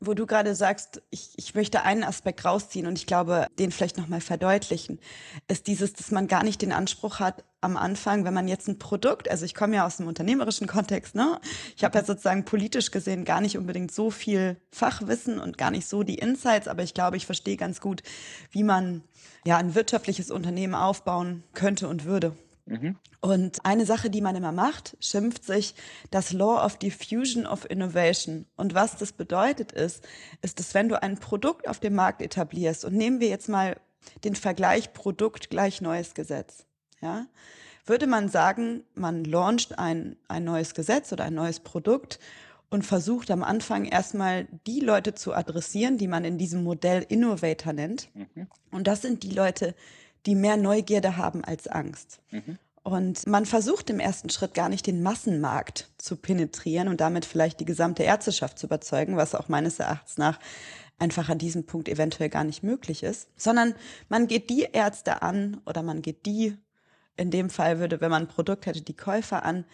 Wo 0.00 0.14
du 0.14 0.26
gerade 0.26 0.54
sagst, 0.54 1.02
ich, 1.10 1.32
ich 1.36 1.54
möchte 1.54 1.82
einen 1.82 2.04
Aspekt 2.04 2.44
rausziehen 2.44 2.86
und 2.86 2.96
ich 2.96 3.06
glaube, 3.06 3.46
den 3.58 3.70
vielleicht 3.70 3.98
nochmal 3.98 4.22
verdeutlichen, 4.22 4.98
ist 5.46 5.66
dieses, 5.66 5.92
dass 5.92 6.10
man 6.10 6.26
gar 6.26 6.42
nicht 6.42 6.62
den 6.62 6.72
Anspruch 6.72 7.20
hat, 7.20 7.44
am 7.60 7.76
Anfang, 7.76 8.24
wenn 8.24 8.32
man 8.32 8.48
jetzt 8.48 8.68
ein 8.68 8.78
Produkt, 8.78 9.30
also 9.30 9.44
ich 9.44 9.54
komme 9.54 9.76
ja 9.76 9.86
aus 9.86 9.98
dem 9.98 10.06
unternehmerischen 10.06 10.66
Kontext, 10.66 11.14
ne? 11.14 11.38
Ich 11.76 11.84
habe 11.84 11.98
ja 11.98 12.04
sozusagen 12.04 12.46
politisch 12.46 12.90
gesehen 12.90 13.26
gar 13.26 13.42
nicht 13.42 13.58
unbedingt 13.58 13.92
so 13.92 14.10
viel 14.10 14.56
Fachwissen 14.70 15.38
und 15.38 15.58
gar 15.58 15.70
nicht 15.70 15.86
so 15.86 16.02
die 16.02 16.14
Insights, 16.14 16.68
aber 16.68 16.82
ich 16.82 16.94
glaube, 16.94 17.18
ich 17.18 17.26
verstehe 17.26 17.58
ganz 17.58 17.82
gut, 17.82 18.02
wie 18.50 18.62
man 18.62 19.02
ja 19.44 19.58
ein 19.58 19.74
wirtschaftliches 19.74 20.30
Unternehmen 20.30 20.74
aufbauen 20.74 21.42
könnte 21.52 21.88
und 21.88 22.06
würde. 22.06 22.34
Mhm. 22.70 22.96
Und 23.20 23.64
eine 23.66 23.84
Sache, 23.84 24.10
die 24.10 24.20
man 24.20 24.36
immer 24.36 24.52
macht, 24.52 24.96
schimpft 25.00 25.44
sich 25.44 25.74
das 26.10 26.32
Law 26.32 26.64
of 26.64 26.78
Diffusion 26.78 27.46
of 27.46 27.68
Innovation. 27.68 28.46
Und 28.56 28.74
was 28.74 28.96
das 28.96 29.12
bedeutet 29.12 29.72
ist, 29.72 30.06
ist, 30.40 30.58
dass 30.58 30.72
wenn 30.72 30.88
du 30.88 31.02
ein 31.02 31.18
Produkt 31.18 31.68
auf 31.68 31.80
dem 31.80 31.94
Markt 31.94 32.22
etablierst 32.22 32.84
und 32.84 32.94
nehmen 32.94 33.20
wir 33.20 33.28
jetzt 33.28 33.48
mal 33.48 33.76
den 34.24 34.36
Vergleich 34.36 34.92
Produkt 34.92 35.50
gleich 35.50 35.80
neues 35.80 36.14
Gesetz, 36.14 36.64
ja, 37.02 37.26
würde 37.86 38.06
man 38.06 38.28
sagen, 38.28 38.84
man 38.94 39.24
launcht 39.24 39.78
ein, 39.78 40.16
ein 40.28 40.44
neues 40.44 40.74
Gesetz 40.74 41.12
oder 41.12 41.24
ein 41.24 41.34
neues 41.34 41.60
Produkt 41.60 42.20
und 42.68 42.86
versucht 42.86 43.32
am 43.32 43.42
Anfang 43.42 43.84
erstmal 43.84 44.46
die 44.66 44.80
Leute 44.80 45.14
zu 45.14 45.34
adressieren, 45.34 45.98
die 45.98 46.06
man 46.06 46.24
in 46.24 46.38
diesem 46.38 46.62
Modell 46.62 47.04
Innovator 47.08 47.72
nennt. 47.72 48.08
Mhm. 48.14 48.46
Und 48.70 48.86
das 48.86 49.02
sind 49.02 49.24
die 49.24 49.32
Leute, 49.32 49.74
die 50.26 50.34
mehr 50.34 50.56
Neugierde 50.56 51.16
haben 51.16 51.44
als 51.44 51.66
Angst. 51.68 52.20
Mhm. 52.30 52.58
Und 52.82 53.26
man 53.26 53.44
versucht 53.44 53.90
im 53.90 54.00
ersten 54.00 54.30
Schritt 54.30 54.54
gar 54.54 54.68
nicht 54.68 54.86
den 54.86 55.02
Massenmarkt 55.02 55.90
zu 55.98 56.16
penetrieren 56.16 56.88
und 56.88 57.00
damit 57.00 57.26
vielleicht 57.26 57.60
die 57.60 57.66
gesamte 57.66 58.02
Ärzteschaft 58.02 58.58
zu 58.58 58.66
überzeugen, 58.66 59.16
was 59.16 59.34
auch 59.34 59.48
meines 59.48 59.78
Erachtens 59.78 60.16
nach 60.16 60.38
einfach 60.98 61.28
an 61.28 61.38
diesem 61.38 61.66
Punkt 61.66 61.88
eventuell 61.88 62.28
gar 62.28 62.44
nicht 62.44 62.62
möglich 62.62 63.02
ist, 63.02 63.28
sondern 63.36 63.74
man 64.08 64.26
geht 64.26 64.50
die 64.50 64.68
Ärzte 64.72 65.22
an 65.22 65.60
oder 65.66 65.82
man 65.82 66.02
geht 66.02 66.26
die, 66.26 66.56
in 67.16 67.30
dem 67.30 67.50
Fall 67.50 67.78
würde, 67.78 68.00
wenn 68.00 68.10
man 68.10 68.24
ein 68.24 68.28
Produkt 68.28 68.66
hätte, 68.66 68.82
die 68.82 68.96
Käufer 68.96 69.44
an, 69.44 69.64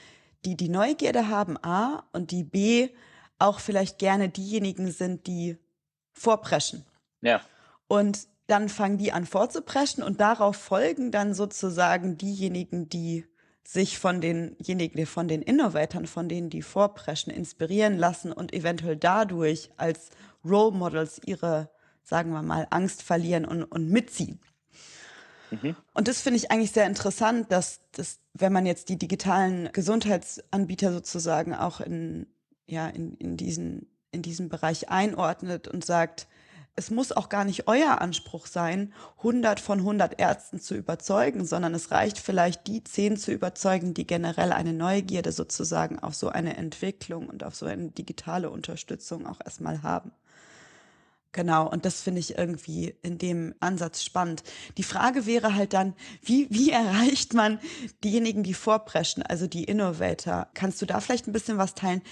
die 0.44 0.56
die 0.56 0.68
Neugierde 0.68 1.28
haben, 1.28 1.56
A, 1.62 2.04
und 2.12 2.30
die 2.30 2.44
B, 2.44 2.88
auch 3.38 3.60
vielleicht 3.60 3.98
gerne 3.98 4.28
diejenigen 4.28 4.90
sind, 4.90 5.26
die 5.26 5.58
vorpreschen. 6.12 6.84
Ja. 7.20 7.40
Und 7.88 8.28
dann 8.46 8.68
fangen 8.68 8.98
die 8.98 9.12
an 9.12 9.26
vorzupreschen 9.26 10.02
und 10.02 10.20
darauf 10.20 10.56
folgen 10.56 11.10
dann 11.10 11.34
sozusagen 11.34 12.16
diejenigen, 12.16 12.88
die 12.88 13.24
sich 13.66 13.98
von 13.98 14.20
denjenigen, 14.20 15.06
von 15.06 15.26
den 15.26 15.42
Innovatoren, 15.42 16.06
von 16.06 16.28
denen 16.28 16.50
die 16.50 16.62
vorpreschen, 16.62 17.32
inspirieren 17.32 17.98
lassen 17.98 18.32
und 18.32 18.52
eventuell 18.52 18.96
dadurch 18.96 19.70
als 19.76 20.10
Role 20.44 20.76
Models 20.76 21.20
ihre, 21.26 21.68
sagen 22.04 22.30
wir 22.30 22.42
mal, 22.42 22.68
Angst 22.70 23.02
verlieren 23.02 23.44
und, 23.44 23.64
und 23.64 23.90
mitziehen. 23.90 24.38
Mhm. 25.50 25.74
Und 25.94 26.06
das 26.06 26.20
finde 26.20 26.38
ich 26.38 26.50
eigentlich 26.50 26.72
sehr 26.72 26.86
interessant, 26.86 27.50
dass, 27.50 27.80
dass, 27.92 28.18
wenn 28.34 28.52
man 28.52 28.66
jetzt 28.66 28.88
die 28.88 28.98
digitalen 28.98 29.70
Gesundheitsanbieter 29.72 30.92
sozusagen 30.92 31.54
auch 31.54 31.80
in, 31.80 32.26
ja, 32.66 32.88
in, 32.88 33.16
in 33.16 33.36
diesen, 33.36 33.86
in 34.12 34.22
diesen 34.22 34.48
Bereich 34.48 34.88
einordnet 34.88 35.66
und 35.66 35.84
sagt, 35.84 36.28
es 36.76 36.90
muss 36.90 37.10
auch 37.10 37.30
gar 37.30 37.44
nicht 37.44 37.66
euer 37.68 38.00
Anspruch 38.02 38.46
sein, 38.46 38.92
100 39.18 39.60
von 39.60 39.78
100 39.80 40.20
Ärzten 40.20 40.60
zu 40.60 40.74
überzeugen, 40.74 41.46
sondern 41.46 41.74
es 41.74 41.90
reicht 41.90 42.18
vielleicht 42.18 42.66
die 42.66 42.84
10 42.84 43.16
zu 43.16 43.32
überzeugen, 43.32 43.94
die 43.94 44.06
generell 44.06 44.52
eine 44.52 44.74
Neugierde 44.74 45.32
sozusagen 45.32 45.98
auf 45.98 46.14
so 46.14 46.28
eine 46.28 46.56
Entwicklung 46.56 47.28
und 47.28 47.44
auf 47.44 47.56
so 47.56 47.64
eine 47.64 47.88
digitale 47.88 48.50
Unterstützung 48.50 49.26
auch 49.26 49.40
erstmal 49.42 49.82
haben. 49.82 50.12
Genau, 51.32 51.68
und 51.68 51.84
das 51.84 52.00
finde 52.00 52.20
ich 52.20 52.38
irgendwie 52.38 52.94
in 53.02 53.18
dem 53.18 53.54
Ansatz 53.60 54.02
spannend. 54.02 54.42
Die 54.78 54.82
Frage 54.82 55.26
wäre 55.26 55.54
halt 55.54 55.74
dann, 55.74 55.94
wie, 56.22 56.46
wie 56.50 56.70
erreicht 56.72 57.34
man 57.34 57.58
diejenigen, 58.04 58.42
die 58.42 58.54
vorpreschen, 58.54 59.22
also 59.22 59.46
die 59.46 59.64
Innovator? 59.64 60.48
Kannst 60.54 60.80
du 60.80 60.86
da 60.86 61.00
vielleicht 61.00 61.26
ein 61.26 61.32
bisschen 61.32 61.58
was 61.58 61.74
teilen? 61.74 62.02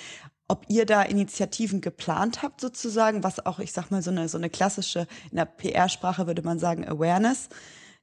Ob 0.48 0.66
ihr 0.68 0.86
da 0.86 1.02
Initiativen 1.02 1.80
geplant 1.80 2.42
habt 2.42 2.60
sozusagen, 2.60 3.24
was 3.24 3.44
auch, 3.44 3.58
ich 3.58 3.72
sag 3.72 3.90
mal, 3.90 4.02
so 4.02 4.10
eine, 4.10 4.28
so 4.28 4.38
eine 4.38 4.50
klassische, 4.50 5.06
in 5.30 5.36
der 5.36 5.46
PR-Sprache 5.46 6.26
würde 6.26 6.42
man 6.42 6.58
sagen, 6.58 6.86
Awareness, 6.86 7.48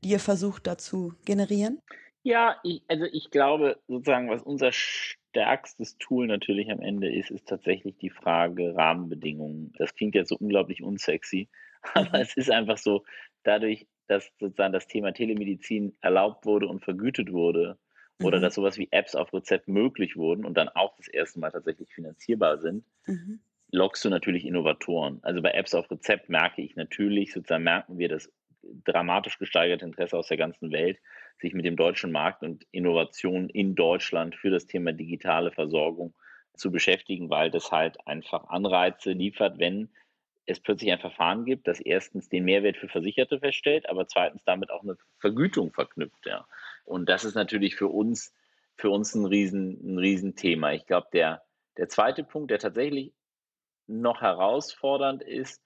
die 0.03 0.09
ihr 0.09 0.19
versucht 0.19 0.65
da 0.67 0.77
zu 0.77 1.13
generieren? 1.25 1.79
Ja, 2.23 2.57
ich, 2.63 2.83
also 2.87 3.05
ich 3.05 3.31
glaube 3.31 3.79
sozusagen, 3.87 4.29
was 4.29 4.43
unser 4.43 4.71
stärkstes 4.71 5.97
Tool 5.97 6.27
natürlich 6.27 6.71
am 6.71 6.79
Ende 6.79 7.13
ist, 7.13 7.31
ist 7.31 7.47
tatsächlich 7.47 7.97
die 7.97 8.09
Frage 8.09 8.75
Rahmenbedingungen. 8.75 9.73
Das 9.77 9.95
klingt 9.95 10.15
jetzt 10.15 10.29
so 10.29 10.37
unglaublich 10.37 10.83
unsexy, 10.83 11.49
aber 11.93 12.17
mhm. 12.17 12.23
es 12.23 12.37
ist 12.37 12.51
einfach 12.51 12.77
so, 12.77 13.03
dadurch, 13.43 13.87
dass 14.07 14.31
sozusagen 14.39 14.73
das 14.73 14.87
Thema 14.87 15.13
Telemedizin 15.13 15.95
erlaubt 16.01 16.45
wurde 16.45 16.67
und 16.67 16.83
vergütet 16.83 17.31
wurde, 17.31 17.77
oder 18.23 18.37
mhm. 18.37 18.41
dass 18.41 18.55
sowas 18.55 18.77
wie 18.77 18.89
Apps 18.91 19.15
auf 19.15 19.33
Rezept 19.33 19.67
möglich 19.67 20.15
wurden 20.15 20.45
und 20.45 20.55
dann 20.55 20.69
auch 20.69 20.95
das 20.97 21.07
erste 21.07 21.39
Mal 21.39 21.51
tatsächlich 21.51 21.93
finanzierbar 21.93 22.57
sind, 22.59 22.85
mhm. 23.05 23.39
lockst 23.71 24.03
du 24.05 24.09
natürlich 24.09 24.45
Innovatoren. 24.45 25.19
Also 25.23 25.41
bei 25.41 25.51
Apps 25.51 25.73
auf 25.73 25.89
Rezept 25.91 26.29
merke 26.29 26.61
ich 26.61 26.75
natürlich, 26.75 27.33
sozusagen 27.33 27.63
merken 27.63 27.97
wir 27.97 28.09
das 28.09 28.31
dramatisch 28.85 29.39
gesteigerte 29.39 29.85
Interesse 29.85 30.17
aus 30.17 30.27
der 30.27 30.37
ganzen 30.37 30.71
Welt, 30.71 30.99
sich 31.39 31.53
mit 31.53 31.65
dem 31.65 31.75
deutschen 31.75 32.11
Markt 32.11 32.43
und 32.43 32.65
Innovation 32.71 33.49
in 33.49 33.75
Deutschland 33.75 34.35
für 34.35 34.51
das 34.51 34.67
Thema 34.67 34.93
digitale 34.93 35.51
Versorgung 35.51 36.13
zu 36.55 36.71
beschäftigen, 36.71 37.29
weil 37.29 37.49
das 37.49 37.71
halt 37.71 37.97
einfach 38.05 38.49
Anreize 38.49 39.11
liefert, 39.11 39.57
wenn 39.57 39.89
es 40.45 40.59
plötzlich 40.59 40.91
ein 40.91 40.99
Verfahren 40.99 41.45
gibt, 41.45 41.67
das 41.67 41.79
erstens 41.79 42.29
den 42.29 42.45
Mehrwert 42.45 42.77
für 42.77 42.87
Versicherte 42.87 43.39
feststellt, 43.39 43.87
aber 43.89 44.07
zweitens 44.07 44.43
damit 44.43 44.71
auch 44.71 44.83
eine 44.83 44.97
Vergütung 45.19 45.71
verknüpft. 45.71 46.25
Ja. 46.25 46.47
Und 46.85 47.09
das 47.09 47.23
ist 47.23 47.35
natürlich 47.35 47.75
für 47.75 47.87
uns, 47.87 48.33
für 48.75 48.89
uns 48.89 49.15
ein, 49.15 49.25
Riesen, 49.25 49.79
ein 49.83 49.97
Riesenthema. 49.97 50.71
Ich 50.73 50.85
glaube, 50.85 51.07
der, 51.13 51.43
der 51.77 51.89
zweite 51.89 52.23
Punkt, 52.23 52.51
der 52.51 52.59
tatsächlich 52.59 53.13
noch 53.87 54.21
herausfordernd 54.21 55.23
ist, 55.23 55.61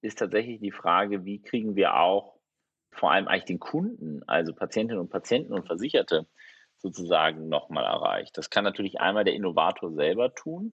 ist 0.00 0.18
tatsächlich 0.18 0.60
die 0.60 0.70
Frage, 0.70 1.24
wie 1.24 1.40
kriegen 1.40 1.76
wir 1.76 1.96
auch 1.96 2.38
vor 2.90 3.12
allem 3.12 3.28
eigentlich 3.28 3.44
den 3.44 3.60
Kunden, 3.60 4.22
also 4.26 4.54
Patientinnen 4.54 5.00
und 5.00 5.10
Patienten 5.10 5.52
und 5.52 5.66
Versicherte 5.66 6.26
sozusagen 6.78 7.48
nochmal 7.48 7.84
erreicht. 7.84 8.38
Das 8.38 8.50
kann 8.50 8.64
natürlich 8.64 9.00
einmal 9.00 9.24
der 9.24 9.34
Innovator 9.34 9.92
selber 9.92 10.34
tun, 10.34 10.72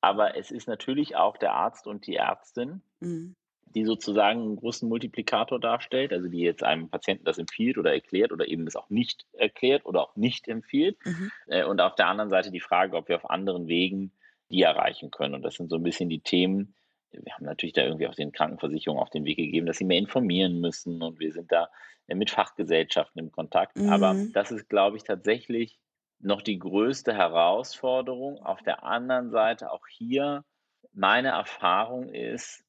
aber 0.00 0.36
es 0.36 0.50
ist 0.50 0.68
natürlich 0.68 1.16
auch 1.16 1.36
der 1.36 1.54
Arzt 1.54 1.86
und 1.86 2.06
die 2.06 2.16
Ärztin, 2.16 2.82
mhm 3.00 3.36
die 3.74 3.84
sozusagen 3.84 4.40
einen 4.40 4.56
großen 4.56 4.88
Multiplikator 4.88 5.60
darstellt, 5.60 6.12
also 6.12 6.28
die 6.28 6.40
jetzt 6.40 6.62
einem 6.62 6.88
Patienten 6.88 7.24
das 7.24 7.38
empfiehlt 7.38 7.78
oder 7.78 7.92
erklärt 7.92 8.32
oder 8.32 8.46
eben 8.48 8.66
es 8.66 8.76
auch 8.76 8.90
nicht 8.90 9.26
erklärt 9.32 9.86
oder 9.86 10.02
auch 10.02 10.16
nicht 10.16 10.48
empfiehlt. 10.48 10.98
Mhm. 11.04 11.30
Äh, 11.46 11.64
und 11.64 11.80
auf 11.80 11.94
der 11.94 12.08
anderen 12.08 12.30
Seite 12.30 12.50
die 12.50 12.60
Frage, 12.60 12.96
ob 12.96 13.08
wir 13.08 13.16
auf 13.16 13.30
anderen 13.30 13.68
Wegen 13.68 14.12
die 14.50 14.62
erreichen 14.62 15.10
können. 15.10 15.34
Und 15.34 15.42
das 15.42 15.54
sind 15.54 15.70
so 15.70 15.76
ein 15.76 15.82
bisschen 15.82 16.08
die 16.08 16.20
Themen. 16.20 16.74
Wir 17.10 17.32
haben 17.34 17.44
natürlich 17.44 17.72
da 17.72 17.82
irgendwie 17.82 18.06
auch 18.06 18.14
den 18.14 18.32
Krankenversicherungen 18.32 19.02
auf 19.02 19.10
den 19.10 19.24
Weg 19.24 19.36
gegeben, 19.36 19.66
dass 19.66 19.78
sie 19.78 19.84
mehr 19.84 19.98
informieren 19.98 20.60
müssen 20.60 21.02
und 21.02 21.18
wir 21.18 21.32
sind 21.32 21.50
da 21.50 21.68
äh, 22.06 22.14
mit 22.14 22.30
Fachgesellschaften 22.30 23.18
im 23.18 23.32
Kontakt. 23.32 23.76
Mhm. 23.76 23.88
Aber 23.88 24.16
das 24.32 24.50
ist, 24.50 24.68
glaube 24.68 24.96
ich, 24.96 25.04
tatsächlich 25.04 25.78
noch 26.20 26.42
die 26.42 26.58
größte 26.58 27.14
Herausforderung. 27.14 28.38
Auf 28.42 28.62
der 28.62 28.82
anderen 28.84 29.30
Seite 29.30 29.70
auch 29.70 29.86
hier 29.86 30.44
meine 30.92 31.28
Erfahrung 31.28 32.08
ist, 32.08 32.64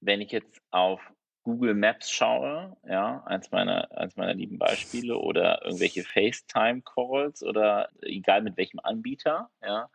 wenn 0.00 0.20
ich 0.20 0.32
jetzt 0.32 0.60
auf 0.70 1.00
Google 1.42 1.74
Maps 1.74 2.10
schaue, 2.10 2.76
ja, 2.86 3.22
eins 3.24 3.50
meiner, 3.50 3.90
eins 3.96 4.16
meiner 4.16 4.34
lieben 4.34 4.58
Beispiele, 4.58 5.16
oder 5.16 5.64
irgendwelche 5.64 6.02
FaceTime-Calls 6.02 7.42
oder 7.42 7.88
egal 8.02 8.42
mit 8.42 8.56
welchem 8.56 8.80
Anbieter, 8.82 9.50
ja, 9.62 9.88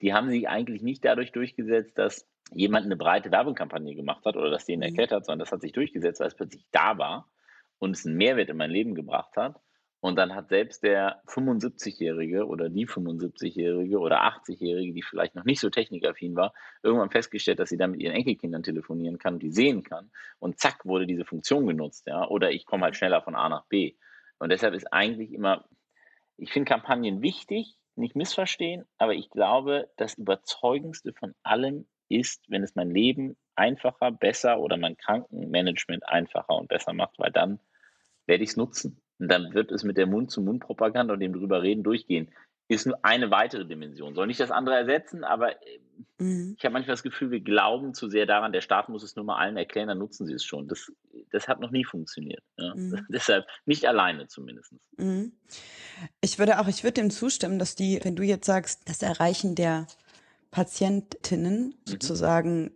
die 0.00 0.12
haben 0.12 0.28
sich 0.30 0.48
eigentlich 0.48 0.82
nicht 0.82 1.04
dadurch 1.04 1.32
durchgesetzt, 1.32 1.96
dass 1.96 2.26
jemand 2.52 2.86
eine 2.86 2.96
breite 2.96 3.30
Werbekampagne 3.30 3.94
gemacht 3.94 4.24
hat 4.24 4.36
oder 4.36 4.50
das 4.50 4.66
denen 4.66 4.80
mhm. 4.80 4.88
erklärt 4.88 5.12
hat, 5.12 5.26
sondern 5.26 5.40
das 5.40 5.52
hat 5.52 5.60
sich 5.60 5.72
durchgesetzt, 5.72 6.20
weil 6.20 6.28
es 6.28 6.34
plötzlich 6.34 6.64
da 6.70 6.98
war 6.98 7.28
und 7.78 7.96
es 7.96 8.06
einen 8.06 8.16
Mehrwert 8.16 8.50
in 8.50 8.56
mein 8.56 8.70
Leben 8.70 8.94
gebracht 8.94 9.36
hat. 9.36 9.60
Und 10.06 10.14
dann 10.14 10.36
hat 10.36 10.50
selbst 10.50 10.84
der 10.84 11.20
75-Jährige 11.26 12.46
oder 12.46 12.68
die 12.68 12.86
75-Jährige 12.86 13.98
oder 13.98 14.22
80-Jährige, 14.22 14.92
die 14.92 15.02
vielleicht 15.02 15.34
noch 15.34 15.42
nicht 15.42 15.58
so 15.58 15.68
technikaffin 15.68 16.36
war, 16.36 16.54
irgendwann 16.84 17.10
festgestellt, 17.10 17.58
dass 17.58 17.70
sie 17.70 17.76
dann 17.76 17.90
mit 17.90 17.98
ihren 17.98 18.14
Enkelkindern 18.14 18.62
telefonieren 18.62 19.18
kann, 19.18 19.40
die 19.40 19.50
sehen 19.50 19.82
kann. 19.82 20.12
Und 20.38 20.60
zack, 20.60 20.86
wurde 20.86 21.08
diese 21.08 21.24
Funktion 21.24 21.66
genutzt. 21.66 22.06
Ja? 22.06 22.28
Oder 22.28 22.52
ich 22.52 22.66
komme 22.66 22.84
halt 22.84 22.94
schneller 22.94 23.20
von 23.20 23.34
A 23.34 23.48
nach 23.48 23.66
B. 23.66 23.96
Und 24.38 24.50
deshalb 24.50 24.74
ist 24.74 24.92
eigentlich 24.92 25.32
immer, 25.32 25.64
ich 26.36 26.52
finde 26.52 26.68
Kampagnen 26.68 27.20
wichtig, 27.20 27.76
nicht 27.96 28.14
missverstehen, 28.14 28.84
aber 28.98 29.14
ich 29.14 29.28
glaube, 29.30 29.90
das 29.96 30.14
Überzeugendste 30.14 31.14
von 31.14 31.34
allem 31.42 31.88
ist, 32.08 32.48
wenn 32.48 32.62
es 32.62 32.76
mein 32.76 32.92
Leben 32.92 33.36
einfacher, 33.56 34.12
besser 34.12 34.60
oder 34.60 34.76
mein 34.76 34.96
Krankenmanagement 34.96 36.08
einfacher 36.08 36.54
und 36.54 36.68
besser 36.68 36.92
macht, 36.92 37.18
weil 37.18 37.32
dann 37.32 37.58
werde 38.26 38.44
ich 38.44 38.50
es 38.50 38.56
nutzen. 38.56 39.02
Und 39.18 39.28
dann 39.28 39.54
wird 39.54 39.72
es 39.72 39.84
mit 39.84 39.96
der 39.96 40.06
Mund-zu-Mund-Propaganda 40.06 41.14
und 41.14 41.20
dem 41.20 41.32
drüber 41.32 41.62
reden 41.62 41.82
durchgehen. 41.82 42.30
Ist 42.68 42.86
nur 42.86 42.98
eine 43.04 43.30
weitere 43.30 43.64
Dimension. 43.64 44.14
Soll 44.14 44.26
nicht 44.26 44.40
das 44.40 44.50
andere 44.50 44.74
ersetzen, 44.74 45.22
aber 45.22 45.54
mhm. 46.18 46.56
ich 46.58 46.64
habe 46.64 46.72
manchmal 46.72 46.94
das 46.94 47.04
Gefühl, 47.04 47.30
wir 47.30 47.40
glauben 47.40 47.94
zu 47.94 48.08
sehr 48.08 48.26
daran, 48.26 48.52
der 48.52 48.60
Staat 48.60 48.88
muss 48.88 49.04
es 49.04 49.14
nur 49.14 49.24
mal 49.24 49.36
allen 49.38 49.56
erklären, 49.56 49.86
dann 49.86 49.98
nutzen 49.98 50.26
sie 50.26 50.34
es 50.34 50.44
schon. 50.44 50.66
Das, 50.66 50.92
das 51.30 51.46
hat 51.46 51.60
noch 51.60 51.70
nie 51.70 51.84
funktioniert. 51.84 52.42
Ja? 52.58 52.74
Mhm. 52.74 53.06
Deshalb 53.08 53.46
nicht 53.66 53.86
alleine 53.86 54.26
zumindest. 54.26 54.74
Mhm. 54.96 55.32
Ich 56.20 56.38
würde 56.40 56.58
auch, 56.58 56.66
ich 56.66 56.82
würde 56.82 57.00
dem 57.00 57.10
zustimmen, 57.10 57.60
dass 57.60 57.76
die, 57.76 58.00
wenn 58.02 58.16
du 58.16 58.24
jetzt 58.24 58.46
sagst, 58.46 58.88
das 58.88 59.00
Erreichen 59.00 59.54
der 59.54 59.86
Patientinnen 60.50 61.66
mhm. 61.66 61.74
sozusagen 61.84 62.72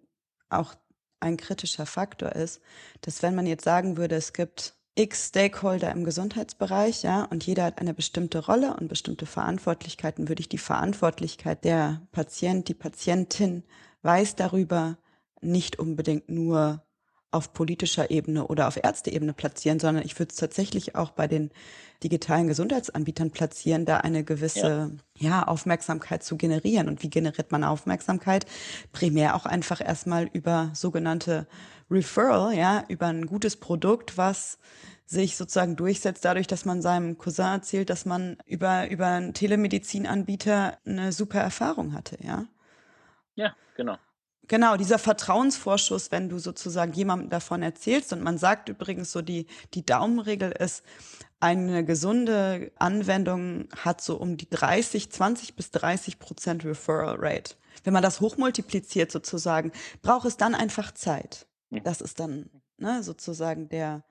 auch 0.50 0.74
ein 1.18 1.37
kritischer 1.37 1.87
Faktor 1.87 2.33
ist, 2.33 2.62
dass 3.03 3.22
wenn 3.22 3.35
man 3.35 3.46
jetzt 3.46 3.64
sagen 3.64 3.96
würde, 3.96 4.14
es 4.14 4.33
gibt 4.33 4.74
x 5.01 5.29
Stakeholder 5.29 5.91
im 5.93 6.05
Gesundheitsbereich, 6.05 7.03
ja, 7.03 7.25
und 7.25 7.47
jeder 7.47 7.65
hat 7.65 7.81
eine 7.81 7.95
bestimmte 7.95 8.45
Rolle 8.45 8.77
und 8.77 8.89
bestimmte 8.89 9.25
Verantwortlichkeiten, 9.25 10.29
würde 10.29 10.41
ich 10.41 10.49
die 10.49 10.59
Verantwortlichkeit 10.59 11.65
der 11.65 12.03
Patient, 12.13 12.69
die 12.69 12.75
Patientin 12.75 13.65
weiß 14.03 14.37
darüber 14.37 14.99
nicht 15.41 15.79
unbedingt 15.79 16.29
nur 16.29 16.83
auf 17.31 17.53
politischer 17.53 18.11
Ebene 18.11 18.47
oder 18.47 18.66
auf 18.66 18.83
Ärzteebene 18.83 19.33
platzieren, 19.33 19.79
sondern 19.79 20.05
ich 20.05 20.19
würde 20.19 20.31
es 20.31 20.37
tatsächlich 20.37 20.97
auch 20.97 21.11
bei 21.11 21.29
den 21.29 21.51
digitalen 22.03 22.49
Gesundheitsanbietern 22.49 23.31
platzieren, 23.31 23.85
da 23.85 23.99
eine 23.99 24.25
gewisse 24.25 24.93
ja. 25.19 25.31
ja. 25.31 25.43
Aufmerksamkeit 25.47 26.25
zu 26.25 26.37
generieren. 26.37 26.88
Und 26.88 27.03
wie 27.03 27.11
generiert 27.11 27.53
man 27.53 27.62
Aufmerksamkeit? 27.62 28.47
Primär 28.93 29.37
auch 29.37 29.47
einfach 29.47 29.81
erstmal 29.81 30.29
über 30.33 30.71
sogenannte 30.75 31.47
Referral, 31.90 32.55
ja, 32.55 32.85
über 32.88 33.07
ein 33.07 33.27
gutes 33.27 33.57
Produkt, 33.57 34.16
was 34.16 34.59
sich 35.07 35.37
sozusagen 35.37 35.75
durchsetzt, 35.75 36.25
dadurch, 36.25 36.47
dass 36.47 36.64
man 36.64 36.83
seinem 36.83 37.19
Cousin 37.19 37.47
erzählt, 37.47 37.90
dass 37.90 38.07
man 38.07 38.38
über, 38.47 38.88
über 38.88 39.09
einen 39.09 39.35
Telemedizinanbieter 39.35 40.79
eine 40.87 41.12
super 41.12 41.40
Erfahrung 41.40 41.95
hatte, 41.95 42.16
ja. 42.23 42.47
Ja, 43.35 43.57
genau. 43.77 43.97
Genau, 44.48 44.76
dieser 44.76 44.98
Vertrauensvorschuss, 44.98 46.11
wenn 46.11 46.29
du 46.29 46.38
sozusagen 46.38 46.92
jemandem 46.92 47.31
davon 47.31 47.62
erzählst. 47.62 48.12
Und 48.12 48.22
man 48.22 48.37
sagt 48.37 48.68
übrigens 48.68 49.12
so, 49.12 49.22
die, 49.22 49.46
die 49.74 49.87
Daumenregel 49.87 50.50
ist, 50.50 50.83
eine 51.38 51.85
gesunde 51.85 52.70
Anwendung 52.76 53.68
hat 53.76 54.03
so 54.03 54.16
um 54.16 54.37
die 54.37 54.48
30, 54.50 55.11
20 55.11 55.57
bis 55.57 55.70
30 55.70 56.18
Prozent 56.18 56.64
Referral 56.64 57.16
Rate. 57.18 57.55
Wenn 57.83 57.94
man 57.94 58.03
das 58.03 58.20
hochmultipliziert 58.20 59.11
sozusagen, 59.11 59.72
braucht 60.03 60.26
es 60.26 60.37
dann 60.37 60.55
einfach 60.55 60.92
Zeit. 60.92 61.46
Das 61.70 62.00
ist 62.00 62.20
dann 62.20 62.50
ne, 62.76 63.03
sozusagen 63.03 63.68
der, 63.68 64.03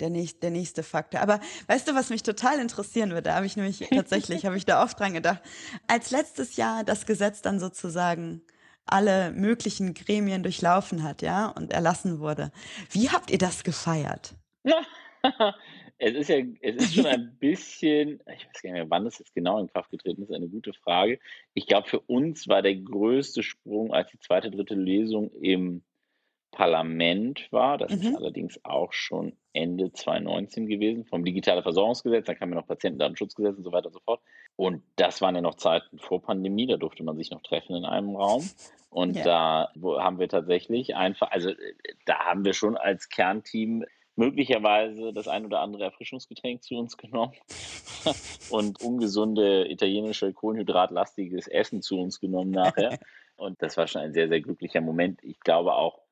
der, 0.00 0.10
nächste, 0.10 0.40
der 0.40 0.50
nächste 0.50 0.82
Faktor. 0.82 1.20
Aber 1.20 1.40
weißt 1.68 1.88
du, 1.88 1.94
was 1.94 2.10
mich 2.10 2.22
total 2.22 2.58
interessieren 2.58 3.10
würde? 3.10 3.22
Da 3.22 3.36
habe 3.36 3.46
ich 3.46 3.56
nämlich 3.56 3.78
tatsächlich, 3.94 4.44
habe 4.44 4.56
ich 4.56 4.66
da 4.66 4.82
oft 4.82 4.98
dran 4.98 5.14
gedacht. 5.14 5.40
Als 5.86 6.10
letztes 6.10 6.56
Jahr 6.56 6.84
das 6.84 7.06
Gesetz 7.06 7.40
dann 7.40 7.60
sozusagen 7.60 8.42
alle 8.86 9.32
möglichen 9.32 9.94
Gremien 9.94 10.42
durchlaufen 10.42 11.02
hat, 11.02 11.22
ja, 11.22 11.48
und 11.48 11.72
erlassen 11.72 12.20
wurde. 12.20 12.50
Wie 12.90 13.10
habt 13.10 13.30
ihr 13.30 13.38
das 13.38 13.64
gefeiert? 13.64 14.34
es 15.98 16.14
ist 16.14 16.28
ja, 16.28 16.36
es 16.60 16.76
ist 16.76 16.94
schon 16.94 17.06
ein 17.06 17.36
bisschen, 17.38 18.20
ich 18.34 18.46
weiß 18.46 18.62
gar 18.62 18.70
nicht 18.70 18.72
mehr, 18.72 18.90
wann 18.90 19.04
das 19.04 19.18
jetzt 19.18 19.34
genau 19.34 19.58
in 19.58 19.68
Kraft 19.68 19.90
getreten 19.90 20.22
ist, 20.22 20.32
eine 20.32 20.48
gute 20.48 20.72
Frage. 20.72 21.18
Ich 21.54 21.66
glaube, 21.66 21.88
für 21.88 22.00
uns 22.00 22.48
war 22.48 22.62
der 22.62 22.76
größte 22.76 23.42
Sprung, 23.42 23.92
als 23.92 24.10
die 24.10 24.18
zweite, 24.18 24.50
dritte 24.50 24.74
Lesung 24.74 25.30
im 25.40 25.82
Parlament 26.56 27.52
war. 27.52 27.76
Das 27.76 27.92
mhm. 27.92 28.00
ist 28.00 28.16
allerdings 28.16 28.64
auch 28.64 28.94
schon 28.94 29.34
Ende 29.52 29.92
2019 29.92 30.66
gewesen, 30.66 31.04
vom 31.04 31.22
Digitale 31.22 31.62
Versorgungsgesetz, 31.62 32.24
dann 32.24 32.38
kam 32.38 32.48
ja 32.48 32.54
noch 32.56 32.66
Patientendatenschutzgesetz 32.66 33.58
und 33.58 33.64
so 33.64 33.72
weiter 33.72 33.88
und 33.88 33.92
so 33.92 34.00
fort. 34.00 34.22
Und 34.56 34.82
das 34.96 35.20
waren 35.20 35.34
ja 35.34 35.42
noch 35.42 35.56
Zeiten 35.56 35.98
vor 35.98 36.22
Pandemie, 36.22 36.66
da 36.66 36.78
durfte 36.78 37.04
man 37.04 37.18
sich 37.18 37.30
noch 37.30 37.42
treffen 37.42 37.76
in 37.76 37.84
einem 37.84 38.16
Raum. 38.16 38.48
Und 38.88 39.16
ja. 39.16 39.24
da 39.24 39.72
haben 40.02 40.18
wir 40.18 40.30
tatsächlich 40.30 40.96
einfach, 40.96 41.30
also 41.30 41.50
da 42.06 42.20
haben 42.20 42.46
wir 42.46 42.54
schon 42.54 42.78
als 42.78 43.10
Kernteam 43.10 43.84
möglicherweise 44.14 45.12
das 45.12 45.28
ein 45.28 45.44
oder 45.44 45.60
andere 45.60 45.84
Erfrischungsgetränk 45.84 46.62
zu 46.62 46.76
uns 46.76 46.96
genommen 46.96 47.34
und 48.50 48.80
ungesunde 48.80 49.70
italienische 49.70 50.32
kohlenhydratlastiges 50.32 51.48
Essen 51.48 51.82
zu 51.82 52.00
uns 52.00 52.18
genommen 52.18 52.52
nachher. 52.52 52.98
Und 53.36 53.60
das 53.60 53.76
war 53.76 53.86
schon 53.86 54.00
ein 54.00 54.14
sehr, 54.14 54.28
sehr 54.28 54.40
glücklicher 54.40 54.80
Moment. 54.80 55.22
Ich 55.22 55.38
glaube 55.40 55.74
auch, 55.74 56.05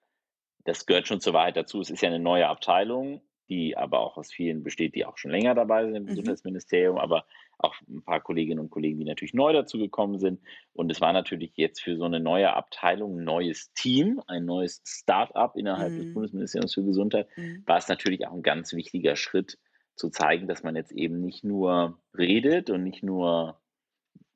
das 0.65 0.87
gehört 0.87 1.07
schon 1.07 1.21
zur 1.21 1.35
Wahrheit 1.35 1.57
dazu. 1.57 1.81
Es 1.81 1.91
ist 1.91 2.03
ja 2.03 2.09
eine 2.09 2.19
neue 2.19 2.49
Abteilung, 2.49 3.21
die 3.49 3.77
aber 3.77 4.01
auch 4.01 4.17
aus 4.17 4.33
vielen 4.33 4.63
besteht, 4.63 4.95
die 4.95 5.05
auch 5.05 5.19
schon 5.19 5.31
länger 5.31 5.55
dabei 5.55 5.85
sind 5.85 5.97
im 5.97 6.03
mhm. 6.05 6.09
Gesundheitsministerium, 6.09 6.99
aber 6.99 7.27
auch 7.59 7.75
ein 7.89 8.03
paar 8.03 8.21
Kolleginnen 8.21 8.59
und 8.59 8.71
Kollegen, 8.71 8.99
die 8.99 9.05
natürlich 9.05 9.35
neu 9.35 9.53
dazugekommen 9.53 10.19
sind. 10.19 10.41
Und 10.73 10.91
es 10.91 11.01
war 11.01 11.13
natürlich 11.13 11.53
jetzt 11.57 11.83
für 11.83 11.97
so 11.97 12.05
eine 12.05 12.21
neue 12.21 12.55
Abteilung 12.55 13.19
ein 13.19 13.25
neues 13.25 13.73
Team, 13.75 14.21
ein 14.27 14.45
neues 14.45 14.83
Start-up 14.85 15.57
innerhalb 15.57 15.93
mhm. 15.93 15.99
des 15.99 16.15
Bundesministeriums 16.15 16.75
für 16.75 16.85
Gesundheit, 16.85 17.29
mhm. 17.37 17.63
war 17.67 17.77
es 17.77 17.89
natürlich 17.89 18.27
auch 18.27 18.33
ein 18.33 18.43
ganz 18.43 18.73
wichtiger 18.73 19.17
Schritt 19.17 19.59
zu 19.95 20.11
zeigen, 20.11 20.49
dass 20.49 20.63
man 20.63 20.75
jetzt 20.75 20.93
eben 20.93 21.21
nicht 21.21 21.45
nur 21.45 21.99
redet 22.17 22.71
und 22.71 22.83
nicht 22.83 23.03
nur 23.05 23.61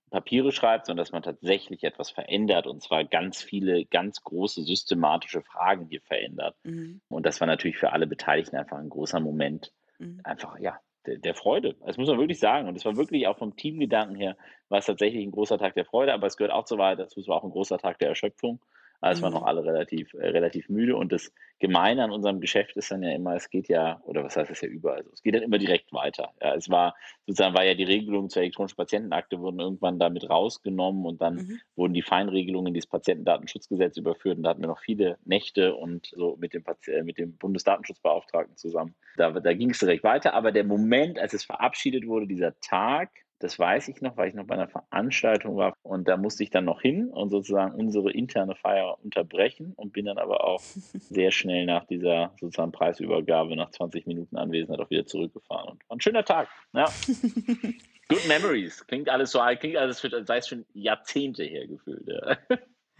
Papiere 0.08 0.52
schreibt, 0.52 0.86
sondern 0.86 1.02
dass 1.02 1.12
man 1.12 1.22
tatsächlich 1.22 1.84
etwas 1.84 2.10
verändert 2.10 2.66
und 2.66 2.82
zwar 2.82 3.04
ganz 3.04 3.42
viele, 3.42 3.84
ganz 3.84 4.22
große 4.22 4.62
systematische 4.62 5.42
Fragen 5.42 5.86
hier 5.86 6.00
verändert. 6.00 6.56
Mhm. 6.64 7.00
Und 7.08 7.26
das 7.26 7.40
war 7.40 7.46
natürlich 7.46 7.78
für 7.78 7.92
alle 7.92 8.06
Beteiligten 8.06 8.56
einfach 8.56 8.78
ein 8.78 8.88
großer 8.88 9.20
Moment. 9.20 9.72
Mhm. 9.98 10.20
Einfach, 10.24 10.58
ja, 10.58 10.78
der, 11.06 11.18
der, 11.18 11.34
Freude. 11.34 11.76
Das 11.84 11.96
muss 11.96 12.08
man 12.08 12.18
wirklich 12.18 12.38
sagen. 12.38 12.68
Und 12.68 12.76
es 12.76 12.84
war 12.84 12.96
wirklich 12.96 13.26
auch 13.26 13.38
vom 13.38 13.56
Teamgedanken 13.56 14.16
her, 14.16 14.36
war 14.68 14.78
es 14.78 14.86
tatsächlich 14.86 15.24
ein 15.24 15.32
großer 15.32 15.58
Tag 15.58 15.74
der 15.74 15.84
Freude, 15.84 16.12
aber 16.12 16.26
es 16.26 16.36
gehört 16.36 16.52
auch 16.52 16.64
zur 16.64 16.78
Wahrheit 16.78 16.98
dazu, 16.98 17.20
es 17.20 17.28
war 17.28 17.36
auch 17.36 17.44
ein 17.44 17.50
großer 17.50 17.78
Tag 17.78 17.98
der 17.98 18.08
Erschöpfung. 18.08 18.60
Also 19.00 19.20
mhm. 19.20 19.24
waren 19.24 19.32
noch 19.34 19.46
alle 19.46 19.64
relativ, 19.64 20.12
äh, 20.14 20.28
relativ 20.28 20.68
müde. 20.68 20.96
Und 20.96 21.12
das 21.12 21.32
Gemeine 21.58 22.04
an 22.04 22.10
unserem 22.10 22.40
Geschäft 22.40 22.76
ist 22.76 22.90
dann 22.90 23.02
ja 23.02 23.12
immer, 23.12 23.34
es 23.34 23.50
geht 23.50 23.68
ja, 23.68 24.00
oder 24.04 24.24
was 24.24 24.36
heißt 24.36 24.50
es 24.50 24.60
ja 24.60 24.68
überall 24.68 25.04
so, 25.04 25.10
es 25.12 25.22
geht 25.22 25.34
dann 25.34 25.42
immer 25.42 25.58
direkt 25.58 25.92
weiter. 25.92 26.32
Ja, 26.40 26.54
es 26.54 26.68
war 26.68 26.94
sozusagen, 27.26 27.54
war 27.54 27.64
ja 27.64 27.74
die 27.74 27.84
Regelung 27.84 28.28
zur 28.28 28.42
elektronischen 28.42 28.76
Patientenakte 28.76 29.40
wurden 29.40 29.60
irgendwann 29.60 29.98
damit 29.98 30.28
rausgenommen 30.28 31.04
und 31.06 31.20
dann 31.20 31.34
mhm. 31.34 31.60
wurden 31.76 31.94
die 31.94 32.02
Feinregelungen 32.02 32.68
in 32.68 32.74
dieses 32.74 32.88
Patientendatenschutzgesetz 32.88 33.96
überführt. 33.96 34.38
Und 34.38 34.44
da 34.44 34.50
hatten 34.50 34.62
wir 34.62 34.68
noch 34.68 34.80
viele 34.80 35.18
Nächte 35.24 35.74
und 35.74 36.06
so 36.14 36.36
mit 36.40 36.54
dem, 36.54 36.64
äh, 36.86 37.02
mit 37.02 37.18
dem 37.18 37.36
Bundesdatenschutzbeauftragten 37.36 38.56
zusammen. 38.56 38.94
Da, 39.16 39.30
da 39.30 39.52
ging 39.52 39.70
es 39.70 39.78
direkt 39.78 40.04
weiter. 40.04 40.34
Aber 40.34 40.52
der 40.52 40.64
Moment, 40.64 41.18
als 41.18 41.34
es 41.34 41.44
verabschiedet 41.44 42.06
wurde, 42.06 42.26
dieser 42.26 42.58
Tag, 42.60 43.10
das 43.38 43.58
weiß 43.58 43.88
ich 43.88 44.00
noch, 44.00 44.16
weil 44.16 44.28
ich 44.28 44.34
noch 44.34 44.46
bei 44.46 44.54
einer 44.54 44.68
Veranstaltung 44.68 45.56
war 45.56 45.74
und 45.82 46.08
da 46.08 46.16
musste 46.16 46.42
ich 46.42 46.50
dann 46.50 46.64
noch 46.64 46.80
hin 46.80 47.08
und 47.08 47.30
sozusagen 47.30 47.74
unsere 47.74 48.10
interne 48.12 48.54
Feier 48.54 48.98
unterbrechen 49.02 49.72
und 49.76 49.92
bin 49.92 50.06
dann 50.06 50.18
aber 50.18 50.44
auch 50.44 50.60
sehr 50.60 51.30
schnell 51.30 51.66
nach 51.66 51.84
dieser 51.84 52.32
sozusagen 52.40 52.72
Preisübergabe 52.72 53.56
nach 53.56 53.70
20 53.70 54.06
Minuten 54.06 54.36
Anwesenheit 54.36 54.80
auch 54.80 54.90
wieder 54.90 55.06
zurückgefahren. 55.06 55.70
Und 55.70 55.88
war 55.88 55.96
ein 55.96 56.00
schöner 56.00 56.24
Tag. 56.24 56.48
Ja. 56.72 56.86
Good 58.08 58.26
Memories. 58.26 58.86
Klingt 58.86 59.08
alles 59.08 59.30
so 59.32 59.40
alt, 59.40 59.60
klingt 59.60 59.76
alles, 59.76 60.00
sei 60.00 60.38
es 60.38 60.48
schon 60.48 60.64
Jahrzehnte 60.72 61.44
her 61.44 61.66
gefühlt. 61.66 62.06
Ja. 62.06 62.38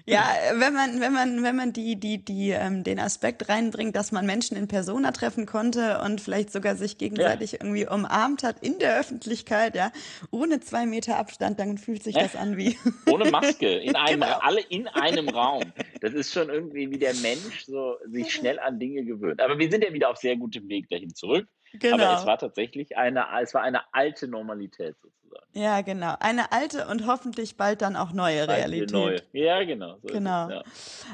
Ja, 0.08 0.24
wenn 0.54 0.72
man, 0.72 1.00
wenn 1.00 1.12
man, 1.12 1.42
wenn 1.42 1.56
man 1.56 1.72
die, 1.72 1.96
die, 1.96 2.24
die, 2.24 2.50
ähm, 2.50 2.82
den 2.82 2.98
Aspekt 2.98 3.48
reinbringt, 3.48 3.94
dass 3.94 4.10
man 4.10 4.24
Menschen 4.24 4.56
in 4.56 4.66
Persona 4.66 5.12
treffen 5.12 5.44
konnte 5.44 6.00
und 6.04 6.20
vielleicht 6.20 6.50
sogar 6.50 6.76
sich 6.76 6.96
gegenseitig 6.96 7.52
ja. 7.52 7.58
irgendwie 7.60 7.86
umarmt 7.86 8.42
hat 8.42 8.56
in 8.60 8.78
der 8.78 8.98
Öffentlichkeit, 8.98 9.76
ja, 9.76 9.92
ohne 10.30 10.60
zwei 10.60 10.86
Meter 10.86 11.18
Abstand, 11.18 11.60
dann 11.60 11.76
fühlt 11.76 12.02
sich 12.02 12.14
das 12.14 12.36
an 12.36 12.56
wie. 12.56 12.78
Ohne 13.10 13.30
Maske, 13.30 13.68
in 13.68 13.96
einem, 13.96 14.20
genau. 14.20 14.38
alle 14.40 14.60
in 14.60 14.88
einem 14.88 15.28
Raum. 15.28 15.72
Das 16.00 16.14
ist 16.14 16.32
schon 16.32 16.48
irgendwie 16.48 16.90
wie 16.90 16.98
der 16.98 17.14
Mensch 17.14 17.64
so 17.66 17.96
sich 18.06 18.32
schnell 18.32 18.58
an 18.58 18.78
Dinge 18.78 19.04
gewöhnt. 19.04 19.40
Aber 19.40 19.58
wir 19.58 19.70
sind 19.70 19.84
ja 19.84 19.92
wieder 19.92 20.10
auf 20.10 20.16
sehr 20.16 20.36
gutem 20.36 20.68
Weg 20.68 20.88
dahin 20.88 21.14
zurück. 21.14 21.46
Genau. 21.74 22.02
Aber 22.02 22.18
es 22.18 22.26
war 22.26 22.38
tatsächlich 22.38 22.96
eine, 22.96 23.26
es 23.42 23.52
war 23.52 23.62
eine 23.62 23.82
alte 23.92 24.26
Normalität 24.28 24.96
sozusagen. 25.02 25.17
Ja, 25.52 25.80
genau. 25.80 26.14
Eine 26.20 26.52
alte 26.52 26.86
und 26.88 27.06
hoffentlich 27.06 27.56
bald 27.56 27.82
dann 27.82 27.96
auch 27.96 28.12
neue 28.12 28.42
eine 28.42 28.52
Realität. 28.52 28.92
neue. 28.92 29.22
Ja, 29.32 29.64
genau. 29.64 29.92
So 29.92 29.96
ist 29.96 30.04
es, 30.06 30.12
Genau. 30.12 30.50
ja. 30.50 30.62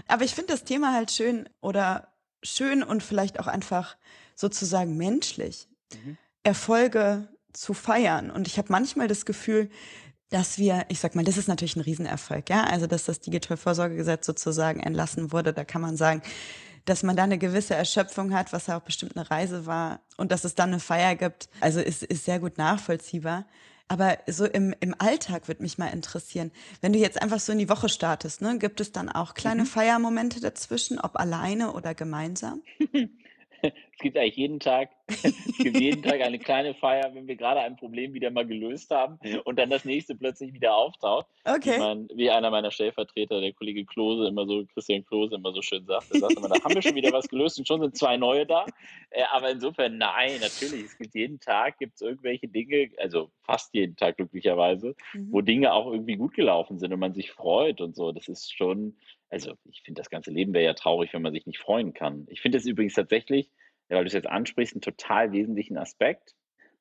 Aber 0.09 0.25
ich 0.25 0.35
finde 0.35 0.53
das 0.53 0.65
Thema 0.65 0.93
halt 0.93 1.11
schön 1.11 1.49
oder 1.61 2.09
schön 2.43 2.83
und 2.83 3.03
vielleicht 3.03 3.41
auch 3.41 3.47
einfach 3.47 3.97
sozusagen 4.35 4.97
menschlich, 4.97 5.69
Mhm. 5.93 6.17
Erfolge 6.43 7.29
zu 7.53 7.73
feiern. 7.73 8.31
Und 8.31 8.47
ich 8.49 8.59
habe 8.59 8.69
manchmal 8.71 9.07
das 9.09 9.25
Gefühl, 9.25 9.71
dass 10.31 10.59
wir, 10.59 10.85
ich 10.89 10.99
sag 10.99 11.15
mal, 11.15 11.25
das 11.25 11.37
ist 11.37 11.47
natürlich 11.49 11.77
ein 11.77 11.81
Riesenerfolg, 11.83 12.51
ja. 12.51 12.65
Also, 12.65 12.87
dass 12.87 13.05
das 13.05 13.21
Digitalvorsorgegesetz 13.21 14.27
sozusagen 14.27 14.81
entlassen 14.81 15.33
wurde, 15.33 15.53
da 15.53 15.65
kann 15.65 15.81
man 15.81 15.97
sagen, 15.97 16.23
dass 16.85 17.03
man 17.03 17.17
da 17.17 17.23
eine 17.23 17.39
gewisse 17.39 17.75
Erschöpfung 17.75 18.35
hat, 18.35 18.53
was 18.53 18.67
ja 18.67 18.77
auch 18.77 18.83
bestimmt 18.83 19.17
eine 19.17 19.31
Reise 19.31 19.65
war 19.67 20.01
und 20.17 20.33
dass 20.33 20.45
es 20.45 20.55
dann 20.55 20.71
eine 20.71 20.81
Feier 20.81 21.15
gibt. 21.15 21.49
Also 21.61 21.81
ist, 21.81 22.03
ist 22.03 22.25
sehr 22.25 22.41
gut 22.41 22.59
nachvollziehbar. 22.59 23.47
Aber 23.89 24.19
so 24.27 24.47
im, 24.47 24.75
im 24.81 24.95
Alltag 24.99 25.47
würde 25.49 25.63
mich 25.63 25.79
mal 25.79 25.89
interessieren, 25.89 26.51
wenn 26.81 26.93
du 26.93 26.99
jetzt 26.99 27.21
einfach 27.21 27.39
so 27.41 27.53
in 27.53 27.59
die 27.59 27.69
Woche 27.69 27.89
startest, 27.89 28.41
ne, 28.41 28.59
gibt 28.59 28.81
es 28.81 28.93
dann 28.93 29.09
auch 29.11 29.35
kleine 29.35 29.63
Mhm. 29.63 29.67
Feiermomente 29.67 30.41
dazwischen, 30.41 30.99
ob 30.99 31.17
alleine 31.19 31.73
oder 31.73 31.95
gemeinsam? 31.95 32.63
Es 33.65 33.99
gibt 34.01 34.17
eigentlich 34.17 34.37
jeden 34.37 34.61
Tag, 34.61 34.91
es 35.09 35.59
gibt 35.59 35.79
jeden 35.79 36.03
Tag 36.03 36.21
eine 36.21 36.39
kleine 36.39 36.75
Feier, 36.75 37.15
wenn 37.15 37.27
wir 37.27 37.37
gerade 37.37 37.61
ein 37.61 37.77
Problem 37.77 38.13
wieder 38.13 38.31
mal 38.31 38.47
gelöst 38.47 38.91
haben 38.91 39.19
und 39.45 39.59
dann 39.59 39.71
das 39.71 39.85
nächste 39.85 40.15
plötzlich 40.15 40.53
wieder 40.53 40.75
auftaucht. 40.75 41.27
Okay. 41.45 41.79
meine, 41.79 42.09
wie 42.15 42.31
einer 42.31 42.51
meiner 42.51 42.71
Stellvertreter, 42.71 43.41
der 43.41 43.53
Kollege 43.53 43.85
Klose, 43.85 44.27
immer 44.27 44.47
so, 44.47 44.65
Christian 44.73 45.05
Klose, 45.05 45.37
immer 45.37 45.53
so 45.53 45.63
schön 45.63 45.85
sagt, 45.87 46.11
er 46.13 46.21
sagt 46.21 46.37
immer, 46.37 46.49
da 46.49 46.63
haben 46.63 46.75
wir 46.75 46.83
schon 46.83 46.95
wieder 46.95 47.13
was 47.13 47.29
gelöst 47.29 47.59
und 47.59 47.69
schon 47.69 47.81
sind 47.81 47.97
zwei 47.97 48.17
neue 48.17 48.47
da. 48.47 48.67
Äh, 49.11 49.23
aber 49.33 49.51
insofern, 49.51 49.99
nein, 49.99 50.41
natürlich, 50.41 50.85
es 50.85 50.99
gibt 50.99 51.15
jeden 51.15 51.39
Tag, 51.41 51.79
gibt 51.79 51.95
es 51.95 52.01
irgendwelche 52.01 52.49
Dinge, 52.49 52.91
also 52.99 53.31
fast 53.43 53.75
jeden 53.75 53.97
Tag 53.97 54.17
glücklicherweise, 54.17 54.95
wo 55.31 55.41
Mhm. 55.41 55.45
Dinge 55.45 55.73
auch 55.73 55.91
irgendwie 55.91 56.17
gut 56.17 56.35
gelaufen 56.35 56.79
sind 56.79 56.93
und 56.93 57.01
man 57.01 57.15
sich 57.15 57.31
freut 57.31 57.81
und 57.81 57.95
so. 57.95 58.13
Das 58.13 58.29
ist 58.29 58.53
schon, 58.53 58.97
also 59.35 59.55
ich 59.65 59.83
finde, 59.83 60.01
das 60.01 60.11
ganze 60.11 60.31
Leben 60.31 60.55
wäre 60.55 60.65
ja 60.65 60.75
traurig, 60.75 61.13
wenn 61.13 61.23
man 61.23 61.33
sich 61.33 61.45
nicht 61.47 61.59
freuen 61.59 61.93
kann. 61.93 62.27
Ich 62.29 62.41
finde 62.41 62.59
es 62.59 62.67
übrigens 62.67 62.95
tatsächlich, 62.95 63.51
weil 63.89 64.01
du 64.05 64.07
es 64.07 64.13
jetzt 64.13 64.29
ansprichst, 64.29 64.75
einen 64.75 64.81
total 64.81 65.33
wesentlichen 65.33 65.77
Aspekt, 65.77 66.35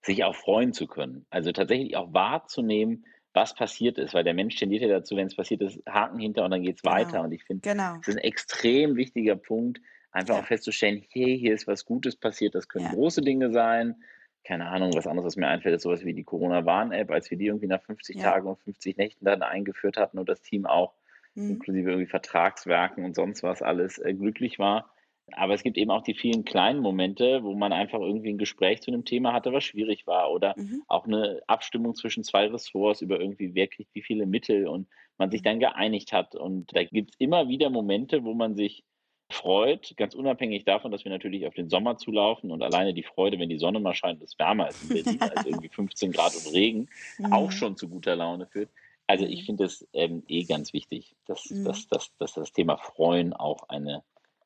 sich 0.04 0.24
auch 0.24 0.36
freuen 0.36 0.72
zu 0.74 0.86
können. 0.88 1.26
Also 1.32 1.52
tatsächlich 1.52 1.98
auch 1.98 2.13
wahrzunehmen, 2.13 3.06
was 3.34 3.56
passiert 3.56 3.98
ist, 3.98 4.13
weil 4.13 4.24
der 4.24 4.36
Mensch 4.36 4.56
tendiert 4.56 4.84
ja 4.84 4.88
dazu, 4.88 5.16
wenn 5.16 5.26
es 5.28 5.36
passiert 5.36 5.62
ist, 5.62 5.82
Haken 5.89 6.20
hinter 6.20 6.46
und 6.46 6.52
dann 6.52 6.62
geht 6.62 6.76
es 6.76 6.82
Genau. 6.84 6.96
weiter. 6.96 7.22
Und 7.22 7.32
ich 7.32 7.44
finde, 7.44 7.68
Genau. 7.68 7.96
das 7.98 8.10
ist 8.10 8.16
ein 8.18 8.24
extrem 8.24 8.96
wichtiger 8.96 9.36
Punkt, 9.36 9.82
einfach 10.12 10.36
Ja. 10.36 10.42
auch 10.42 10.46
festzustellen, 10.46 11.04
hey, 11.10 11.39
hier 11.39 11.56
ist 11.56 11.66
was 11.66 11.86
Gutes 11.86 12.16
passiert, 12.16 12.54
das 12.54 12.68
können 12.68 12.86
Ja. 12.86 12.92
große 12.92 13.22
Dinge 13.22 13.52
sein. 13.52 14.04
Keine 14.44 14.68
Ahnung, 14.68 14.94
was 14.94 15.08
anderes, 15.08 15.26
was 15.30 15.36
mir 15.38 15.48
einfällt, 15.48 15.74
ist 15.76 15.84
sowas 15.84 16.04
wie 16.06 16.13
die 16.13 16.26
Corona-Warn-App, 16.26 17.10
als 17.10 17.32
wir 17.32 17.38
die 17.38 17.48
irgendwie 17.48 17.68
nach 17.68 17.82
50 17.82 18.18
Ja. 18.18 18.24
Tagen 18.24 18.48
und 18.48 18.60
50 18.60 18.98
Nächten 18.98 19.26
dann 19.26 19.42
eingeführt 19.42 19.98
hatten 19.98 20.20
und 20.20 20.28
das 20.30 20.42
Team 20.42 20.66
auch 20.68 20.94
Mhm. 21.36 21.63
inklusive 21.63 21.89
irgendwie 21.91 22.10
Vertragswerken 22.10 23.06
und 23.06 23.15
sonst 23.15 23.43
was 23.43 23.62
alles 23.62 23.98
äh, 24.00 24.13
glücklich 24.13 24.60
war. 24.60 24.91
Aber 25.32 25.54
es 25.54 25.63
gibt 25.63 25.78
eben 25.78 25.91
auch 25.91 26.04
die 26.04 26.15
vielen 26.15 26.43
kleinen 26.46 26.80
Momente, 26.82 27.43
wo 27.43 27.56
man 27.56 27.72
einfach 27.74 28.00
irgendwie 28.00 28.30
ein 28.30 28.38
Gespräch 28.38 28.82
zu 28.82 28.91
einem 28.91 29.06
Thema 29.06 29.34
hatte, 29.34 29.54
was 29.54 29.63
schwierig 29.63 30.06
war 30.06 30.32
oder 30.32 30.56
Mhm. 30.56 30.84
auch 30.88 31.06
eine 31.06 31.41
Abstimmung 31.48 31.96
zwischen 31.96 32.24
zwei 32.24 32.48
Ressorts 32.48 33.02
über 33.02 33.19
irgendwie, 33.19 33.56
wer 33.56 33.67
kriegt 33.67 33.96
wie 33.96 34.02
viele 34.04 34.26
Mittel 34.26 34.67
und 34.67 34.89
man 35.17 35.32
sich 35.32 35.41
Mhm. 35.41 35.43
dann 35.43 35.60
geeinigt 35.60 36.12
hat. 36.12 36.36
Und 36.36 36.76
da 36.76 36.84
gibt 36.84 37.12
es 37.12 37.19
immer 37.19 37.48
wieder 37.48 37.69
Momente, 37.69 38.24
wo 38.26 38.34
man 38.34 38.56
sich 38.56 38.84
freut, 39.32 39.93
ganz 39.98 40.13
unabhängig 40.13 40.63
davon, 40.65 40.91
dass 40.91 41.06
wir 41.06 41.12
natürlich 41.12 41.48
auf 41.48 41.54
den 41.56 41.69
Sommer 41.69 41.98
zulaufen 41.98 42.52
und 42.52 42.62
alleine 42.62 42.93
die 42.93 43.04
Freude, 43.04 43.39
wenn 43.39 43.50
die 43.50 43.58
Sonne 43.58 43.80
mal 43.80 43.96
scheint, 43.96 44.22
es 44.22 44.38
wärmer 44.38 44.69
ist 44.69 44.82
in 44.84 44.91
Berlin 44.91 45.26
als 45.28 45.46
irgendwie 45.46 45.69
15 45.74 46.12
Grad 46.12 46.36
und 46.36 46.46
Regen, 46.48 46.89
auch 47.30 47.52
Mhm. 47.52 47.52
schon 47.52 47.76
zu 47.78 47.89
guter 47.89 48.15
Laune 48.15 48.48
führt. 48.48 48.69
Also 49.08 49.26
ich 49.26 49.44
Mhm. 49.44 49.46
finde 49.46 49.66
es 49.66 49.88
ähm, 49.94 50.24
eh 50.28 50.44
ganz 50.46 50.74
wichtig, 50.74 51.16
dass, 51.26 51.44
Mhm. 51.50 51.63
dass, 51.63 51.88
dass, 51.88 52.16
dass 52.18 52.34
das 52.34 52.52
Thema 52.54 52.78
Freuen 52.78 53.34
auch 53.34 53.70
eine, 53.70 54.04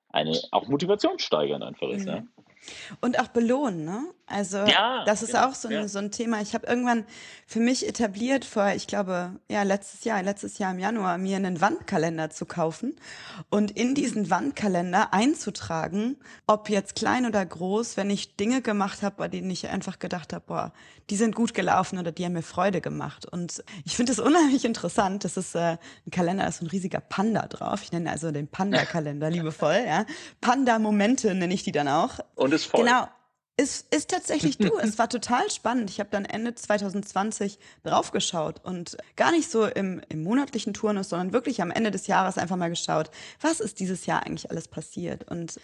eine 0.10 0.41
auch 0.52 0.67
motivationssteigernd 0.67 1.63
einfach 1.63 1.89
ist. 1.89 2.08
Ja, 2.08 2.24
Mhm. 2.24 2.34
Und 3.02 3.20
auch 3.20 3.30
belohnen, 3.30 3.86
ne? 3.86 4.04
Also 4.26 4.58
ja 4.58 5.06
das 5.06 5.22
ist 5.24 5.32
genau. 5.32 5.48
auch 5.48 5.56
so 5.56 5.70
ein, 5.70 5.74
Ja. 5.74 5.88
so 5.88 6.00
ein 6.00 6.12
Thema. 6.12 6.41
Ich 6.41 6.54
habe 6.54 6.67
irgendwann 6.67 7.06
für 7.46 7.60
mich 7.62 7.88
etabliert 7.88 8.43
vor, 8.43 8.70
ich 8.76 8.88
glaube, 8.88 9.39
ja, 9.50 9.63
letztes 9.63 10.04
Jahr, 10.04 10.22
letztes 10.22 10.58
Jahr 10.58 10.72
im 10.72 10.80
Januar, 10.80 11.17
mir 11.17 11.38
einen 11.38 11.62
Wandkalender 11.62 12.30
zu 12.30 12.46
kaufen 12.46 12.96
und 13.50 13.72
in 13.72 13.96
diesen 13.96 14.30
Wandkalender 14.30 15.13
einzutragen, 15.13 16.17
ob 16.46 16.70
jetzt 16.70 16.96
klein 16.96 17.26
oder 17.26 17.46
groß, 17.46 17.96
wenn 17.96 18.10
ich 18.10 18.36
Dinge 18.36 18.62
gemacht 18.62 19.02
habe, 19.02 19.15
bei 19.17 19.28
denen 19.30 19.50
ich 19.50 19.70
einfach 19.70 20.00
gedacht 20.00 20.34
habe, 20.34 20.43
boah, 20.46 20.74
die 21.10 21.15
sind 21.15 21.36
gut 21.36 21.54
gelaufen 21.54 22.00
oder 22.00 22.12
die 22.12 22.26
haben 22.26 22.34
mir 22.34 22.41
Freude 22.41 22.82
gemacht. 22.82 23.26
Und 23.26 23.63
ich 23.86 23.96
finde 23.96 24.12
es 24.12 24.20
unheimlich 24.20 24.65
interessant. 24.65 25.24
Das 25.24 25.38
ist 25.38 25.56
äh, 25.56 25.78
ein 26.06 26.12
Kalender, 26.12 26.43
da 26.43 26.50
ist 26.50 26.58
so 26.58 26.65
ein 26.65 26.70
riesiger 26.70 27.00
Panda 27.00 27.48
drauf. 27.48 27.82
Ich 27.82 27.93
nenne 27.93 28.12
also 28.12 28.32
den 28.32 28.50
Panda-Kalender 28.50 29.30
liebevoll, 29.32 29.84
ja. 29.88 30.06
Panda-Momente 30.41 31.34
nenne 31.34 31.54
ich 31.54 31.63
die 31.63 31.72
dann 31.72 31.88
auch. 31.88 32.20
Und 32.36 32.47
ist 32.54 32.66
voll. 32.66 32.84
Genau. 32.84 33.08
Es 33.60 33.86
ist 33.90 34.12
tatsächlich 34.12 34.60
du. 34.60 34.78
es 34.78 34.98
war 35.00 35.10
total 35.10 35.50
spannend. 35.50 35.90
Ich 35.90 36.00
habe 36.00 36.10
dann 36.12 36.26
Ende 36.26 36.54
2020 36.54 37.58
draufgeschaut 37.84 38.64
und 38.64 38.98
gar 39.16 39.32
nicht 39.32 39.50
so 39.50 39.66
im, 39.66 40.00
im 40.10 40.24
monatlichen 40.24 40.76
Turnus, 40.76 41.10
sondern 41.10 41.34
wirklich 41.34 41.62
am 41.64 41.72
Ende 41.72 41.90
des 41.90 42.06
Jahres 42.06 42.38
einfach 42.38 42.56
mal 42.56 42.70
geschaut, 42.70 43.10
was 43.42 43.60
ist 43.60 43.80
dieses 43.80 44.06
Jahr 44.06 44.24
eigentlich 44.24 44.52
alles 44.52 44.68
passiert. 44.68 45.28
Und 45.28 45.60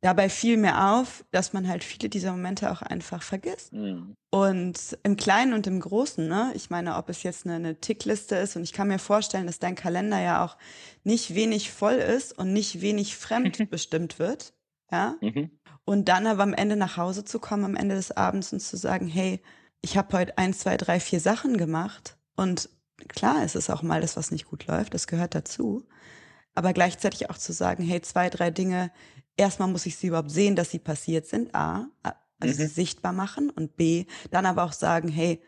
dabei 0.00 0.28
fiel 0.28 0.56
mir 0.56 0.92
auf, 0.92 1.24
dass 1.30 1.52
man 1.52 1.68
halt 1.68 1.84
viele 1.84 2.08
dieser 2.08 2.32
Momente 2.32 2.70
auch 2.70 2.80
einfach 2.80 3.22
vergisst. 3.22 3.72
Mhm. 3.72 4.14
Und 4.30 4.98
im 5.02 5.16
Kleinen 5.16 5.52
und 5.52 5.66
im 5.66 5.80
Großen, 5.80 6.26
ne? 6.26 6.52
Ich 6.54 6.70
meine, 6.70 6.96
ob 6.96 7.08
es 7.08 7.22
jetzt 7.22 7.46
eine, 7.46 7.56
eine 7.56 7.80
Tickliste 7.80 8.36
ist 8.36 8.56
und 8.56 8.62
ich 8.62 8.72
kann 8.72 8.88
mir 8.88 8.98
vorstellen, 8.98 9.46
dass 9.46 9.58
dein 9.58 9.74
Kalender 9.74 10.20
ja 10.20 10.44
auch 10.44 10.56
nicht 11.04 11.34
wenig 11.34 11.70
voll 11.70 11.94
ist 11.94 12.36
und 12.38 12.52
nicht 12.52 12.80
wenig 12.80 13.16
fremdbestimmt 13.16 14.18
wird. 14.18 14.54
Ja. 14.90 15.16
Mhm. 15.20 15.50
Und 15.86 16.08
dann 16.08 16.26
aber 16.26 16.42
am 16.42 16.52
Ende 16.52 16.76
nach 16.76 16.96
Hause 16.96 17.24
zu 17.24 17.38
kommen, 17.38 17.64
am 17.64 17.76
Ende 17.76 17.94
des 17.94 18.10
Abends 18.10 18.52
und 18.52 18.60
zu 18.60 18.76
sagen, 18.76 19.06
hey, 19.06 19.40
ich 19.80 19.96
habe 19.96 20.18
heute 20.18 20.36
eins, 20.36 20.58
zwei, 20.58 20.76
drei, 20.76 20.98
vier 20.98 21.20
Sachen 21.20 21.56
gemacht. 21.56 22.18
Und 22.34 22.68
klar, 23.08 23.42
es 23.44 23.54
ist 23.54 23.70
auch 23.70 23.82
mal 23.82 24.00
das, 24.00 24.16
was 24.16 24.32
nicht 24.32 24.46
gut 24.46 24.66
läuft, 24.66 24.94
das 24.94 25.06
gehört 25.06 25.36
dazu. 25.36 25.86
Aber 26.56 26.72
gleichzeitig 26.72 27.30
auch 27.30 27.38
zu 27.38 27.52
sagen, 27.52 27.84
hey, 27.84 28.02
zwei, 28.02 28.30
drei 28.30 28.50
Dinge, 28.50 28.90
erstmal 29.36 29.68
muss 29.68 29.86
ich 29.86 29.96
sie 29.96 30.08
überhaupt 30.08 30.30
sehen, 30.32 30.56
dass 30.56 30.70
sie 30.70 30.80
passiert 30.80 31.26
sind, 31.26 31.54
A, 31.54 31.86
also 32.02 32.14
Mhm. 32.40 32.52
sie 32.52 32.66
sichtbar 32.66 33.12
machen 33.12 33.50
und 33.50 33.76
B, 33.76 34.06
dann 34.32 34.44
aber 34.44 34.64
auch 34.64 34.72
sagen, 34.72 35.08
hey, 35.08 35.40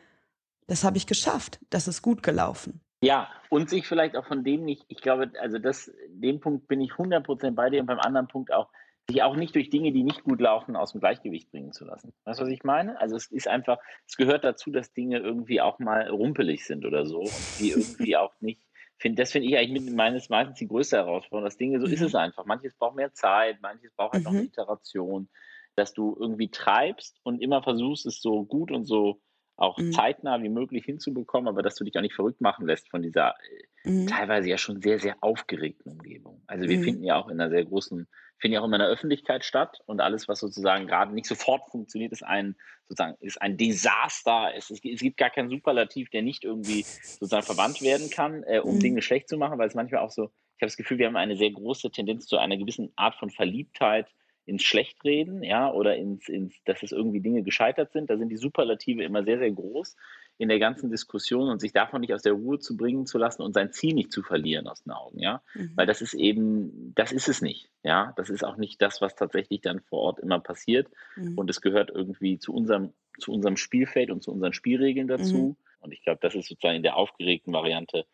das 0.69 0.85
habe 0.85 0.99
ich 0.99 1.07
geschafft, 1.09 1.59
das 1.71 1.89
ist 1.89 2.01
gut 2.03 2.23
gelaufen. 2.23 2.81
Ja, 3.03 3.29
und 3.51 3.71
sich 3.71 3.89
vielleicht 3.89 4.17
auch 4.17 4.27
von 4.27 4.45
dem 4.45 4.65
nicht, 4.65 4.85
ich 4.89 5.01
glaube, 5.01 5.33
also 5.41 5.59
das, 5.59 5.91
den 6.11 6.41
Punkt 6.41 6.69
bin 6.69 6.81
ich 6.81 6.93
100% 6.93 7.53
bei 7.53 7.71
dir 7.71 7.81
und 7.81 7.87
beim 7.87 8.01
anderen 8.01 8.29
Punkt 8.29 8.53
auch, 8.53 8.69
sich 9.09 9.23
auch 9.23 9.37
nicht 9.37 9.55
durch 9.55 9.71
Dinge, 9.71 9.93
die 9.93 10.03
nicht 10.05 10.23
gut 10.25 10.41
laufen, 10.41 10.77
aus 10.77 10.93
dem 10.93 11.01
Gleichgewicht 11.01 11.51
bringen 11.51 11.73
zu 11.73 11.85
lassen. 11.85 12.13
Weißt 12.25 12.41
du, 12.41 12.45
was 12.45 12.51
ich 12.53 12.63
meine? 12.65 13.01
Also 13.01 13.17
es 13.17 13.27
ist 13.31 13.49
einfach, 13.49 13.79
es 14.07 14.17
gehört 14.17 14.45
dazu, 14.45 14.71
dass 14.71 14.93
Dinge 14.93 15.19
irgendwie 15.19 15.61
auch 15.61 15.79
mal 15.79 16.09
rumpelig 16.09 16.67
sind 16.67 16.85
oder 16.85 17.07
so 17.07 17.21
und 17.23 17.49
die 17.59 17.71
irgendwie 17.71 18.17
auch 18.17 18.35
nicht, 18.41 18.63
find, 18.99 19.19
das 19.19 19.33
finde 19.33 19.49
ich 19.49 19.57
eigentlich 19.57 19.83
mit 19.83 19.95
meines 19.95 20.29
meistens 20.29 20.59
die 20.59 20.69
größte 20.69 20.97
Herausforderung. 20.99 21.45
Das 21.47 21.57
Dinge, 21.57 21.81
so 21.81 21.87
ist 21.87 22.01
Mhm. 22.01 22.03
es 22.03 22.15
einfach. 22.15 22.45
Manches 22.45 22.75
braucht 22.77 22.97
mehr 22.97 23.13
Zeit, 23.15 23.61
manches 23.63 23.93
braucht 23.95 24.13
halt 24.15 24.25
noch 24.25 24.35
eine 24.35 24.43
Mhm. 24.43 24.47
Iteration, 24.47 25.29
dass 25.77 25.93
du 25.95 26.17
irgendwie 26.19 26.51
treibst 26.51 27.21
und 27.23 27.41
immer 27.41 27.63
versuchst, 27.63 28.07
es 28.07 28.21
so 28.21 28.45
gut 28.45 28.71
und 28.73 28.85
so 28.85 29.23
auch 29.59 29.79
Mhm. 29.79 29.91
zeitnah 29.91 30.43
wie 30.43 30.49
möglich 30.49 30.85
hinzubekommen, 30.87 31.49
aber 31.49 31.63
dass 31.63 31.77
du 31.77 31.85
dich 31.85 31.97
auch 31.99 32.03
nicht 32.03 32.15
verrückt 32.15 32.41
machen 32.41 32.67
lässt 32.67 32.91
von 32.91 33.03
dieser 33.03 33.31
äh, 33.31 33.65
Mhm. 33.85 34.19
teilweise 34.19 34.49
ja 34.49 34.57
schon 34.57 34.81
sehr, 34.81 34.99
sehr 34.99 35.17
aufgeregten 35.23 35.93
Umgebung. 35.93 36.43
Also 36.47 36.67
wir 36.69 36.79
Mhm. 36.79 36.81
finden 36.81 37.05
ja 37.05 37.17
auch 37.17 37.29
in 37.29 37.41
einer 37.41 37.51
sehr 37.51 37.65
großen, 37.65 38.09
finden 38.39 38.55
ja 38.55 38.61
auch 38.61 38.65
immer 38.65 38.77
in 38.77 38.81
der 38.83 38.89
Öffentlichkeit 38.89 39.45
statt 39.45 39.79
und 39.87 40.01
alles, 40.01 40.29
was 40.29 40.41
sozusagen 40.41 40.87
gerade 40.87 41.13
nicht 41.13 41.27
sofort 41.27 41.71
funktioniert, 41.71 42.13
ist 42.13 42.23
ein 42.25 42.57
sozusagen 42.87 43.17
ist 43.21 43.43
ein 43.43 43.59
Desaster. 43.59 44.53
Es, 44.57 44.71
ist, 44.71 44.83
es 44.85 45.01
gibt 45.01 45.19
gar 45.19 45.29
keinen 45.31 45.51
Superlativ, 45.51 46.09
der 46.09 46.23
nicht 46.23 46.45
irgendwie 46.45 46.89
sozusagen 47.21 47.45
verwandt 47.45 47.83
werden 47.83 48.09
kann, 48.09 48.45
äh, 48.45 48.61
um 48.61 48.79
Mhm. 48.79 48.81
Dinge 48.81 49.03
schlecht 49.03 49.29
zu 49.29 49.37
machen, 49.37 49.59
weil 49.59 49.69
es 49.69 49.75
manchmal 49.75 50.03
auch 50.03 50.11
so, 50.11 50.25
ich 50.25 50.63
habe 50.63 50.69
das 50.69 50.77
Gefühl, 50.77 50.99
wir 50.99 51.07
haben 51.07 51.17
eine 51.17 51.37
sehr 51.37 51.51
große 51.51 51.91
Tendenz 51.91 52.27
zu 52.27 52.39
einer 52.39 52.57
gewissen 52.57 52.93
Art 52.97 53.17
von 53.17 53.31
Verliebtheit 53.31 54.09
ins 54.49 54.63
Schlechtreden, 54.63 55.43
ja, 55.43 55.71
oder 55.73 55.97
ins, 55.97 56.29
ins, 56.29 56.55
dass 56.65 56.83
es 56.83 56.93
irgendwie 56.93 57.21
Dinge 57.21 57.43
gescheitert 57.43 57.93
sind. 57.93 58.11
Da 58.11 58.17
sind 58.17 58.31
die 58.31 58.37
Superlative 58.37 59.05
immer 59.05 59.23
sehr, 59.23 59.39
sehr 59.39 59.51
groß 59.51 59.97
in 60.39 60.49
der 60.49 60.59
ganzen 60.59 60.91
Diskussion 60.91 61.51
und 61.51 61.61
sich 61.61 61.73
davon 61.73 62.01
nicht 62.01 62.15
aus 62.15 62.23
der 62.23 62.33
Ruhe 62.33 62.59
zu 62.59 62.77
bringen 62.77 63.07
zu 63.07 63.19
lassen 63.19 63.43
und 63.43 63.55
sein 63.55 63.73
Ziel 63.73 63.95
nicht 63.95 64.13
zu 64.13 64.23
verlieren 64.23 64.69
aus 64.69 64.83
den 64.85 64.93
Augen, 64.93 65.19
ja. 65.19 65.43
Mhm. 65.55 65.73
Weil 65.75 65.87
das 65.87 66.01
ist 66.01 66.15
eben, 66.15 66.93
das 66.95 67.13
ist 67.13 67.29
es 67.29 67.43
nicht, 67.43 67.71
ja. 67.83 68.13
Das 68.17 68.31
ist 68.31 68.45
auch 68.45 68.57
nicht 68.57 68.81
das, 68.81 69.01
was 69.01 69.15
tatsächlich 69.15 69.61
dann 69.61 69.81
vor 69.81 70.01
Ort 70.01 70.21
immer 70.21 70.41
passiert. 70.41 70.89
Mhm. 71.17 71.37
Und 71.37 71.51
es 71.51 71.61
gehört 71.61 71.91
irgendwie 71.91 72.39
zu 72.39 72.55
unserem, 72.55 72.93
zu 73.19 73.33
unserem 73.33 73.57
Spielfeld 73.57 74.11
und 74.11 74.23
zu 74.23 74.31
unseren 74.31 74.53
Spielregeln 74.53 75.09
dazu. 75.09 75.57
Und 75.81 75.93
ich 75.93 76.03
glaube, 76.03 76.21
das 76.23 76.35
ist 76.35 76.49
sozusagen 76.49 76.77
in 76.77 76.83
der 76.83 76.97
aufgeregten 76.97 77.53
Variante 77.53 78.07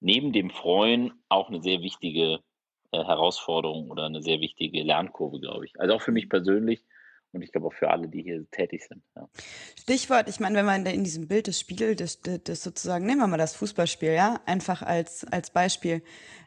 neben 0.00 0.32
dem 0.32 0.50
Freuen 0.50 1.12
auch 1.28 1.48
eine 1.48 1.62
sehr 1.62 1.82
wichtige 1.82 2.40
äh, 2.92 3.04
Herausforderung 3.04 3.90
oder 3.90 4.06
eine 4.06 4.22
sehr 4.22 4.40
wichtige 4.40 4.82
Lernkurve, 4.82 5.40
glaube 5.40 5.66
ich. 5.66 5.78
Also 5.80 5.94
auch 5.94 6.02
für 6.02 6.12
mich 6.12 6.28
persönlich. 6.28 6.84
Und 7.32 7.42
ich 7.42 7.52
glaube 7.52 7.66
auch 7.66 7.74
für 7.74 7.90
alle, 7.90 8.08
die 8.08 8.22
hier 8.22 8.50
tätig 8.50 8.86
sind. 8.88 9.02
Ja. 9.14 9.28
Stichwort, 9.78 10.30
ich 10.30 10.40
meine, 10.40 10.56
wenn 10.56 10.64
man 10.64 10.86
in 10.86 11.04
diesem 11.04 11.28
Bild 11.28 11.46
des 11.46 11.60
Spiel, 11.60 11.94
das, 11.94 12.20
das 12.22 12.62
sozusagen, 12.62 13.04
nehmen 13.04 13.20
wir 13.20 13.26
mal 13.26 13.36
das 13.36 13.54
Fußballspiel, 13.54 14.12
ja, 14.12 14.40
einfach 14.46 14.80
als, 14.80 15.26
als 15.30 15.50
Beispiel. 15.50 16.02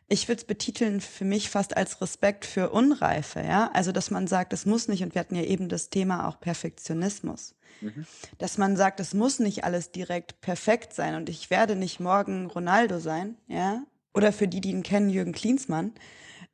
Ich 0.08 0.27
würde 0.27 0.39
es 0.39 0.45
betiteln 0.45 0.99
für 0.99 1.23
mich 1.23 1.51
fast 1.51 1.77
als 1.77 2.01
Respekt 2.01 2.45
für 2.45 2.71
Unreife, 2.71 3.41
ja. 3.41 3.69
Also, 3.73 3.91
dass 3.91 4.10
man 4.10 4.25
sagt, 4.25 4.54
es 4.54 4.65
muss 4.65 4.88
nicht, 4.88 5.04
und 5.04 5.13
wir 5.13 5.19
hatten 5.19 5.36
ja 5.36 5.43
eben 5.43 5.69
das 5.69 5.91
Thema 5.91 6.27
auch 6.27 6.39
Perfektionismus. 6.39 7.56
Mhm. 7.82 8.08
Dass 8.39 8.58
man 8.58 8.75
sagt, 8.75 8.99
es 8.99 9.13
muss 9.13 9.39
nicht 9.39 9.63
alles 9.63 9.91
direkt 9.91 10.41
perfekt 10.41 10.93
sein 10.93 11.13
und 11.13 11.30
ich 11.30 11.51
werde 11.51 11.75
nicht 11.75 11.99
morgen 11.99 12.47
Ronaldo 12.47 12.97
sein, 12.97 13.38
ja. 13.47 13.84
Oder 14.13 14.34
für 14.34 14.47
die, 14.47 14.62
die 14.62 14.71
ihn 14.71 14.84
kennen, 14.84 15.12
Jürgen 15.12 15.32
Klinsmann. 15.32 15.93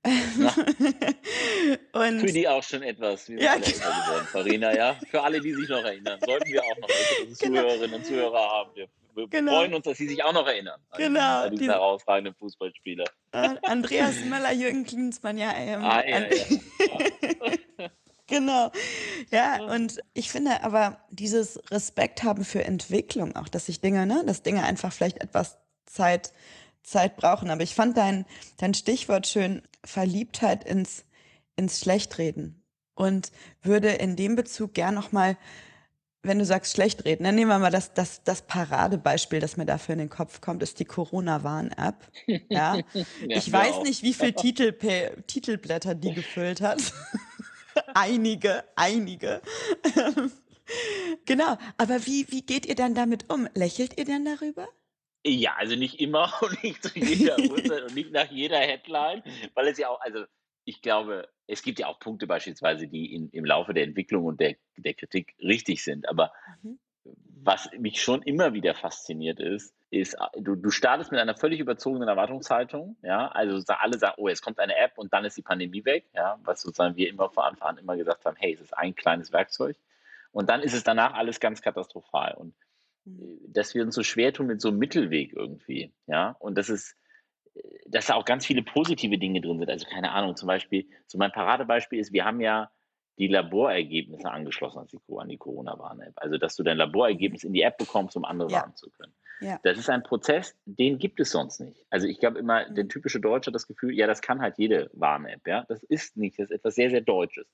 Für 1.93 2.31
die 2.31 2.47
auch 2.47 2.63
schon 2.63 2.81
etwas, 2.83 3.27
wie 3.29 3.35
wir 3.35 3.43
ja, 3.43 3.51
alle 3.53 3.61
genau. 3.61 3.77
geworden, 3.77 4.27
Farina, 4.31 4.75
ja. 4.75 4.97
Für 5.09 5.21
alle, 5.21 5.41
die 5.41 5.53
sich 5.53 5.67
noch 5.69 5.83
erinnern, 5.83 6.19
sollten 6.25 6.51
wir 6.51 6.63
auch 6.63 6.77
noch 6.77 6.87
genau. 6.87 7.33
Zuhörerinnen 7.33 7.93
und 7.95 8.05
Zuhörer 8.05 8.39
haben. 8.39 8.71
Wir, 8.75 8.87
wir 9.15 9.27
genau. 9.27 9.53
freuen 9.53 9.73
uns, 9.73 9.85
dass 9.85 9.97
sie 9.97 10.07
sich 10.07 10.23
auch 10.23 10.33
noch 10.33 10.47
erinnern. 10.47 10.79
An 10.91 10.97
genau. 10.97 11.41
An 11.41 11.51
diesen 11.51 11.65
die, 11.65 11.71
herausragenden 11.71 12.35
Fußballspieler. 12.35 13.05
Äh, 13.31 13.55
Andreas 13.63 14.23
Möller, 14.25 14.53
Jürgen 14.53 14.85
Klinsmann, 14.85 15.37
ja. 15.37 15.53
Ähm, 15.55 15.83
ah, 15.83 16.05
ja, 16.05 16.19
ja. 16.19 16.29
genau. 18.27 18.71
Ja, 19.31 19.63
und 19.65 19.99
ich 20.13 20.31
finde 20.31 20.63
aber 20.63 21.01
dieses 21.09 21.59
Respekt 21.71 22.23
haben 22.23 22.45
für 22.45 22.63
Entwicklung 22.63 23.35
auch, 23.35 23.49
dass 23.49 23.65
sich 23.65 23.81
Dinge, 23.81 24.05
ne, 24.05 24.23
dass 24.25 24.43
Dinge 24.43 24.63
einfach 24.63 24.93
vielleicht 24.93 25.21
etwas 25.21 25.57
Zeit 25.85 26.31
Zeit 26.87 27.17
brauchen. 27.17 27.49
Aber 27.49 27.63
ich 27.63 27.75
fand 27.75 27.97
dein, 27.97 28.25
dein 28.57 28.73
Stichwort 28.73 29.27
schön, 29.27 29.61
Verliebtheit 29.83 30.63
ins, 30.63 31.05
ins 31.55 31.79
Schlechtreden. 31.79 32.63
Und 32.95 33.31
würde 33.61 33.89
in 33.89 34.15
dem 34.15 34.35
Bezug 34.35 34.73
gern 34.73 34.95
nochmal, 34.95 35.37
wenn 36.23 36.39
du 36.39 36.45
sagst 36.45 36.73
Schlechtreden, 36.73 37.23
dann 37.23 37.35
nehmen 37.35 37.51
wir 37.51 37.59
mal 37.59 37.69
das, 37.69 37.93
das, 37.93 38.23
das 38.23 38.41
Paradebeispiel, 38.41 39.39
das 39.39 39.55
mir 39.55 39.65
dafür 39.65 39.93
in 39.93 39.99
den 39.99 40.09
Kopf 40.09 40.41
kommt, 40.41 40.63
ist 40.63 40.79
die 40.79 40.85
Corona-Warn-App. 40.85 42.11
Ja? 42.49 42.77
ja? 42.93 43.05
ich 43.21 43.51
weiß 43.51 43.75
auch. 43.75 43.83
nicht, 43.83 44.01
wie 44.01 44.13
viel 44.13 44.33
Titel, 44.33 44.73
Titelblätter 45.27 45.93
die 45.93 46.13
gefüllt 46.13 46.61
hat. 46.61 46.81
einige, 47.93 48.63
einige. 48.75 49.41
genau. 51.25 51.57
Aber 51.77 52.05
wie, 52.05 52.25
wie 52.29 52.41
geht 52.41 52.65
ihr 52.65 52.75
dann 52.75 52.95
damit 52.95 53.31
um? 53.31 53.47
Lächelt 53.53 53.97
ihr 53.97 54.05
denn 54.05 54.25
darüber? 54.25 54.67
Ja, 55.25 55.55
also 55.57 55.75
nicht 55.75 55.99
immer 55.99 56.31
und 56.41 56.63
nicht 56.63 56.83
zu 56.83 56.97
jeder 56.97 57.37
Uhrzeit 57.39 57.83
und 57.83 57.95
nicht 57.95 58.11
nach 58.11 58.29
jeder 58.31 58.59
Headline, 58.59 59.23
weil 59.53 59.67
es 59.67 59.77
ja 59.77 59.89
auch, 59.89 59.99
also 60.01 60.25
ich 60.63 60.81
glaube, 60.81 61.29
es 61.47 61.63
gibt 61.63 61.79
ja 61.79 61.87
auch 61.87 61.99
Punkte 61.99 62.27
beispielsweise, 62.27 62.87
die 62.87 63.13
in, 63.13 63.29
im 63.29 63.45
Laufe 63.45 63.73
der 63.73 63.83
Entwicklung 63.83 64.25
und 64.25 64.39
der, 64.39 64.55
der 64.75 64.93
Kritik 64.93 65.33
richtig 65.39 65.83
sind. 65.83 66.07
Aber 66.09 66.33
mhm. 66.61 66.77
was 67.41 67.69
mich 67.77 68.01
schon 68.01 68.21
immer 68.21 68.53
wieder 68.53 68.75
fasziniert 68.75 69.39
ist, 69.39 69.73
ist, 69.89 70.17
du, 70.37 70.55
du 70.55 70.69
startest 70.69 71.11
mit 71.11 71.21
einer 71.21 71.37
völlig 71.37 71.61
überzogenen 71.61 72.09
Erwartungshaltung, 72.09 72.97
ja, 73.01 73.29
also 73.29 73.61
alle 73.73 73.97
sagen, 73.97 74.15
oh, 74.17 74.27
es 74.27 74.41
kommt 74.41 74.59
eine 74.59 74.75
App 74.75 74.97
und 74.97 75.13
dann 75.13 75.23
ist 75.23 75.37
die 75.37 75.41
Pandemie 75.41 75.85
weg, 75.85 76.09
ja, 76.13 76.37
was 76.43 76.61
sozusagen 76.61 76.97
wir 76.97 77.07
immer 77.07 77.29
vor 77.29 77.45
Anfang 77.45 77.69
an 77.69 77.77
immer 77.77 77.95
gesagt 77.95 78.25
haben, 78.25 78.35
hey, 78.37 78.53
es 78.53 78.59
ist 78.59 78.77
ein 78.77 78.93
kleines 78.93 79.31
Werkzeug 79.31 79.77
und 80.31 80.49
dann 80.49 80.61
ist 80.61 80.73
es 80.73 80.83
danach 80.83 81.13
alles 81.13 81.39
ganz 81.39 81.61
katastrophal 81.61 82.33
und. 82.33 82.53
Dass 83.47 83.73
wir 83.75 83.83
uns 83.83 83.95
so 83.95 84.03
schwer 84.03 84.33
tun 84.33 84.47
mit 84.47 84.61
so 84.61 84.69
einem 84.69 84.77
Mittelweg 84.77 85.33
irgendwie, 85.33 85.93
ja, 86.07 86.35
und 86.39 86.57
das 86.57 86.69
ist, 86.69 86.95
dass 87.87 88.07
da 88.07 88.15
auch 88.15 88.25
ganz 88.25 88.45
viele 88.45 88.61
positive 88.61 89.17
Dinge 89.17 89.41
drin 89.41 89.59
sind. 89.59 89.69
Also 89.69 89.87
keine 89.87 90.11
Ahnung, 90.11 90.35
zum 90.35 90.47
Beispiel, 90.47 90.87
so 91.07 91.17
mein 91.17 91.31
Paradebeispiel 91.31 91.99
ist, 91.99 92.13
wir 92.13 92.25
haben 92.25 92.41
ja 92.41 92.69
die 93.17 93.27
Laborergebnisse 93.27 94.29
angeschlossen 94.29 94.79
an 94.79 95.27
die, 95.27 95.37
Corona-Warn-App. 95.37 96.13
Also, 96.17 96.37
dass 96.37 96.55
du 96.55 96.63
dein 96.63 96.77
Laborergebnis 96.77 97.43
in 97.43 97.53
die 97.53 97.63
App 97.63 97.77
bekommst, 97.77 98.15
um 98.15 98.25
andere 98.25 98.51
ja. 98.51 98.61
warnen 98.61 98.75
zu 98.75 98.91
können. 98.91 99.13
Ja. 99.39 99.59
Das 99.63 99.77
ist 99.77 99.89
ein 99.89 100.03
Prozess, 100.03 100.55
den 100.65 100.97
gibt 100.97 101.19
es 101.19 101.31
sonst 101.31 101.59
nicht. 101.59 101.85
Also 101.89 102.07
ich 102.07 102.19
glaube 102.19 102.39
immer, 102.39 102.67
mhm. 102.67 102.75
der 102.75 102.87
typische 102.87 103.19
Deutsche 103.19 103.49
hat 103.49 103.55
das 103.55 103.67
Gefühl, 103.67 103.93
ja, 103.93 104.07
das 104.07 104.21
kann 104.21 104.41
halt 104.41 104.57
jede 104.57 104.89
Warn-App, 104.93 105.47
ja. 105.47 105.65
Das 105.67 105.83
ist 105.83 106.17
nicht, 106.17 106.39
das 106.39 106.49
ist 106.49 106.55
etwas 106.55 106.75
sehr, 106.75 106.89
sehr 106.89 107.01
Deutsches. 107.01 107.47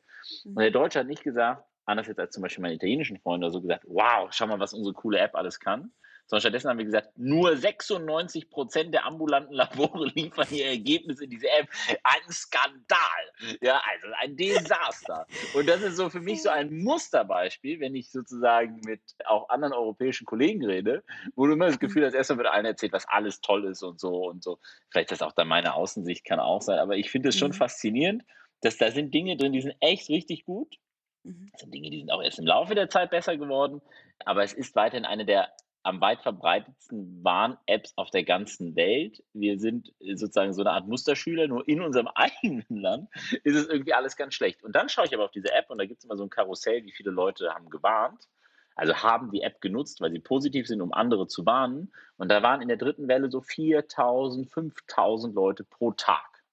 Mhm. 0.44 0.52
Und 0.52 0.62
der 0.62 0.72
Deutsche 0.72 1.00
hat 1.00 1.08
nicht 1.08 1.24
gesagt, 1.24 1.66
anders 1.86 2.08
jetzt 2.08 2.20
als 2.20 2.34
zum 2.34 2.44
Beispiel 2.44 2.62
meine 2.62 2.76
italienischen 2.76 3.20
Freunde 3.20 3.50
so 3.52 3.62
gesagt, 3.62 3.86
wow, 3.88 4.30
schau 4.32 4.48
mal, 4.48 4.60
was 4.60 4.74
unsere 4.74 4.94
coole 4.94 5.20
App 5.20 5.36
alles 5.36 5.60
kann. 5.60 5.92
Sondern 6.28 6.42
stattdessen 6.42 6.70
haben 6.70 6.78
wir 6.78 6.86
gesagt, 6.86 7.18
nur 7.18 7.58
96 7.58 8.50
Prozent 8.50 8.94
der 8.94 9.06
ambulanten 9.06 9.54
Labore 9.54 10.08
liefern 10.16 10.48
ihr 10.52 10.68
Ergebnis 10.68 11.20
in 11.20 11.30
diese 11.30 11.50
App. 11.50 11.68
Ein 12.04 12.32
Skandal. 12.32 13.58
Ja, 13.62 13.82
also 13.92 14.08
ein 14.22 14.38
Desaster. 14.38 15.28
Und 15.54 15.68
das 15.68 15.82
ist 15.82 15.98
so 15.98 16.10
für 16.10 16.22
mich 16.22 16.42
so 16.42 16.50
ein 16.50 16.74
Musterbeispiel, 16.74 17.82
wenn 17.82 17.94
ich 17.94 18.10
sozusagen 18.10 18.80
mit 18.86 19.02
auch 19.26 19.50
anderen 19.50 19.74
europäischen 19.74 20.26
Kollegen 20.26 20.66
rede, 20.66 21.04
wo 21.36 21.46
du 21.46 21.54
immer 21.54 21.68
das 21.68 21.80
Gefühl 21.80 22.06
hast, 22.06 22.14
erstmal 22.14 22.38
wird 22.38 22.48
allen 22.48 22.66
erzählt, 22.66 22.94
was 22.94 23.08
alles 23.08 23.42
toll 23.42 23.66
ist 23.66 23.84
und 23.84 24.00
so 24.00 24.30
und 24.30 24.44
so. 24.44 24.60
Vielleicht 24.92 25.12
ist 25.12 25.20
das 25.20 25.28
auch 25.28 25.34
dann 25.34 25.50
meine 25.50 25.74
Außensicht, 25.74 26.24
kann 26.24 26.40
auch 26.40 26.62
sein. 26.62 26.80
Aber 26.80 26.96
ich 26.96 27.12
finde 27.12 27.30
es 27.30 27.38
schon 27.38 27.52
mhm. 27.52 27.56
faszinierend, 27.56 28.24
dass 28.62 28.78
da 28.78 28.92
sind 28.92 29.14
Dinge 29.14 29.36
drin, 29.36 29.52
die 29.52 29.62
sind 29.62 29.76
echt 29.82 30.10
richtig 30.10 30.46
gut. 30.46 30.78
Mhm. 31.24 31.50
Das 31.52 31.62
sind 31.62 31.74
Dinge, 31.74 31.90
die 31.90 32.00
sind 32.00 32.12
auch 32.12 32.22
erst 32.22 32.40
im 32.40 32.46
Laufe 32.46 32.76
der 32.76 32.90
Zeit 32.90 33.10
besser 33.10 33.38
geworden, 33.38 33.82
aber 34.26 34.44
es 34.44 34.54
ist 34.54 34.76
weiterhin 34.76 35.06
eine 35.06 35.26
der 35.26 35.50
am 35.84 36.00
weit 36.00 36.22
verbreitetsten 36.22 37.24
Warn-Apps 37.24 37.94
auf 37.98 38.10
der 38.10 38.24
ganzen 38.24 38.76
Welt. 38.76 39.22
Wir 39.34 39.60
sind 39.60 39.94
sozusagen 40.00 40.54
so 40.54 40.62
eine 40.62 40.72
Art 40.72 40.88
Musterschüler, 40.88 41.48
nur 41.48 41.68
in 41.68 41.82
unserem 41.82 42.08
eigenen 42.16 42.66
Land 42.70 43.10
ist 43.44 43.56
es 43.56 43.68
irgendwie 43.68 43.94
alles 43.94 44.16
ganz 44.16 44.34
schlecht. 44.34 44.64
Und 44.64 44.76
dann 44.76 44.88
schaue 44.88 45.06
ich 45.06 45.14
aber 45.14 45.26
auf 45.26 45.32
diese 45.32 45.52
App 45.52 45.70
und 45.70 45.78
da 45.78 45.86
gibt 45.86 46.00
es 46.00 46.06
immer 46.06 46.16
so 46.16 46.24
ein 46.24 46.30
Karussell, 46.30 46.86
wie 46.86 46.94
viele 46.94 47.12
Leute 47.12 47.54
haben 47.54 47.70
gewarnt. 47.70 48.28
Also 48.76 48.96
haben 48.96 49.30
die 49.30 49.42
App 49.42 49.62
genutzt, 49.62 50.02
weil 50.02 50.12
sie 50.12 50.20
positiv 50.20 50.68
sind, 50.68 50.82
um 50.82 50.94
andere 50.94 51.28
zu 51.28 51.46
warnen. 51.46 51.92
Und 52.18 52.30
da 52.30 52.42
waren 52.42 52.62
in 52.62 52.70
der 52.70 52.78
dritten 52.78 53.08
Welle 53.08 53.30
so 53.30 53.42
4000, 53.42 54.50
5000 54.50 55.36
Leute 55.36 55.64
pro 55.64 55.92
Tag, 55.92 56.44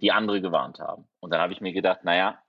die 0.00 0.10
andere 0.10 0.40
gewarnt 0.40 0.78
haben. 0.78 1.06
Und 1.20 1.32
dann 1.32 1.40
habe 1.40 1.52
ich 1.52 1.60
mir 1.60 1.72
gedacht, 1.74 2.04
naja, 2.04 2.40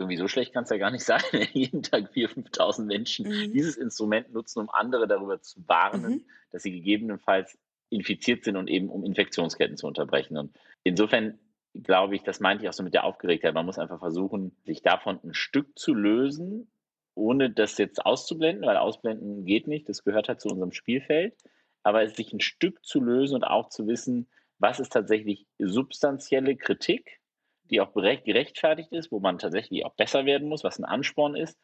irgendwie 0.00 0.16
so 0.16 0.26
schlecht 0.26 0.52
kann 0.52 0.64
es 0.64 0.70
ja 0.70 0.78
gar 0.78 0.90
nicht 0.90 1.04
sein, 1.04 1.22
wenn 1.30 1.48
jeden 1.52 1.82
Tag 1.82 2.10
4.000, 2.12 2.50
5.000 2.52 2.84
Menschen 2.84 3.28
mhm. 3.28 3.52
dieses 3.52 3.76
Instrument 3.76 4.32
nutzen, 4.32 4.60
um 4.60 4.70
andere 4.70 5.06
darüber 5.06 5.40
zu 5.40 5.62
warnen, 5.68 6.12
mhm. 6.12 6.24
dass 6.50 6.62
sie 6.62 6.72
gegebenenfalls 6.72 7.58
infiziert 7.90 8.44
sind 8.44 8.56
und 8.56 8.68
eben 8.68 8.88
um 8.88 9.04
Infektionsketten 9.04 9.76
zu 9.76 9.86
unterbrechen. 9.86 10.36
Und 10.36 10.56
insofern 10.84 11.38
glaube 11.74 12.16
ich, 12.16 12.22
das 12.22 12.40
meinte 12.40 12.64
ich 12.64 12.68
auch 12.68 12.74
so 12.74 12.82
mit 12.82 12.94
der 12.94 13.04
Aufgeregtheit, 13.04 13.54
man 13.54 13.66
muss 13.66 13.78
einfach 13.78 13.98
versuchen, 13.98 14.56
sich 14.64 14.82
davon 14.82 15.20
ein 15.22 15.34
Stück 15.34 15.78
zu 15.78 15.94
lösen, 15.94 16.70
ohne 17.14 17.50
das 17.50 17.78
jetzt 17.78 18.04
auszublenden, 18.04 18.64
weil 18.64 18.76
ausblenden 18.76 19.44
geht 19.44 19.68
nicht, 19.68 19.88
das 19.88 20.04
gehört 20.04 20.28
halt 20.28 20.40
zu 20.40 20.48
unserem 20.48 20.72
Spielfeld, 20.72 21.34
aber 21.82 22.02
es 22.02 22.16
sich 22.16 22.32
ein 22.32 22.40
Stück 22.40 22.84
zu 22.84 23.00
lösen 23.00 23.34
und 23.34 23.44
auch 23.44 23.68
zu 23.68 23.86
wissen, 23.86 24.28
was 24.58 24.80
ist 24.80 24.92
tatsächlich 24.92 25.46
substanzielle 25.58 26.56
Kritik 26.56 27.19
die 27.70 27.80
auch 27.80 27.92
gerechtfertigt 27.92 28.92
ist, 28.92 29.10
wo 29.12 29.20
man 29.20 29.38
tatsächlich 29.38 29.84
auch 29.84 29.94
besser 29.94 30.24
werden 30.24 30.48
muss, 30.48 30.64
was 30.64 30.78
ein 30.78 30.84
Ansporn 30.84 31.36
ist 31.36 31.58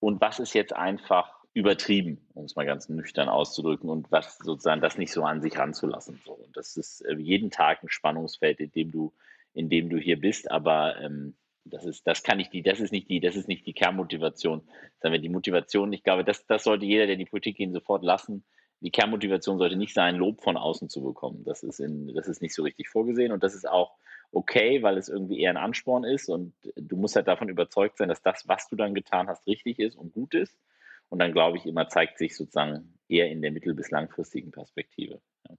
und 0.00 0.20
was 0.20 0.40
ist 0.40 0.54
jetzt 0.54 0.74
einfach 0.74 1.42
übertrieben, 1.54 2.26
um 2.34 2.44
es 2.44 2.56
mal 2.56 2.66
ganz 2.66 2.88
nüchtern 2.88 3.28
auszudrücken 3.28 3.90
und 3.90 4.10
was 4.10 4.38
sozusagen 4.38 4.80
das 4.80 4.96
nicht 4.96 5.12
so 5.12 5.22
an 5.22 5.42
sich 5.42 5.58
ranzulassen. 5.58 6.20
So. 6.24 6.32
Und 6.32 6.56
das 6.56 6.76
ist 6.76 7.02
äh, 7.02 7.14
jeden 7.14 7.50
Tag 7.50 7.82
ein 7.82 7.90
Spannungsfeld, 7.90 8.60
in 8.60 8.72
dem 8.72 8.90
du, 8.90 9.12
in 9.52 9.68
dem 9.68 9.90
du 9.90 9.98
hier 9.98 10.18
bist, 10.18 10.50
aber 10.50 10.98
ähm, 11.00 11.34
das 11.64 11.84
ist, 11.84 12.06
das 12.06 12.22
kann 12.22 12.40
ich 12.40 12.48
die, 12.48 12.62
das 12.62 12.80
ist 12.80 12.90
nicht 12.90 13.08
die, 13.08 13.20
das 13.20 13.36
ist 13.36 13.48
nicht 13.48 13.66
die 13.66 13.74
Kernmotivation. 13.74 14.62
Sagen 15.00 15.12
wir 15.12 15.20
die 15.20 15.28
Motivation, 15.28 15.92
ich 15.92 16.02
glaube, 16.02 16.24
das, 16.24 16.46
das 16.46 16.64
sollte 16.64 16.86
jeder, 16.86 17.06
der 17.06 17.14
in 17.14 17.20
die 17.20 17.26
Politik 17.26 17.56
gehen, 17.56 17.72
sofort 17.72 18.02
lassen. 18.02 18.44
Die 18.80 18.90
Kernmotivation 18.90 19.58
sollte 19.58 19.76
nicht 19.76 19.94
sein, 19.94 20.16
Lob 20.16 20.42
von 20.42 20.56
außen 20.56 20.88
zu 20.88 21.02
bekommen. 21.02 21.44
Das 21.44 21.62
ist 21.62 21.78
in, 21.78 22.12
das 22.14 22.26
ist 22.26 22.42
nicht 22.42 22.54
so 22.54 22.64
richtig 22.64 22.88
vorgesehen 22.88 23.30
und 23.30 23.44
das 23.44 23.54
ist 23.54 23.68
auch 23.68 23.92
okay, 24.32 24.82
weil 24.82 24.96
es 24.96 25.08
irgendwie 25.08 25.40
eher 25.40 25.50
ein 25.50 25.56
Ansporn 25.56 26.04
ist 26.04 26.28
und 26.28 26.54
du 26.74 26.96
musst 26.96 27.16
halt 27.16 27.28
davon 27.28 27.48
überzeugt 27.48 27.98
sein, 27.98 28.08
dass 28.08 28.22
das, 28.22 28.48
was 28.48 28.68
du 28.68 28.76
dann 28.76 28.94
getan 28.94 29.28
hast, 29.28 29.46
richtig 29.46 29.78
ist 29.78 29.96
und 29.96 30.12
gut 30.12 30.34
ist. 30.34 30.58
Und 31.08 31.18
dann 31.18 31.32
glaube 31.32 31.58
ich 31.58 31.66
immer 31.66 31.88
zeigt 31.88 32.18
sich 32.18 32.34
sozusagen 32.34 32.94
eher 33.08 33.30
in 33.30 33.42
der 33.42 33.52
mittel- 33.52 33.74
bis 33.74 33.90
langfristigen 33.90 34.50
Perspektive. 34.50 35.20
Ja. 35.48 35.56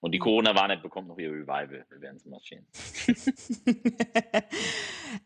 Und 0.00 0.12
die 0.12 0.18
mhm. 0.18 0.24
Corona-Warn-App 0.24 0.82
bekommt 0.82 1.06
noch 1.06 1.18
ihr 1.18 1.30
Revival. 1.30 1.86
Wir 1.88 2.00
werden 2.00 2.16
es 2.16 2.24
mal 2.24 2.40
sehen. 2.40 2.66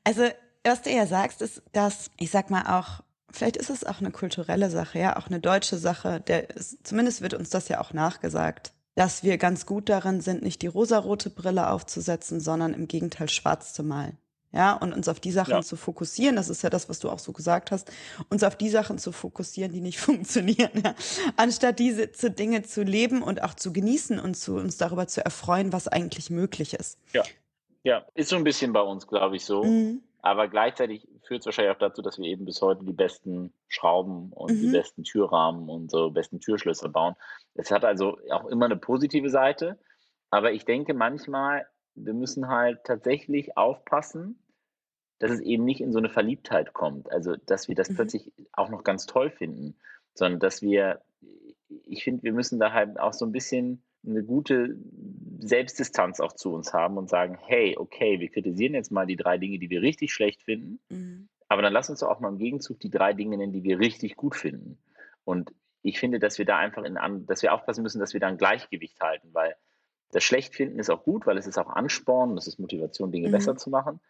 also, 0.04 0.24
was 0.64 0.82
du 0.82 0.90
ja 0.90 1.06
sagst, 1.06 1.40
ist, 1.40 1.62
dass, 1.72 2.10
ich 2.18 2.30
sag 2.30 2.50
mal 2.50 2.78
auch, 2.78 3.02
vielleicht 3.30 3.56
ist 3.56 3.70
es 3.70 3.84
auch 3.84 4.00
eine 4.00 4.10
kulturelle 4.10 4.68
Sache, 4.68 4.98
ja, 4.98 5.16
auch 5.16 5.28
eine 5.28 5.40
deutsche 5.40 5.78
Sache. 5.78 6.20
Der, 6.20 6.48
zumindest 6.82 7.22
wird 7.22 7.32
uns 7.32 7.48
das 7.48 7.68
ja 7.68 7.80
auch 7.80 7.94
nachgesagt 7.94 8.72
dass 8.94 9.22
wir 9.22 9.38
ganz 9.38 9.66
gut 9.66 9.88
darin 9.88 10.20
sind, 10.20 10.42
nicht 10.42 10.62
die 10.62 10.66
rosarote 10.66 11.30
Brille 11.30 11.70
aufzusetzen, 11.70 12.40
sondern 12.40 12.74
im 12.74 12.88
Gegenteil 12.88 13.28
schwarz 13.28 13.72
zu 13.72 13.82
malen. 13.82 14.18
Ja, 14.52 14.72
und 14.72 14.92
uns 14.92 15.06
auf 15.06 15.20
die 15.20 15.30
Sachen 15.30 15.52
ja. 15.52 15.62
zu 15.62 15.76
fokussieren, 15.76 16.34
das 16.34 16.48
ist 16.48 16.62
ja 16.62 16.70
das, 16.70 16.88
was 16.88 16.98
du 16.98 17.08
auch 17.08 17.20
so 17.20 17.30
gesagt 17.32 17.70
hast, 17.70 17.92
uns 18.30 18.42
auf 18.42 18.56
die 18.56 18.68
Sachen 18.68 18.98
zu 18.98 19.12
fokussieren, 19.12 19.70
die 19.70 19.80
nicht 19.80 20.00
funktionieren, 20.00 20.82
ja. 20.82 20.94
anstatt 21.36 21.78
diese 21.78 22.08
Dinge 22.30 22.62
zu 22.62 22.82
leben 22.82 23.22
und 23.22 23.42
auch 23.42 23.54
zu 23.54 23.72
genießen 23.72 24.18
und 24.18 24.34
zu 24.34 24.56
uns 24.56 24.76
darüber 24.76 25.06
zu 25.06 25.24
erfreuen, 25.24 25.72
was 25.72 25.86
eigentlich 25.86 26.30
möglich 26.30 26.74
ist. 26.74 26.98
Ja, 27.12 27.22
ja, 27.82 28.04
ist 28.14 28.28
so 28.28 28.36
ein 28.36 28.44
bisschen 28.44 28.72
bei 28.72 28.82
uns, 28.82 29.06
glaube 29.06 29.36
ich, 29.36 29.44
so. 29.44 29.64
Mhm. 29.64 30.02
Aber 30.22 30.48
gleichzeitig 30.48 31.08
führt 31.22 31.40
es 31.40 31.46
wahrscheinlich 31.46 31.74
auch 31.74 31.78
dazu, 31.78 32.02
dass 32.02 32.18
wir 32.18 32.26
eben 32.26 32.44
bis 32.44 32.60
heute 32.60 32.84
die 32.84 32.92
besten 32.92 33.54
Schrauben 33.68 34.32
und 34.32 34.52
mhm. 34.52 34.60
die 34.60 34.66
besten 34.66 35.02
Türrahmen 35.02 35.68
und 35.68 35.90
so 35.90 36.10
besten 36.10 36.40
Türschlösser 36.40 36.90
bauen. 36.90 37.14
Es 37.54 37.70
hat 37.70 37.84
also 37.84 38.18
auch 38.30 38.46
immer 38.46 38.66
eine 38.66 38.76
positive 38.76 39.30
Seite. 39.30 39.78
Aber 40.30 40.52
ich 40.52 40.64
denke 40.64 40.94
manchmal, 40.94 41.66
wir 41.94 42.14
müssen 42.14 42.48
halt 42.48 42.84
tatsächlich 42.84 43.56
aufpassen, 43.56 44.42
dass 45.18 45.32
es 45.32 45.40
eben 45.40 45.64
nicht 45.64 45.80
in 45.80 45.92
so 45.92 45.98
eine 45.98 46.08
Verliebtheit 46.08 46.72
kommt. 46.72 47.10
Also, 47.12 47.36
dass 47.36 47.68
wir 47.68 47.74
das 47.74 47.90
mhm. 47.90 47.96
plötzlich 47.96 48.32
auch 48.52 48.70
noch 48.70 48.84
ganz 48.84 49.06
toll 49.06 49.30
finden, 49.30 49.76
sondern 50.14 50.40
dass 50.40 50.62
wir, 50.62 51.02
ich 51.68 52.04
finde, 52.04 52.22
wir 52.22 52.32
müssen 52.32 52.58
da 52.58 52.72
halt 52.72 52.98
auch 52.98 53.12
so 53.12 53.26
ein 53.26 53.32
bisschen 53.32 53.82
eine 54.06 54.24
gute 54.24 54.76
Selbstdistanz 55.40 56.20
auch 56.20 56.32
zu 56.32 56.54
uns 56.54 56.72
haben 56.72 56.96
und 56.96 57.10
sagen, 57.10 57.36
hey, 57.46 57.76
okay, 57.78 58.18
wir 58.18 58.30
kritisieren 58.30 58.74
jetzt 58.74 58.90
mal 58.90 59.06
die 59.06 59.16
drei 59.16 59.36
Dinge, 59.36 59.58
die 59.58 59.68
wir 59.68 59.82
richtig 59.82 60.12
schlecht 60.12 60.42
finden, 60.42 60.80
mhm. 60.88 61.28
aber 61.48 61.60
dann 61.60 61.72
lass 61.72 61.90
uns 61.90 62.00
doch 62.00 62.08
auch 62.08 62.20
mal 62.20 62.30
im 62.30 62.38
Gegenzug 62.38 62.80
die 62.80 62.90
drei 62.90 63.12
Dinge 63.12 63.36
nennen, 63.36 63.52
die 63.52 63.62
wir 63.62 63.78
richtig 63.78 64.16
gut 64.16 64.36
finden. 64.36 64.78
Und 65.24 65.52
ich 65.82 65.98
finde, 65.98 66.18
dass 66.18 66.38
wir 66.38 66.44
da 66.44 66.58
einfach 66.58 66.84
in, 66.84 66.98
dass 67.26 67.42
wir 67.42 67.54
aufpassen 67.54 67.82
müssen, 67.82 68.00
dass 68.00 68.12
wir 68.12 68.20
da 68.20 68.28
ein 68.28 68.36
Gleichgewicht 68.36 69.00
halten, 69.00 69.30
weil 69.32 69.56
das 70.12 70.24
Schlechtfinden 70.24 70.78
ist 70.78 70.90
auch 70.90 71.04
gut, 71.04 71.26
weil 71.26 71.38
es 71.38 71.46
ist 71.46 71.58
auch 71.58 71.68
Ansporn, 71.68 72.36
es 72.36 72.46
ist 72.46 72.58
Motivation, 72.58 73.12
Dinge 73.12 73.28
mhm. 73.28 73.32
besser 73.32 73.56
zu 73.56 73.70
machen. 73.70 74.00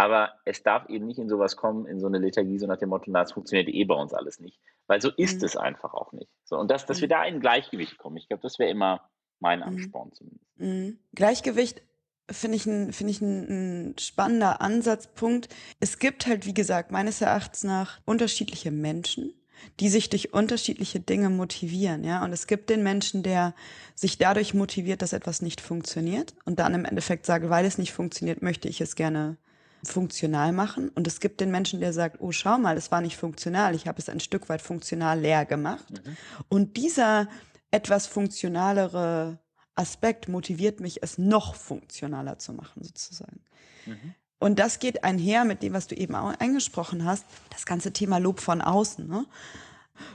Aber 0.00 0.34
es 0.44 0.62
darf 0.62 0.88
eben 0.88 1.06
nicht 1.06 1.18
in 1.18 1.28
sowas 1.28 1.56
kommen, 1.56 1.84
in 1.86 1.98
so 1.98 2.06
eine 2.06 2.18
Lethargie, 2.18 2.58
so 2.58 2.68
nach 2.68 2.78
dem 2.78 2.90
Motto, 2.90 3.10
na, 3.10 3.22
es 3.22 3.32
funktioniert 3.32 3.68
eh 3.68 3.84
bei 3.84 3.96
uns 3.96 4.14
alles 4.14 4.38
nicht. 4.38 4.60
Weil 4.86 5.00
so 5.00 5.10
ist 5.10 5.40
mhm. 5.40 5.46
es 5.46 5.56
einfach 5.56 5.92
auch 5.92 6.12
nicht. 6.12 6.30
So, 6.44 6.56
und 6.56 6.70
das, 6.70 6.86
dass 6.86 7.00
wir 7.00 7.08
mhm. 7.08 7.10
da 7.10 7.24
in 7.24 7.34
ein 7.34 7.40
Gleichgewicht 7.40 7.98
kommen, 7.98 8.16
ich 8.16 8.28
glaube, 8.28 8.42
das 8.42 8.60
wäre 8.60 8.70
immer 8.70 9.10
mein 9.40 9.58
mhm. 9.58 9.64
Ansporn 9.64 10.12
zumindest. 10.12 10.46
Mhm. 10.56 10.98
Gleichgewicht 11.14 11.82
finde 12.30 12.56
ich, 12.56 12.66
ein, 12.66 12.92
find 12.92 13.10
ich 13.10 13.20
ein, 13.20 13.90
ein 13.90 13.98
spannender 13.98 14.60
Ansatzpunkt. 14.60 15.48
Es 15.80 15.98
gibt 15.98 16.26
halt, 16.26 16.46
wie 16.46 16.54
gesagt, 16.54 16.92
meines 16.92 17.20
Erachtens 17.20 17.64
nach 17.64 18.00
unterschiedliche 18.04 18.70
Menschen, 18.70 19.34
die 19.80 19.88
sich 19.88 20.08
durch 20.08 20.32
unterschiedliche 20.32 21.00
Dinge 21.00 21.30
motivieren, 21.30 22.04
ja. 22.04 22.24
Und 22.24 22.32
es 22.32 22.46
gibt 22.46 22.70
den 22.70 22.82
Menschen, 22.82 23.22
der 23.22 23.54
sich 23.94 24.18
dadurch 24.18 24.54
motiviert, 24.54 25.02
dass 25.02 25.12
etwas 25.12 25.42
nicht 25.42 25.60
funktioniert 25.60 26.34
und 26.44 26.58
dann 26.58 26.74
im 26.74 26.84
Endeffekt 26.84 27.26
sagt, 27.26 27.48
weil 27.48 27.64
es 27.64 27.78
nicht 27.78 27.92
funktioniert, 27.92 28.42
möchte 28.42 28.68
ich 28.68 28.80
es 28.80 28.96
gerne 28.96 29.36
funktional 29.84 30.52
machen. 30.52 30.88
Und 30.90 31.06
es 31.06 31.20
gibt 31.20 31.40
den 31.40 31.50
Menschen, 31.50 31.80
der 31.80 31.92
sagt, 31.92 32.20
oh, 32.20 32.32
schau 32.32 32.58
mal, 32.58 32.76
es 32.76 32.90
war 32.90 33.00
nicht 33.00 33.16
funktional, 33.16 33.74
ich 33.74 33.86
habe 33.86 33.98
es 33.98 34.08
ein 34.08 34.20
Stück 34.20 34.48
weit 34.48 34.62
funktional 34.62 35.20
leer 35.20 35.44
gemacht. 35.44 35.90
Mhm. 35.90 36.16
Und 36.48 36.76
dieser 36.76 37.28
etwas 37.70 38.06
funktionalere 38.06 39.38
Aspekt 39.74 40.28
motiviert 40.28 40.80
mich, 40.80 41.02
es 41.02 41.18
noch 41.18 41.54
funktionaler 41.54 42.38
zu 42.38 42.52
machen, 42.52 42.82
sozusagen. 42.82 43.40
Mhm. 43.86 44.14
Und 44.38 44.58
das 44.58 44.78
geht 44.78 45.04
einher 45.04 45.44
mit 45.44 45.62
dem, 45.62 45.72
was 45.72 45.88
du 45.88 45.96
eben 45.96 46.14
auch 46.14 46.32
eingesprochen 46.38 47.04
hast, 47.04 47.24
das 47.50 47.66
ganze 47.66 47.92
Thema 47.92 48.18
Lob 48.18 48.40
von 48.40 48.60
außen. 48.60 49.08
Ne? 49.08 49.26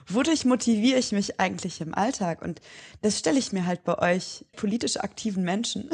Wodurch 0.07 0.45
motiviere 0.45 0.99
ich 0.99 1.11
mich 1.11 1.39
eigentlich 1.39 1.81
im 1.81 1.93
Alltag? 1.93 2.41
Und 2.41 2.61
das 3.01 3.19
stelle 3.19 3.39
ich 3.39 3.51
mir 3.51 3.65
halt 3.65 3.83
bei 3.83 3.97
euch 3.97 4.45
politisch 4.55 4.97
aktiven 4.97 5.43
Menschen 5.43 5.89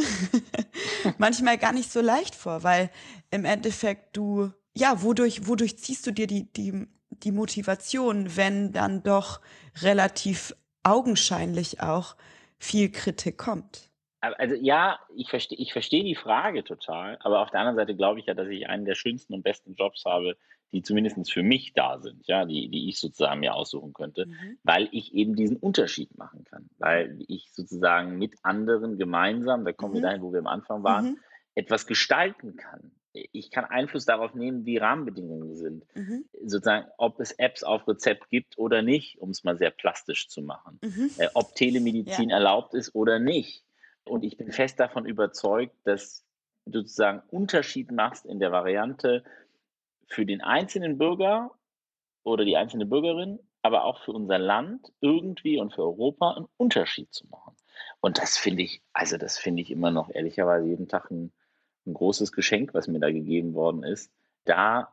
manchmal 1.17 1.57
gar 1.57 1.73
nicht 1.73 1.91
so 1.91 2.01
leicht 2.01 2.36
vor, 2.36 2.63
weil 2.63 2.91
im 3.32 3.45
Endeffekt 3.45 4.15
du, 4.15 4.51
ja, 4.75 5.01
wodurch, 5.01 5.47
wodurch 5.47 5.77
ziehst 5.80 6.05
du 6.05 6.11
dir 6.11 6.27
die, 6.27 6.51
die, 6.53 6.88
die 7.09 7.32
Motivation, 7.32 8.36
wenn 8.36 8.71
dann 8.71 9.01
doch 9.01 9.41
relativ 9.82 10.55
augenscheinlich 10.84 11.82
auch 11.82 12.15
viel 12.59 12.91
Kritik 12.91 13.38
kommt. 13.38 13.88
Also 14.22 14.55
ja, 14.55 14.99
ich 15.15 15.30
verstehe 15.30 15.57
ich 15.57 15.72
versteh 15.72 16.03
die 16.03 16.15
Frage 16.15 16.63
total, 16.63 17.17
aber 17.22 17.41
auf 17.41 17.51
der 17.51 17.61
anderen 17.61 17.78
Seite 17.78 17.95
glaube 17.95 18.20
ich 18.20 18.26
ja, 18.26 18.34
dass 18.34 18.47
ich 18.49 18.67
einen 18.67 18.86
der 18.86 18.95
schönsten 18.95 19.34
und 19.34 19.43
besten 19.43 19.76
Jobs 19.76 20.03
habe, 20.05 20.36
die 20.72 20.82
zumindest 20.82 21.32
für 21.32 21.41
mich 21.41 21.74
da 21.74 21.99
sind, 21.99 22.28
ja, 22.28 22.45
die, 22.45 22.70
die 22.70 22.89
ich 22.89 22.99
sozusagen 22.99 23.39
mir 23.39 23.55
aussuchen 23.55 23.93
könnte, 23.93 24.26
mhm. 24.28 24.57
weil 24.63 24.89
ich 24.91 25.13
eben 25.13 25.36
diesen 25.36 25.57
Unterschied 25.57 26.17
machen 26.17 26.43
kann, 26.43 26.70
weil 26.78 27.17
ich 27.28 27.51
sozusagen 27.53 28.17
mit 28.17 28.36
anderen 28.43 28.97
gemeinsam, 28.97 29.65
da 29.65 29.72
kommen 29.72 29.93
mhm. 29.93 29.97
wir 29.97 30.01
dahin, 30.03 30.22
wo 30.22 30.34
wir 30.34 30.39
am 30.39 30.47
Anfang 30.47 30.84
waren, 30.84 31.05
mhm. 31.05 31.20
etwas 31.55 31.88
gestalten 31.88 32.57
kann 32.57 32.91
ich 33.13 33.51
kann 33.51 33.65
Einfluss 33.65 34.05
darauf 34.05 34.34
nehmen, 34.36 34.65
wie 34.65 34.78
Rahmenbedingungen 34.78 35.55
sind. 35.55 35.86
Mhm. 35.95 36.26
Sozusagen, 36.45 36.88
ob 36.97 37.20
es 37.20 37.32
Apps 37.32 37.63
auf 37.63 37.88
Rezept 37.88 38.30
gibt 38.30 38.57
oder 38.57 38.82
nicht, 38.82 39.20
um 39.20 39.32
es 39.32 39.43
mal 39.43 39.57
sehr 39.57 39.72
plastisch 39.72 40.30
zu 40.30 40.41
machen. 40.41 40.80
Mhm. 40.84 41.09
Äh, 41.17 41.28
ob 41.34 41.55
Telemedizin 41.55 42.30
ja. 42.30 42.38
erlaubt 42.38 42.74
ist 42.74 42.93
oder 42.93 43.20
nicht. 43.20 43.63
Und 44.10 44.24
ich 44.24 44.38
bin 44.38 44.51
fest 44.51 44.80
davon 44.80 45.05
überzeugt, 45.05 45.76
dass 45.84 46.26
du 46.66 46.80
sozusagen 46.80 47.22
Unterschied 47.30 47.91
machst 47.91 48.26
in 48.26 48.39
der 48.39 48.51
Variante 48.51 49.24
für 50.07 50.26
den 50.26 50.41
einzelnen 50.41 50.97
Bürger 50.97 51.51
oder 52.24 52.45
die 52.45 52.57
einzelne 52.57 52.86
Bürgerin, 52.86 53.39
aber 53.62 53.86
auch 53.86 54.01
für 54.03 54.12
unser 54.12 54.39
Land 54.39 54.91
irgendwie 55.01 55.60
und 55.60 55.74
für 55.74 55.84
Europa 55.84 56.34
einen 56.34 56.47
Unterschied 56.57 57.14
zu 57.14 57.28
machen. 57.28 57.55
Und 58.01 58.18
das 58.18 58.38
finde 58.38 58.64
ich, 58.64 58.82
also 58.93 59.18
das 59.18 59.38
finde 59.38 59.62
ich 59.62 59.72
immer 59.72 59.91
noch 59.91 60.10
ehrlicherweise 60.14 60.68
jeden 60.68 60.88
Tag 60.88 61.12
ein 61.12 61.32
ein 61.89 61.93
großes 61.93 62.32
Geschenk, 62.32 62.74
was 62.74 62.88
mir 62.88 62.99
da 62.99 63.12
gegeben 63.12 63.53
worden 63.53 63.84
ist, 63.84 64.12
da 64.45 64.91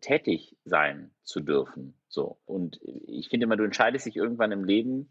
tätig 0.00 0.56
sein 0.64 1.10
zu 1.22 1.40
dürfen. 1.40 1.94
So. 2.08 2.38
Und 2.44 2.80
ich 2.82 3.28
finde 3.28 3.44
immer, 3.44 3.56
du 3.56 3.64
entscheidest 3.64 4.06
dich 4.06 4.16
irgendwann 4.16 4.52
im 4.52 4.64
Leben, 4.64 5.08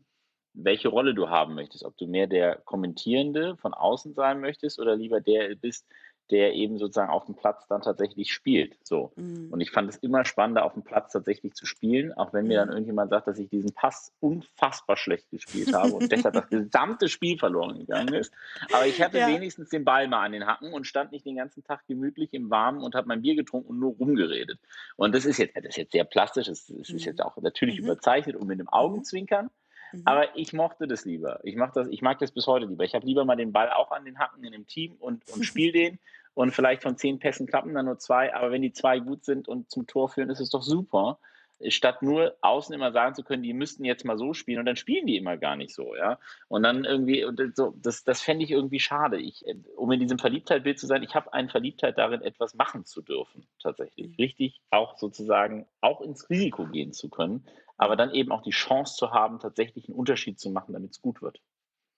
welche 0.54 0.90
Rolle 0.90 1.14
du 1.14 1.30
haben 1.30 1.56
möchtest. 1.56 1.86
Ob 1.86 1.98
du 1.98 2.08
mehr 2.08 2.28
der 2.28 2.58
Kommentierende 2.58 3.58
von 3.58 3.74
außen 3.74 4.14
sein 4.14 4.42
möchtest 4.42 4.80
oder 4.80 4.96
lieber 4.96 5.22
der 5.22 5.56
bist, 5.56 5.86
der 6.32 6.54
eben 6.54 6.78
sozusagen 6.78 7.12
auf 7.12 7.26
dem 7.26 7.36
Platz 7.36 7.68
dann 7.68 7.82
tatsächlich 7.82 8.32
spielt. 8.32 8.78
So. 8.84 9.12
Mhm. 9.18 9.50
Und 9.52 9.60
ich 9.60 9.70
fand 9.70 9.90
es 9.90 9.98
immer 9.98 10.24
spannender, 10.24 10.64
auf 10.64 10.74
dem 10.74 10.84
Platz 10.84 11.12
tatsächlich 11.12 11.54
zu 11.54 11.66
spielen, 11.66 12.14
auch 12.14 12.32
wenn 12.34 12.48
mir 12.48 12.60
dann 12.60 12.70
mhm. 12.70 12.76
irgendjemand 12.76 13.10
sagt, 13.10 13.28
dass 13.28 13.38
ich 13.38 13.50
diesen 13.50 13.74
Pass 13.74 14.14
unfassbar 14.22 14.96
schlecht 14.96 15.30
gespielt 15.30 15.74
habe 15.74 15.92
und 15.92 16.12
deshalb 16.12 16.34
das 16.34 16.48
gesamte 16.48 17.10
Spiel 17.10 17.38
verloren 17.38 17.80
gegangen 17.80 18.14
ist. 18.14 18.34
Aber 18.72 18.88
ich 18.88 19.02
hatte 19.02 19.20
ja. 19.20 19.28
wenigstens 19.28 19.70
den 19.70 19.84
Ball 19.84 20.08
mal 20.08 20.26
an 20.26 20.32
den 20.32 20.48
Hacken 20.48 20.74
und 20.74 20.88
stand 20.88 21.12
nicht 21.12 21.26
den 21.26 21.36
ganzen 21.36 21.64
Tag 21.64 21.86
gemütlich 21.88 22.34
im 22.34 22.50
Warmen 22.50 22.82
und 22.82 22.96
habe 22.96 23.08
mein 23.08 23.22
Bier 23.22 23.36
getrunken 23.36 23.70
und 23.70 23.80
nur 23.80 23.96
rumgeredet. 23.96 24.58
Und 24.96 25.14
das 25.14 25.26
ist 25.26 25.38
jetzt, 25.38 25.56
das 25.58 25.66
ist 25.66 25.78
jetzt 25.78 25.92
sehr 25.92 26.06
plastisch, 26.06 26.48
es 26.48 26.70
ist, 26.70 26.94
mhm. 26.94 26.98
jetzt 26.98 27.22
auch 27.22 27.36
natürlich 27.42 27.80
mhm. 27.80 27.86
überzeichnet 27.86 28.38
und 28.38 28.48
mit 28.48 28.60
einem 28.60 28.70
Augenzwinkern. 28.70 29.50
Mhm. 29.92 30.02
Aber 30.06 30.36
ich 30.36 30.54
mochte 30.54 30.88
das 30.88 31.06
lieber. 31.06 31.40
Ich, 31.44 31.56
mach 31.56 31.72
das, 31.72 31.88
ich 31.88 32.02
mag 32.02 32.20
das 32.20 32.32
bis 32.32 32.48
heute 32.48 32.66
lieber. 32.66 32.84
Ich 32.84 32.96
habe 32.96 33.06
lieber 33.06 33.26
mal 33.26 33.36
den 33.36 33.52
Ball 33.52 33.70
auch 33.72 33.92
an 33.92 34.06
den 34.06 34.20
Hacken 34.20 34.44
in 34.44 34.52
dem 34.52 34.68
Team 34.68 34.96
und, 35.00 35.24
und 35.34 35.44
spiele 35.44 35.72
den 35.72 36.00
und 36.34 36.52
vielleicht 36.52 36.82
von 36.82 36.98
zehn 36.98 37.20
Pässen 37.20 37.48
klappen 37.48 37.74
dann 37.74 37.86
nur 37.86 38.00
zwei, 38.00 38.34
aber 38.34 38.52
wenn 38.52 38.62
die 38.62 38.72
zwei 38.72 39.00
gut 39.00 39.26
sind 39.26 39.48
und 39.48 39.70
zum 39.70 39.88
Tor 39.88 40.10
führen, 40.10 40.30
ist 40.30 40.40
es 40.40 40.50
doch 40.50 40.64
super. 40.64 41.20
Statt 41.68 42.02
nur 42.02 42.36
außen 42.42 42.74
immer 42.74 42.92
sagen 42.92 43.14
zu 43.14 43.24
können, 43.24 43.44
die 43.44 43.54
müssten 43.54 43.86
jetzt 43.86 44.04
mal 44.04 44.18
so 44.18 44.34
spielen 44.34 44.60
und 44.60 44.66
dann 44.66 44.78
spielen 44.78 45.06
die 45.06 45.18
immer 45.18 45.38
gar 45.38 45.56
nicht 45.56 45.76
so, 45.76 45.96
ja. 45.96 46.18
Und 46.48 46.64
dann 46.64 46.86
irgendwie, 46.86 47.24
so, 47.54 47.76
das, 47.80 48.04
das 48.04 48.22
fände 48.22 48.44
ich 48.44 48.50
irgendwie 48.50 48.80
schade. 48.80 49.20
Ich, 49.20 49.46
um 49.76 49.92
in 49.92 50.00
diesem 50.00 50.18
Verliebtheitbild 50.18 50.80
zu 50.80 50.88
sein, 50.88 51.04
ich 51.04 51.14
habe 51.14 51.32
eine 51.34 51.50
Verliebtheit 51.50 52.00
darin, 52.00 52.24
etwas 52.24 52.56
machen 52.56 52.86
zu 52.86 53.04
dürfen, 53.04 53.46
tatsächlich. 53.62 54.08
Mhm. 54.08 54.16
Richtig 54.18 54.62
auch 54.72 54.98
sozusagen 54.98 55.68
auch 55.82 56.02
ins 56.02 56.30
Risiko 56.32 56.66
gehen 56.66 56.94
zu 56.94 57.10
können, 57.10 57.46
aber 57.82 57.96
dann 57.96 58.14
eben 58.14 58.32
auch 58.32 58.44
die 58.44 58.52
Chance 58.52 58.96
zu 58.96 59.10
haben, 59.10 59.40
tatsächlich 59.40 59.90
einen 59.90 59.98
Unterschied 59.98 60.40
zu 60.40 60.52
machen, 60.52 60.74
damit 60.74 60.92
es 60.92 61.02
gut 61.02 61.24
wird. 61.24 61.42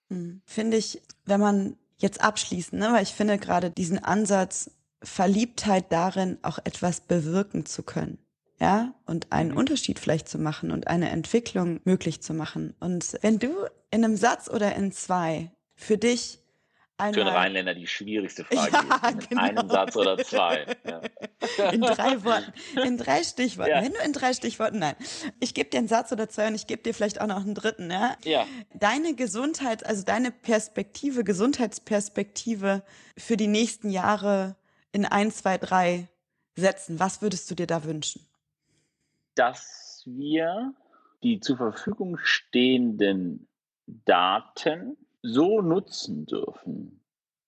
Mhm. 0.08 0.40
Finde 0.46 0.78
ich, 0.78 1.02
wenn 1.26 1.40
man 1.40 1.76
jetzt 1.98 2.22
abschließen, 2.22 2.78
ne? 2.78 2.88
weil 2.92 3.02
ich 3.02 3.12
finde 3.12 3.36
gerade 3.36 3.70
diesen 3.70 4.02
Ansatz, 4.02 4.70
Verliebtheit 5.02 5.92
darin, 5.92 6.38
auch 6.40 6.58
etwas 6.64 7.02
bewirken 7.02 7.66
zu 7.66 7.82
können. 7.82 8.18
Ja, 8.58 8.94
und 9.04 9.30
einen 9.30 9.50
mhm. 9.50 9.58
Unterschied 9.58 9.98
vielleicht 9.98 10.26
zu 10.26 10.38
machen 10.38 10.70
und 10.70 10.86
eine 10.86 11.10
Entwicklung 11.10 11.80
möglich 11.84 12.22
zu 12.22 12.32
machen. 12.32 12.74
Und 12.80 13.18
wenn 13.20 13.38
du 13.38 13.50
in 13.90 14.04
einem 14.04 14.16
Satz 14.16 14.48
oder 14.48 14.74
in 14.74 14.90
zwei 14.90 15.50
für 15.74 15.98
dich 15.98 16.40
Einmal. 16.96 17.14
Für 17.14 17.20
einen 17.22 17.36
Rheinländer 17.36 17.74
die 17.74 17.88
schwierigste 17.88 18.44
Frage. 18.50 18.72
Ja, 18.72 19.08
in 19.08 19.18
genau. 19.18 19.42
einem 19.42 19.68
Satz 19.68 19.96
oder 19.96 20.16
zwei. 20.18 20.66
Ja. 20.84 21.70
In 21.70 21.80
drei 21.80 22.22
Worten, 22.24 22.52
in 22.84 22.96
drei 22.96 23.24
Stichworten. 23.24 23.70
Ja. 23.70 23.82
Wenn 23.82 23.92
du 23.92 23.98
in 24.04 24.12
drei 24.12 24.32
Stichworten, 24.32 24.78
nein. 24.78 24.94
Ich 25.40 25.54
gebe 25.54 25.70
dir 25.70 25.78
einen 25.78 25.88
Satz 25.88 26.12
oder 26.12 26.28
zwei 26.28 26.46
und 26.48 26.54
ich 26.54 26.68
gebe 26.68 26.82
dir 26.82 26.94
vielleicht 26.94 27.20
auch 27.20 27.26
noch 27.26 27.44
einen 27.44 27.54
dritten. 27.54 27.90
Ja? 27.90 28.16
ja. 28.24 28.46
Deine 28.74 29.14
Gesundheit, 29.14 29.84
also 29.84 30.04
deine 30.04 30.30
Perspektive, 30.30 31.24
Gesundheitsperspektive 31.24 32.84
für 33.18 33.36
die 33.36 33.48
nächsten 33.48 33.90
Jahre 33.90 34.56
in 34.92 35.04
ein, 35.04 35.32
zwei, 35.32 35.58
drei 35.58 36.08
Sätzen. 36.54 37.00
Was 37.00 37.22
würdest 37.22 37.50
du 37.50 37.56
dir 37.56 37.66
da 37.66 37.84
wünschen? 37.84 38.24
Dass 39.34 40.04
wir 40.06 40.74
die 41.24 41.40
zur 41.40 41.56
Verfügung 41.56 42.18
stehenden 42.22 43.48
Daten 43.86 44.96
so 45.26 45.62
nutzen 45.62 46.26
dürfen 46.26 47.00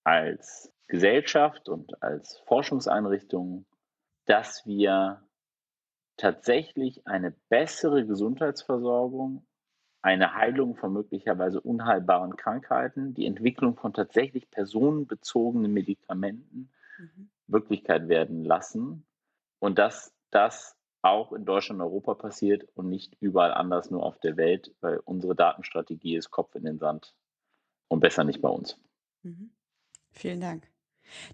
als 0.03 0.73
Gesellschaft 0.87 1.69
und 1.69 2.01
als 2.01 2.39
Forschungseinrichtung, 2.47 3.67
dass 4.25 4.65
wir 4.65 5.21
tatsächlich 6.17 7.05
eine 7.05 7.35
bessere 7.49 8.03
Gesundheitsversorgung, 8.07 9.45
eine 10.01 10.33
Heilung 10.33 10.75
von 10.75 10.91
möglicherweise 10.91 11.61
unheilbaren 11.61 12.35
Krankheiten, 12.35 13.13
die 13.13 13.27
Entwicklung 13.27 13.75
von 13.75 13.93
tatsächlich 13.93 14.49
personenbezogenen 14.49 15.71
Medikamenten 15.71 16.71
mhm. 16.97 17.29
Wirklichkeit 17.45 18.07
werden 18.07 18.43
lassen, 18.43 19.05
und 19.59 19.77
dass 19.77 20.15
das 20.31 20.75
auch 21.03 21.31
in 21.31 21.45
Deutschland 21.45 21.79
und 21.79 21.87
Europa 21.87 22.15
passiert 22.15 22.67
und 22.73 22.89
nicht 22.89 23.15
überall 23.19 23.53
anders 23.53 23.91
nur 23.91 24.03
auf 24.03 24.19
der 24.19 24.35
Welt, 24.35 24.73
weil 24.81 24.99
unsere 25.05 25.35
Datenstrategie 25.35 26.15
ist 26.15 26.31
Kopf 26.31 26.55
in 26.55 26.63
den 26.63 26.79
Sand 26.79 27.13
und 27.87 27.99
besser 27.99 28.23
nicht 28.23 28.41
bei 28.41 28.49
uns. 28.49 28.79
Mhm. 29.23 29.51
Vielen 30.11 30.41
Dank. 30.41 30.67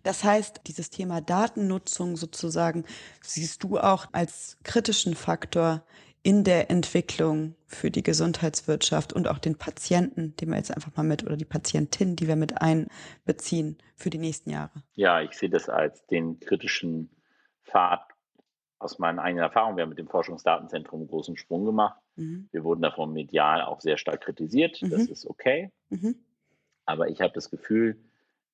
Das 0.04 0.24
heißt, 0.24 0.62
dieses 0.68 0.90
Thema 0.90 1.22
Datennutzung 1.22 2.16
sozusagen 2.16 2.86
siehst 3.22 3.64
du 3.64 3.80
auch 3.80 4.08
als 4.12 4.58
kritischen 4.64 5.16
Faktor 5.16 5.84
in 6.22 6.46
der 6.46 6.72
Entwicklung 6.72 7.56
für 7.68 7.92
die 7.92 8.04
Gesundheitswirtschaft 8.04 9.12
und 9.12 9.28
auch 9.28 9.40
den 9.40 9.58
Patienten, 9.58 10.36
den 10.38 10.50
wir 10.50 10.58
jetzt 10.58 10.74
einfach 10.74 10.96
mal 10.96 11.04
mit, 11.04 11.24
oder 11.24 11.36
die 11.36 11.46
Patientin, 11.46 12.16
die 12.16 12.28
wir 12.28 12.38
mit 12.38 12.62
einbeziehen 12.62 13.78
für 13.96 14.10
die 14.10 14.20
nächsten 14.20 14.50
Jahre? 14.50 14.84
Ja, 14.94 15.22
ich 15.22 15.34
sehe 15.34 15.50
das 15.50 15.68
als 15.68 16.06
den 16.08 16.40
kritischen 16.40 17.10
Pfad 17.66 18.08
aus 18.80 19.00
meinen 19.00 19.20
eigenen 19.20 19.44
Erfahrungen. 19.44 19.76
Wir 19.76 19.84
haben 19.84 19.90
mit 19.90 20.00
dem 20.00 20.08
Forschungsdatenzentrum 20.08 21.02
einen 21.02 21.10
großen 21.10 21.36
Sprung 21.36 21.66
gemacht. 21.66 22.00
Mhm. 22.16 22.48
Wir 22.52 22.64
wurden 22.64 22.82
davon 22.82 23.12
medial 23.12 23.62
auch 23.62 23.82
sehr 23.82 23.98
stark 23.98 24.22
kritisiert. 24.22 24.82
Mhm. 24.82 24.92
Das 24.92 25.08
ist 25.08 25.26
okay. 25.26 25.72
Mhm. 25.90 26.16
Aber 26.86 27.10
ich 27.10 27.22
habe 27.22 27.34
das 27.34 27.50
Gefühl, 27.50 27.98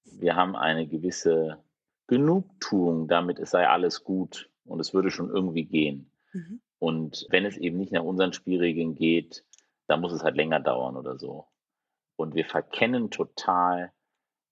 wir 0.05 0.35
haben 0.35 0.55
eine 0.55 0.87
gewisse 0.87 1.63
Genugtuung 2.07 3.07
damit, 3.07 3.39
es 3.39 3.51
sei 3.51 3.67
alles 3.67 4.03
gut 4.03 4.49
und 4.65 4.79
es 4.79 4.93
würde 4.93 5.11
schon 5.11 5.29
irgendwie 5.29 5.65
gehen. 5.65 6.11
Mhm. 6.33 6.61
Und 6.79 7.27
wenn 7.29 7.45
es 7.45 7.57
eben 7.57 7.77
nicht 7.77 7.91
nach 7.91 8.03
unseren 8.03 8.33
Spielregeln 8.33 8.95
geht, 8.95 9.43
dann 9.87 10.01
muss 10.01 10.13
es 10.13 10.23
halt 10.23 10.35
länger 10.35 10.59
dauern 10.59 10.95
oder 10.95 11.17
so. 11.17 11.47
Und 12.15 12.35
wir 12.35 12.45
verkennen 12.45 13.11
total 13.11 13.91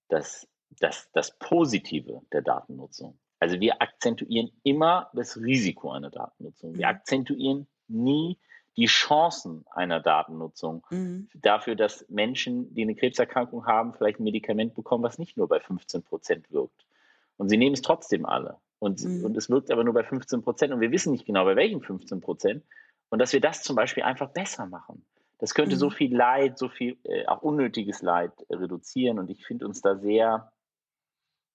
das, 0.08 0.48
das, 0.78 1.10
das 1.12 1.38
Positive 1.38 2.22
der 2.32 2.42
Datennutzung. 2.42 3.18
Also 3.40 3.60
wir 3.60 3.80
akzentuieren 3.80 4.50
immer 4.62 5.10
das 5.14 5.36
Risiko 5.36 5.90
einer 5.90 6.10
Datennutzung. 6.10 6.74
Wir 6.74 6.86
mhm. 6.86 6.96
akzentuieren 6.96 7.66
nie 7.86 8.38
die 8.78 8.86
Chancen 8.86 9.64
einer 9.72 9.98
Datennutzung 9.98 10.86
mhm. 10.90 11.28
dafür, 11.34 11.74
dass 11.74 12.08
Menschen, 12.08 12.72
die 12.74 12.82
eine 12.82 12.94
Krebserkrankung 12.94 13.66
haben, 13.66 13.92
vielleicht 13.92 14.20
ein 14.20 14.24
Medikament 14.24 14.76
bekommen, 14.76 15.02
was 15.02 15.18
nicht 15.18 15.36
nur 15.36 15.48
bei 15.48 15.58
15 15.58 16.04
Prozent 16.04 16.52
wirkt. 16.52 16.86
Und 17.38 17.48
sie 17.48 17.56
nehmen 17.56 17.74
es 17.74 17.82
trotzdem 17.82 18.24
alle. 18.24 18.58
Und, 18.78 19.02
mhm. 19.02 19.24
und 19.24 19.36
es 19.36 19.50
wirkt 19.50 19.72
aber 19.72 19.82
nur 19.82 19.94
bei 19.94 20.04
15 20.04 20.42
Prozent 20.42 20.72
und 20.72 20.80
wir 20.80 20.92
wissen 20.92 21.10
nicht 21.10 21.26
genau, 21.26 21.44
bei 21.44 21.56
welchen 21.56 21.82
15 21.82 22.20
Prozent. 22.20 22.64
Und 23.08 23.18
dass 23.18 23.32
wir 23.32 23.40
das 23.40 23.64
zum 23.64 23.74
Beispiel 23.74 24.04
einfach 24.04 24.30
besser 24.30 24.66
machen. 24.66 25.04
Das 25.38 25.54
könnte 25.54 25.74
mhm. 25.74 25.80
so 25.80 25.90
viel 25.90 26.14
Leid, 26.14 26.56
so 26.56 26.68
viel 26.68 26.98
äh, 27.02 27.26
auch 27.26 27.42
unnötiges 27.42 28.00
Leid 28.00 28.30
äh, 28.48 28.54
reduzieren. 28.54 29.18
Und 29.18 29.28
ich 29.28 29.44
finde 29.44 29.66
uns 29.66 29.80
da 29.80 29.96
sehr, 29.96 30.52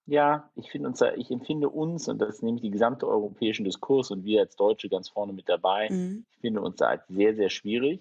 ja, 0.06 0.50
ich 0.54 0.70
finde 0.70 0.88
uns 0.88 1.00
ich 1.16 1.30
empfinde 1.30 1.68
uns, 1.68 2.08
und 2.08 2.18
das 2.18 2.36
ist 2.36 2.42
nämlich 2.42 2.62
die 2.62 2.70
gesamte 2.70 3.08
europäischen 3.08 3.64
Diskurs 3.64 4.10
und 4.10 4.24
wir 4.24 4.40
als 4.40 4.56
Deutsche 4.56 4.88
ganz 4.88 5.08
vorne 5.08 5.32
mit 5.32 5.48
dabei, 5.48 5.88
mhm. 5.90 6.26
ich 6.30 6.38
finde 6.38 6.60
uns 6.60 6.76
da 6.76 6.88
als 6.88 7.06
sehr, 7.08 7.34
sehr 7.34 7.48
schwierig 7.48 8.00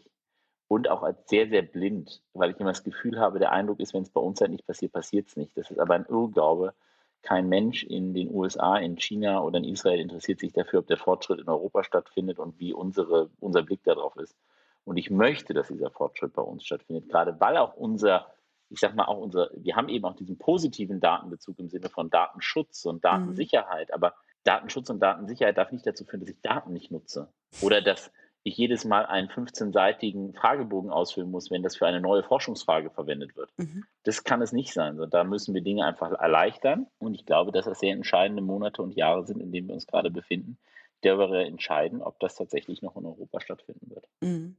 und 0.68 0.90
auch 0.90 1.04
als 1.04 1.30
sehr, 1.30 1.48
sehr 1.48 1.62
blind, 1.62 2.22
weil 2.34 2.52
ich 2.52 2.60
immer 2.60 2.72
das 2.72 2.84
Gefühl 2.84 3.20
habe, 3.20 3.40
der 3.40 3.52
Eindruck 3.52 3.80
ist, 3.80 3.94
wenn 3.94 4.04
es 4.04 4.10
bei 4.10 4.22
uns 4.22 4.42
halt 4.42 4.52
nicht 4.52 4.66
passiert, 4.66 4.92
passiert 4.92 5.28
es 5.28 5.38
nicht. 5.38 5.56
Das 5.56 5.72
ist 5.72 5.80
aber 5.80 5.94
ein 5.94 6.06
Irrglaube, 6.10 6.74
kein 7.22 7.48
Mensch 7.48 7.84
in 7.84 8.14
den 8.14 8.30
USA, 8.34 8.78
in 8.78 8.98
China 8.98 9.42
oder 9.42 9.58
in 9.58 9.64
Israel 9.64 10.00
interessiert 10.00 10.40
sich 10.40 10.52
dafür, 10.52 10.80
ob 10.80 10.88
der 10.88 10.98
Fortschritt 10.98 11.40
in 11.40 11.48
Europa 11.48 11.84
stattfindet 11.84 12.38
und 12.38 12.60
wie 12.60 12.74
unsere, 12.74 13.30
unser 13.40 13.64
Blick 13.64 13.84
darauf 13.84 14.16
ist. 14.18 14.36
Und 14.84 14.98
ich 14.98 15.10
möchte, 15.10 15.54
dass 15.54 15.70
dieser 15.70 15.90
Fortschritt 15.90 16.34
bei 16.34 16.42
uns 16.42 16.66
stattfindet, 16.66 17.08
gerade 17.08 17.40
weil 17.40 17.56
auch 17.58 17.76
unser, 17.76 18.28
ich 18.74 18.80
sag 18.80 18.96
mal, 18.96 19.06
auch 19.06 19.20
unser, 19.20 19.52
wir 19.56 19.76
haben 19.76 19.88
eben 19.88 20.04
auch 20.06 20.16
diesen 20.16 20.38
positiven 20.38 21.00
Datenbezug 21.00 21.60
im 21.60 21.70
Sinne 21.70 21.90
von 21.90 22.10
Datenschutz 22.10 22.86
und 22.86 23.06
Datensicherheit, 23.06 23.90
mhm. 23.90 23.94
aber 23.94 24.16
Datenschutz 24.44 24.90
und 24.90 25.00
Datensicherheit 25.00 25.58
darf 25.58 25.72
nicht 25.72 25.86
dazu 25.86 26.06
führen, 26.06 26.22
dass 26.22 26.30
ich 26.30 26.42
Daten 26.42 26.74
nicht 26.74 26.92
nutze 26.92 27.32
oder 27.62 27.82
dass 27.82 28.12
ich 28.42 28.58
jedes 28.58 28.84
Mal 28.84 29.06
einen 29.06 29.30
15-seitigen 29.30 30.34
Fragebogen 30.34 30.90
ausfüllen 30.90 31.32
muss, 31.32 31.50
wenn 31.52 31.64
das 31.64 31.78
für 31.78 31.86
eine 31.86 32.02
neue 32.02 32.24
Forschungsfrage 32.24 32.90
verwendet 32.90 33.38
wird. 33.38 33.52
Mhm. 33.58 33.86
Das 34.04 34.24
kann 34.24 34.42
es 34.42 34.52
nicht 34.52 34.74
sein. 34.74 35.00
Da 35.12 35.24
müssen 35.24 35.54
wir 35.54 35.62
Dinge 35.62 35.86
einfach 35.86 36.12
erleichtern. 36.12 36.88
Und 36.98 37.14
ich 37.14 37.26
glaube, 37.26 37.54
dass 37.54 37.66
das 37.66 37.80
sehr 37.80 37.94
entscheidende 37.94 38.42
Monate 38.42 38.82
und 38.82 38.96
Jahre 38.96 39.26
sind, 39.26 39.40
in 39.40 39.54
denen 39.54 39.68
wir 39.68 39.76
uns 39.76 39.88
gerade 39.88 40.12
befinden, 40.12 40.58
darüber 41.04 41.46
entscheiden, 41.46 42.02
ob 42.02 42.20
das 42.20 42.36
tatsächlich 42.36 42.82
noch 42.82 42.98
in 42.98 43.06
Europa 43.06 43.40
stattfinden 43.40 43.90
wird. 43.90 44.10
Mhm. 44.20 44.58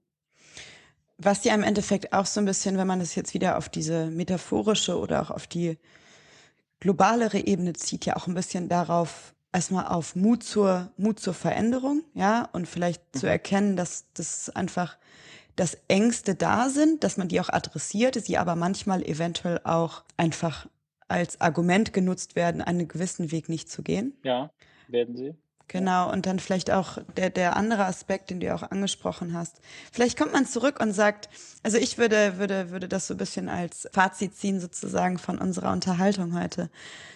Was 1.25 1.43
ja 1.45 1.55
im 1.55 1.63
Endeffekt 1.63 2.13
auch 2.13 2.27
so 2.27 2.41
ein 2.41 2.45
bisschen, 2.45 2.77
wenn 2.77 2.87
man 2.87 3.01
das 3.01 3.15
jetzt 3.15 3.33
wieder 3.33 3.57
auf 3.57 3.69
diese 3.71 4.07
metaphorische 4.11 4.99
oder 4.99 5.23
auch 5.23 5.31
auf 5.31 5.47
die 5.47 5.79
globalere 6.81 7.39
Ebene 7.39 7.73
zieht, 7.73 8.05
ja 8.05 8.17
auch 8.17 8.27
ein 8.27 8.35
bisschen 8.35 8.69
darauf 8.69 9.35
erstmal 9.51 9.87
auf 9.87 10.17
Mut 10.17 10.43
zur, 10.43 10.93
Mut 10.99 11.19
zur 11.19 11.33
Veränderung, 11.33 12.03
ja, 12.13 12.49
und 12.53 12.69
vielleicht 12.69 13.03
mhm. 13.15 13.19
zu 13.21 13.27
erkennen, 13.27 13.77
dass 13.77 14.05
das 14.13 14.51
einfach, 14.51 14.99
dass 15.57 15.79
Ängste 15.89 16.35
da 16.35 16.69
sind, 16.69 17.05
dass 17.05 17.17
man 17.17 17.29
die 17.29 17.41
auch 17.41 17.49
adressiert, 17.49 18.23
sie 18.23 18.37
aber 18.37 18.55
manchmal 18.55 19.03
eventuell 19.03 19.61
auch 19.65 20.05
einfach 20.19 20.67
als 21.09 21.41
Argument 21.41 21.93
genutzt 21.93 22.37
werden, 22.37 22.61
einen 22.61 22.87
gewissen 22.87 23.31
Weg 23.31 23.49
nicht 23.49 23.71
zu 23.71 23.83
gehen. 23.83 24.15
Ja, 24.25 24.51
werden 24.89 25.17
sie. 25.17 25.35
Genau, 25.69 26.13
und 26.13 26.27
dann 26.27 26.39
vielleicht 26.39 26.71
auch 26.71 26.99
der, 27.17 27.31
der 27.31 27.57
andere 27.57 27.87
Aspekt, 27.87 28.31
den 28.31 28.39
du 28.39 28.55
auch 28.55 28.63
angesprochen 28.63 29.33
hast. 29.33 29.61
Vielleicht 29.93 30.19
kommt 30.19 30.33
man 30.33 30.47
zurück 30.47 30.79
und 30.81 30.93
sagt, 30.93 31.29
also 31.63 31.79
ich 31.79 31.97
würde, 31.97 32.39
würde, 32.39 32.71
würde 32.71 32.87
das 32.87 33.07
so 33.07 33.15
ein 33.15 33.19
bisschen 33.19 33.49
als 33.49 33.89
Fazit 33.93 34.37
ziehen 34.37 34.61
sozusagen 34.61 35.19
von 35.19 35.39
unserer 35.39 35.73
Unterhaltung 35.73 36.39
heute, 36.39 36.71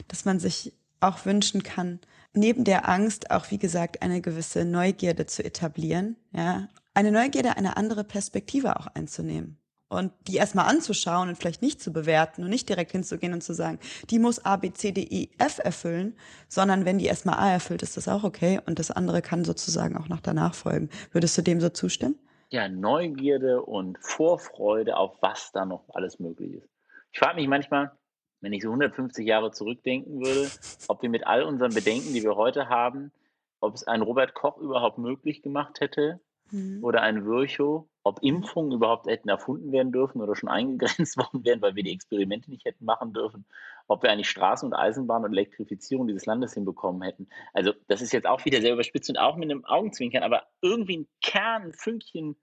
dass 0.08 0.24
man 0.24 0.40
sich 0.40 0.72
auch 1.00 1.26
wünschen 1.26 1.62
kann, 1.62 2.00
neben 2.32 2.64
der 2.64 2.88
Angst 2.88 3.30
auch, 3.30 3.50
wie 3.50 3.58
gesagt, 3.58 4.02
eine 4.02 4.20
gewisse 4.20 4.64
Neugierde 4.64 5.26
zu 5.26 5.44
etablieren, 5.44 6.16
ja, 6.32 6.68
eine 6.94 7.12
Neugierde, 7.12 7.56
eine 7.56 7.76
andere 7.76 8.02
Perspektive 8.02 8.76
auch 8.76 8.88
einzunehmen 8.88 9.57
und 9.88 10.12
die 10.26 10.36
erstmal 10.36 10.66
anzuschauen 10.66 11.28
und 11.28 11.36
vielleicht 11.36 11.62
nicht 11.62 11.80
zu 11.80 11.92
bewerten 11.92 12.44
und 12.44 12.50
nicht 12.50 12.68
direkt 12.68 12.92
hinzugehen 12.92 13.32
und 13.32 13.42
zu 13.42 13.54
sagen, 13.54 13.78
die 14.10 14.18
muss 14.18 14.44
A, 14.44 14.56
B, 14.56 14.72
C, 14.72 14.92
D, 14.92 15.02
E, 15.02 15.28
F 15.38 15.58
erfüllen, 15.58 16.14
sondern 16.48 16.84
wenn 16.84 16.98
die 16.98 17.06
erstmal 17.06 17.36
A 17.36 17.50
erfüllt, 17.50 17.82
ist 17.82 17.96
das 17.96 18.08
auch 18.08 18.24
okay 18.24 18.60
und 18.66 18.78
das 18.78 18.90
andere 18.90 19.22
kann 19.22 19.44
sozusagen 19.44 19.96
auch 19.96 20.08
noch 20.08 20.20
danach 20.20 20.54
folgen. 20.54 20.90
Würdest 21.12 21.38
du 21.38 21.42
dem 21.42 21.60
so 21.60 21.70
zustimmen? 21.70 22.18
Ja, 22.50 22.68
Neugierde 22.68 23.62
und 23.62 23.98
Vorfreude 24.00 24.96
auf 24.96 25.16
was 25.20 25.52
da 25.52 25.64
noch 25.64 25.84
alles 25.92 26.18
möglich 26.18 26.54
ist. 26.54 26.68
Ich 27.12 27.18
frage 27.18 27.36
mich 27.36 27.48
manchmal, 27.48 27.92
wenn 28.40 28.52
ich 28.52 28.62
so 28.62 28.68
150 28.68 29.26
Jahre 29.26 29.50
zurückdenken 29.50 30.24
würde, 30.24 30.50
ob 30.88 31.02
wir 31.02 31.08
mit 31.08 31.26
all 31.26 31.42
unseren 31.42 31.74
Bedenken, 31.74 32.12
die 32.12 32.22
wir 32.22 32.36
heute 32.36 32.68
haben, 32.68 33.12
ob 33.60 33.74
es 33.74 33.86
ein 33.86 34.02
Robert 34.02 34.34
Koch 34.34 34.58
überhaupt 34.58 34.98
möglich 34.98 35.42
gemacht 35.42 35.80
hätte 35.80 36.20
mhm. 36.50 36.82
oder 36.82 37.02
ein 37.02 37.24
Virchow, 37.24 37.86
ob 38.08 38.22
Impfungen 38.22 38.72
überhaupt 38.72 39.06
hätten 39.06 39.28
erfunden 39.28 39.70
werden 39.72 39.92
dürfen 39.92 40.20
oder 40.20 40.34
schon 40.34 40.48
eingegrenzt 40.48 41.16
worden 41.16 41.44
wären, 41.44 41.62
weil 41.62 41.76
wir 41.76 41.82
die 41.82 41.92
Experimente 41.92 42.50
nicht 42.50 42.64
hätten 42.64 42.84
machen 42.84 43.12
dürfen, 43.12 43.44
ob 43.86 44.02
wir 44.02 44.10
eigentlich 44.10 44.30
Straßen 44.30 44.66
und 44.66 44.74
Eisenbahn 44.74 45.24
und 45.24 45.32
Elektrifizierung 45.32 46.06
dieses 46.06 46.26
Landes 46.26 46.54
hinbekommen 46.54 47.02
hätten. 47.02 47.28
Also 47.52 47.72
das 47.86 48.02
ist 48.02 48.12
jetzt 48.12 48.26
auch 48.26 48.44
wieder 48.44 48.60
sehr 48.60 48.72
überspitzt 48.72 49.10
und 49.10 49.18
auch 49.18 49.36
mit 49.36 49.50
einem 49.50 49.64
Augenzwinkern, 49.64 50.22
aber 50.22 50.44
irgendwie 50.62 50.98
ein 50.98 51.08
Kern, 51.22 51.72
Fünkchen 51.72 52.36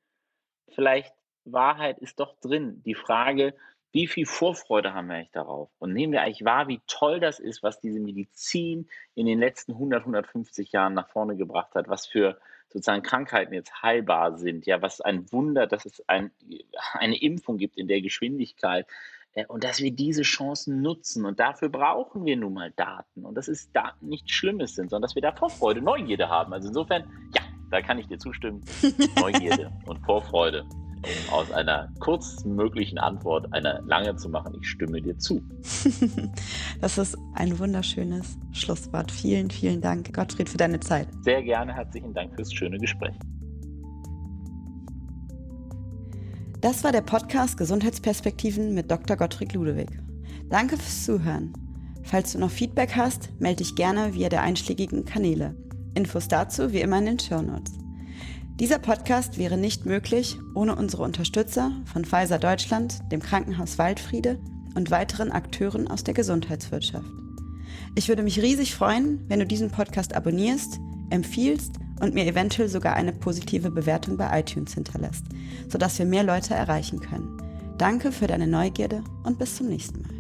vielleicht 0.70 1.13
Wahrheit 1.45 1.99
ist 1.99 2.20
doch 2.20 2.39
drin. 2.39 2.82
Die 2.86 2.95
Frage, 2.95 3.53
wie 3.91 4.07
viel 4.07 4.26
Vorfreude 4.26 4.93
haben 4.93 5.07
wir 5.07 5.16
eigentlich 5.16 5.32
darauf? 5.32 5.70
Und 5.80 5.93
nehmen 5.93 6.11
wir 6.11 6.22
eigentlich 6.22 6.43
wahr, 6.43 6.68
wie 6.68 6.82
toll 6.88 7.20
das 7.20 7.39
ist, 7.39 7.63
was 7.63 7.80
diese 7.80 7.99
Medizin 7.99 8.89
in 9.13 9.26
den 9.26 9.39
letzten 9.39 9.74
100, 9.74 10.01
150 10.01 10.72
Jahren 10.72 10.93
nach 10.93 11.09
vorne 11.09 11.38
gebracht 11.38 11.76
hat, 11.76 11.88
was 11.88 12.05
für 12.05 12.38
sozusagen 12.76 13.03
Krankheiten 13.03 13.53
jetzt 13.53 13.82
heilbar 13.82 14.38
sind, 14.38 14.65
ja, 14.65 14.82
was 14.82 14.99
ein 14.99 15.32
Wunder, 15.32 15.65
dass 15.65 15.86
es 15.86 16.03
ein, 16.07 16.32
eine 16.91 17.17
Impfung 17.21 17.57
gibt 17.57 17.78
in 17.78 17.88
der 17.88 18.01
Geschwindigkeit 18.01 18.86
äh, 19.34 19.45
und 19.45 19.63
dass 19.63 19.80
wir 19.80 19.91
diese 19.91 20.23
Chancen 20.23 20.82
nutzen. 20.82 21.23
Und 21.26 21.39
dafür 21.39 21.69
brauchen 21.69 22.26
wir 22.26 22.36
nun 22.36 22.53
mal 22.53 22.71
Daten. 22.76 23.23
Und 23.23 23.36
dass 23.36 23.47
es 23.47 23.71
Daten 23.71 24.09
nichts 24.09 24.32
Schlimmes 24.32 24.76
sind, 24.76 24.89
sondern 24.89 25.03
dass 25.03 25.15
wir 25.15 25.21
da 25.21 25.32
Vorfreude, 25.32 25.82
Neugierde 25.82 26.28
haben. 26.28 26.51
Also 26.51 26.67
insofern, 26.67 27.09
ja, 27.34 27.43
da 27.71 27.82
kann 27.82 27.97
ich 27.97 28.07
dir 28.07 28.19
zustimmen. 28.19 28.61
Neugierde 29.15 29.71
und 29.86 29.99
Vorfreude 30.05 30.67
um 31.06 31.34
aus 31.34 31.51
einer 31.51 31.89
kurzen 31.99 32.56
möglichen 32.56 32.97
Antwort 32.97 33.51
eine 33.53 33.82
lange 33.86 34.16
zu 34.16 34.30
machen. 34.30 34.58
Ich 34.60 34.68
stimme 34.68 35.01
dir 35.01 35.18
zu. 35.18 35.41
das 36.82 36.97
ist 36.97 37.18
ein 37.36 37.58
wunderschönes 37.60 38.38
Schlusswort. 38.51 39.12
Vielen, 39.12 39.49
vielen 39.49 39.82
Dank, 39.82 40.14
Gottfried, 40.14 40.49
für 40.49 40.58
deine 40.58 40.80
Zeit. 40.80 41.08
Sehr 41.22 41.43
gerne. 41.43 41.74
Herzlichen 41.74 42.14
Dank 42.14 42.36
fürs 42.36 42.53
schöne 42.53 42.78
Gespräch. 42.78 43.16
Das 46.62 46.84
war 46.84 46.91
der 46.91 47.01
Podcast 47.01 47.58
Gesundheitsperspektiven 47.58 48.74
mit 48.74 48.89
Dr. 48.89 49.16
Gottfried 49.18 49.53
Ludewig. 49.53 49.89
Danke 50.49 50.78
fürs 50.78 51.06
Zuhören. 51.06 51.53
Falls 52.03 52.34
du 52.34 52.39
noch 52.39 52.51
Feedback 52.51 52.95
hast, 52.95 53.30
melde 53.39 53.58
dich 53.58 53.76
gerne 53.76 54.14
via 54.14 54.30
der 54.30 54.41
einschlägigen 54.41 55.06
Kanäle. 55.06 55.56
Infos 55.95 56.28
dazu 56.28 56.72
wie 56.72 56.82
immer 56.82 56.99
in 56.99 57.06
den 57.06 57.20
Show 57.20 57.41
Notes. 57.41 57.85
Dieser 58.60 58.80
Podcast 58.80 59.38
wäre 59.38 59.58
nicht 59.58 59.86
möglich 59.86 60.39
ohne 60.53 60.78
unsere 60.78 61.03
Unterstützer 61.03 61.74
von 61.84 62.06
Pfizer 62.06 62.39
Deutschland, 62.39 62.99
dem 63.12 63.20
Krankenhaus 63.20 63.78
Waldfriede 63.78 64.39
und 64.76 64.91
weiteren 64.91 65.34
Akteuren 65.34 65.89
aus 65.89 66.06
der 66.06 66.14
Gesundheitswirtschaft. 66.14 67.10
Ich 67.95 68.08
würde 68.08 68.24
mich 68.24 68.41
riesig 68.41 68.74
freuen, 68.74 69.20
wenn 69.28 69.39
du 69.39 69.45
diesen 69.45 69.72
Podcast 69.72 70.16
abonnierst, 70.16 70.80
empfiehlst 71.10 71.74
und 71.99 72.14
mir 72.14 72.26
eventuell 72.26 72.70
sogar 72.70 72.95
eine 72.95 73.12
positive 73.12 73.72
Bewertung 73.72 74.16
bei 74.16 74.39
iTunes 74.39 74.74
hinterlässt, 74.74 75.26
sodass 75.68 75.99
wir 75.99 76.06
mehr 76.06 76.24
Leute 76.24 76.53
erreichen 76.53 77.01
können. 77.01 77.41
Danke 77.78 78.14
für 78.14 78.28
deine 78.28 78.47
Neugierde 78.47 79.03
und 79.24 79.38
bis 79.38 79.58
zum 79.58 79.68
nächsten 79.68 80.01
Mal. 80.01 80.14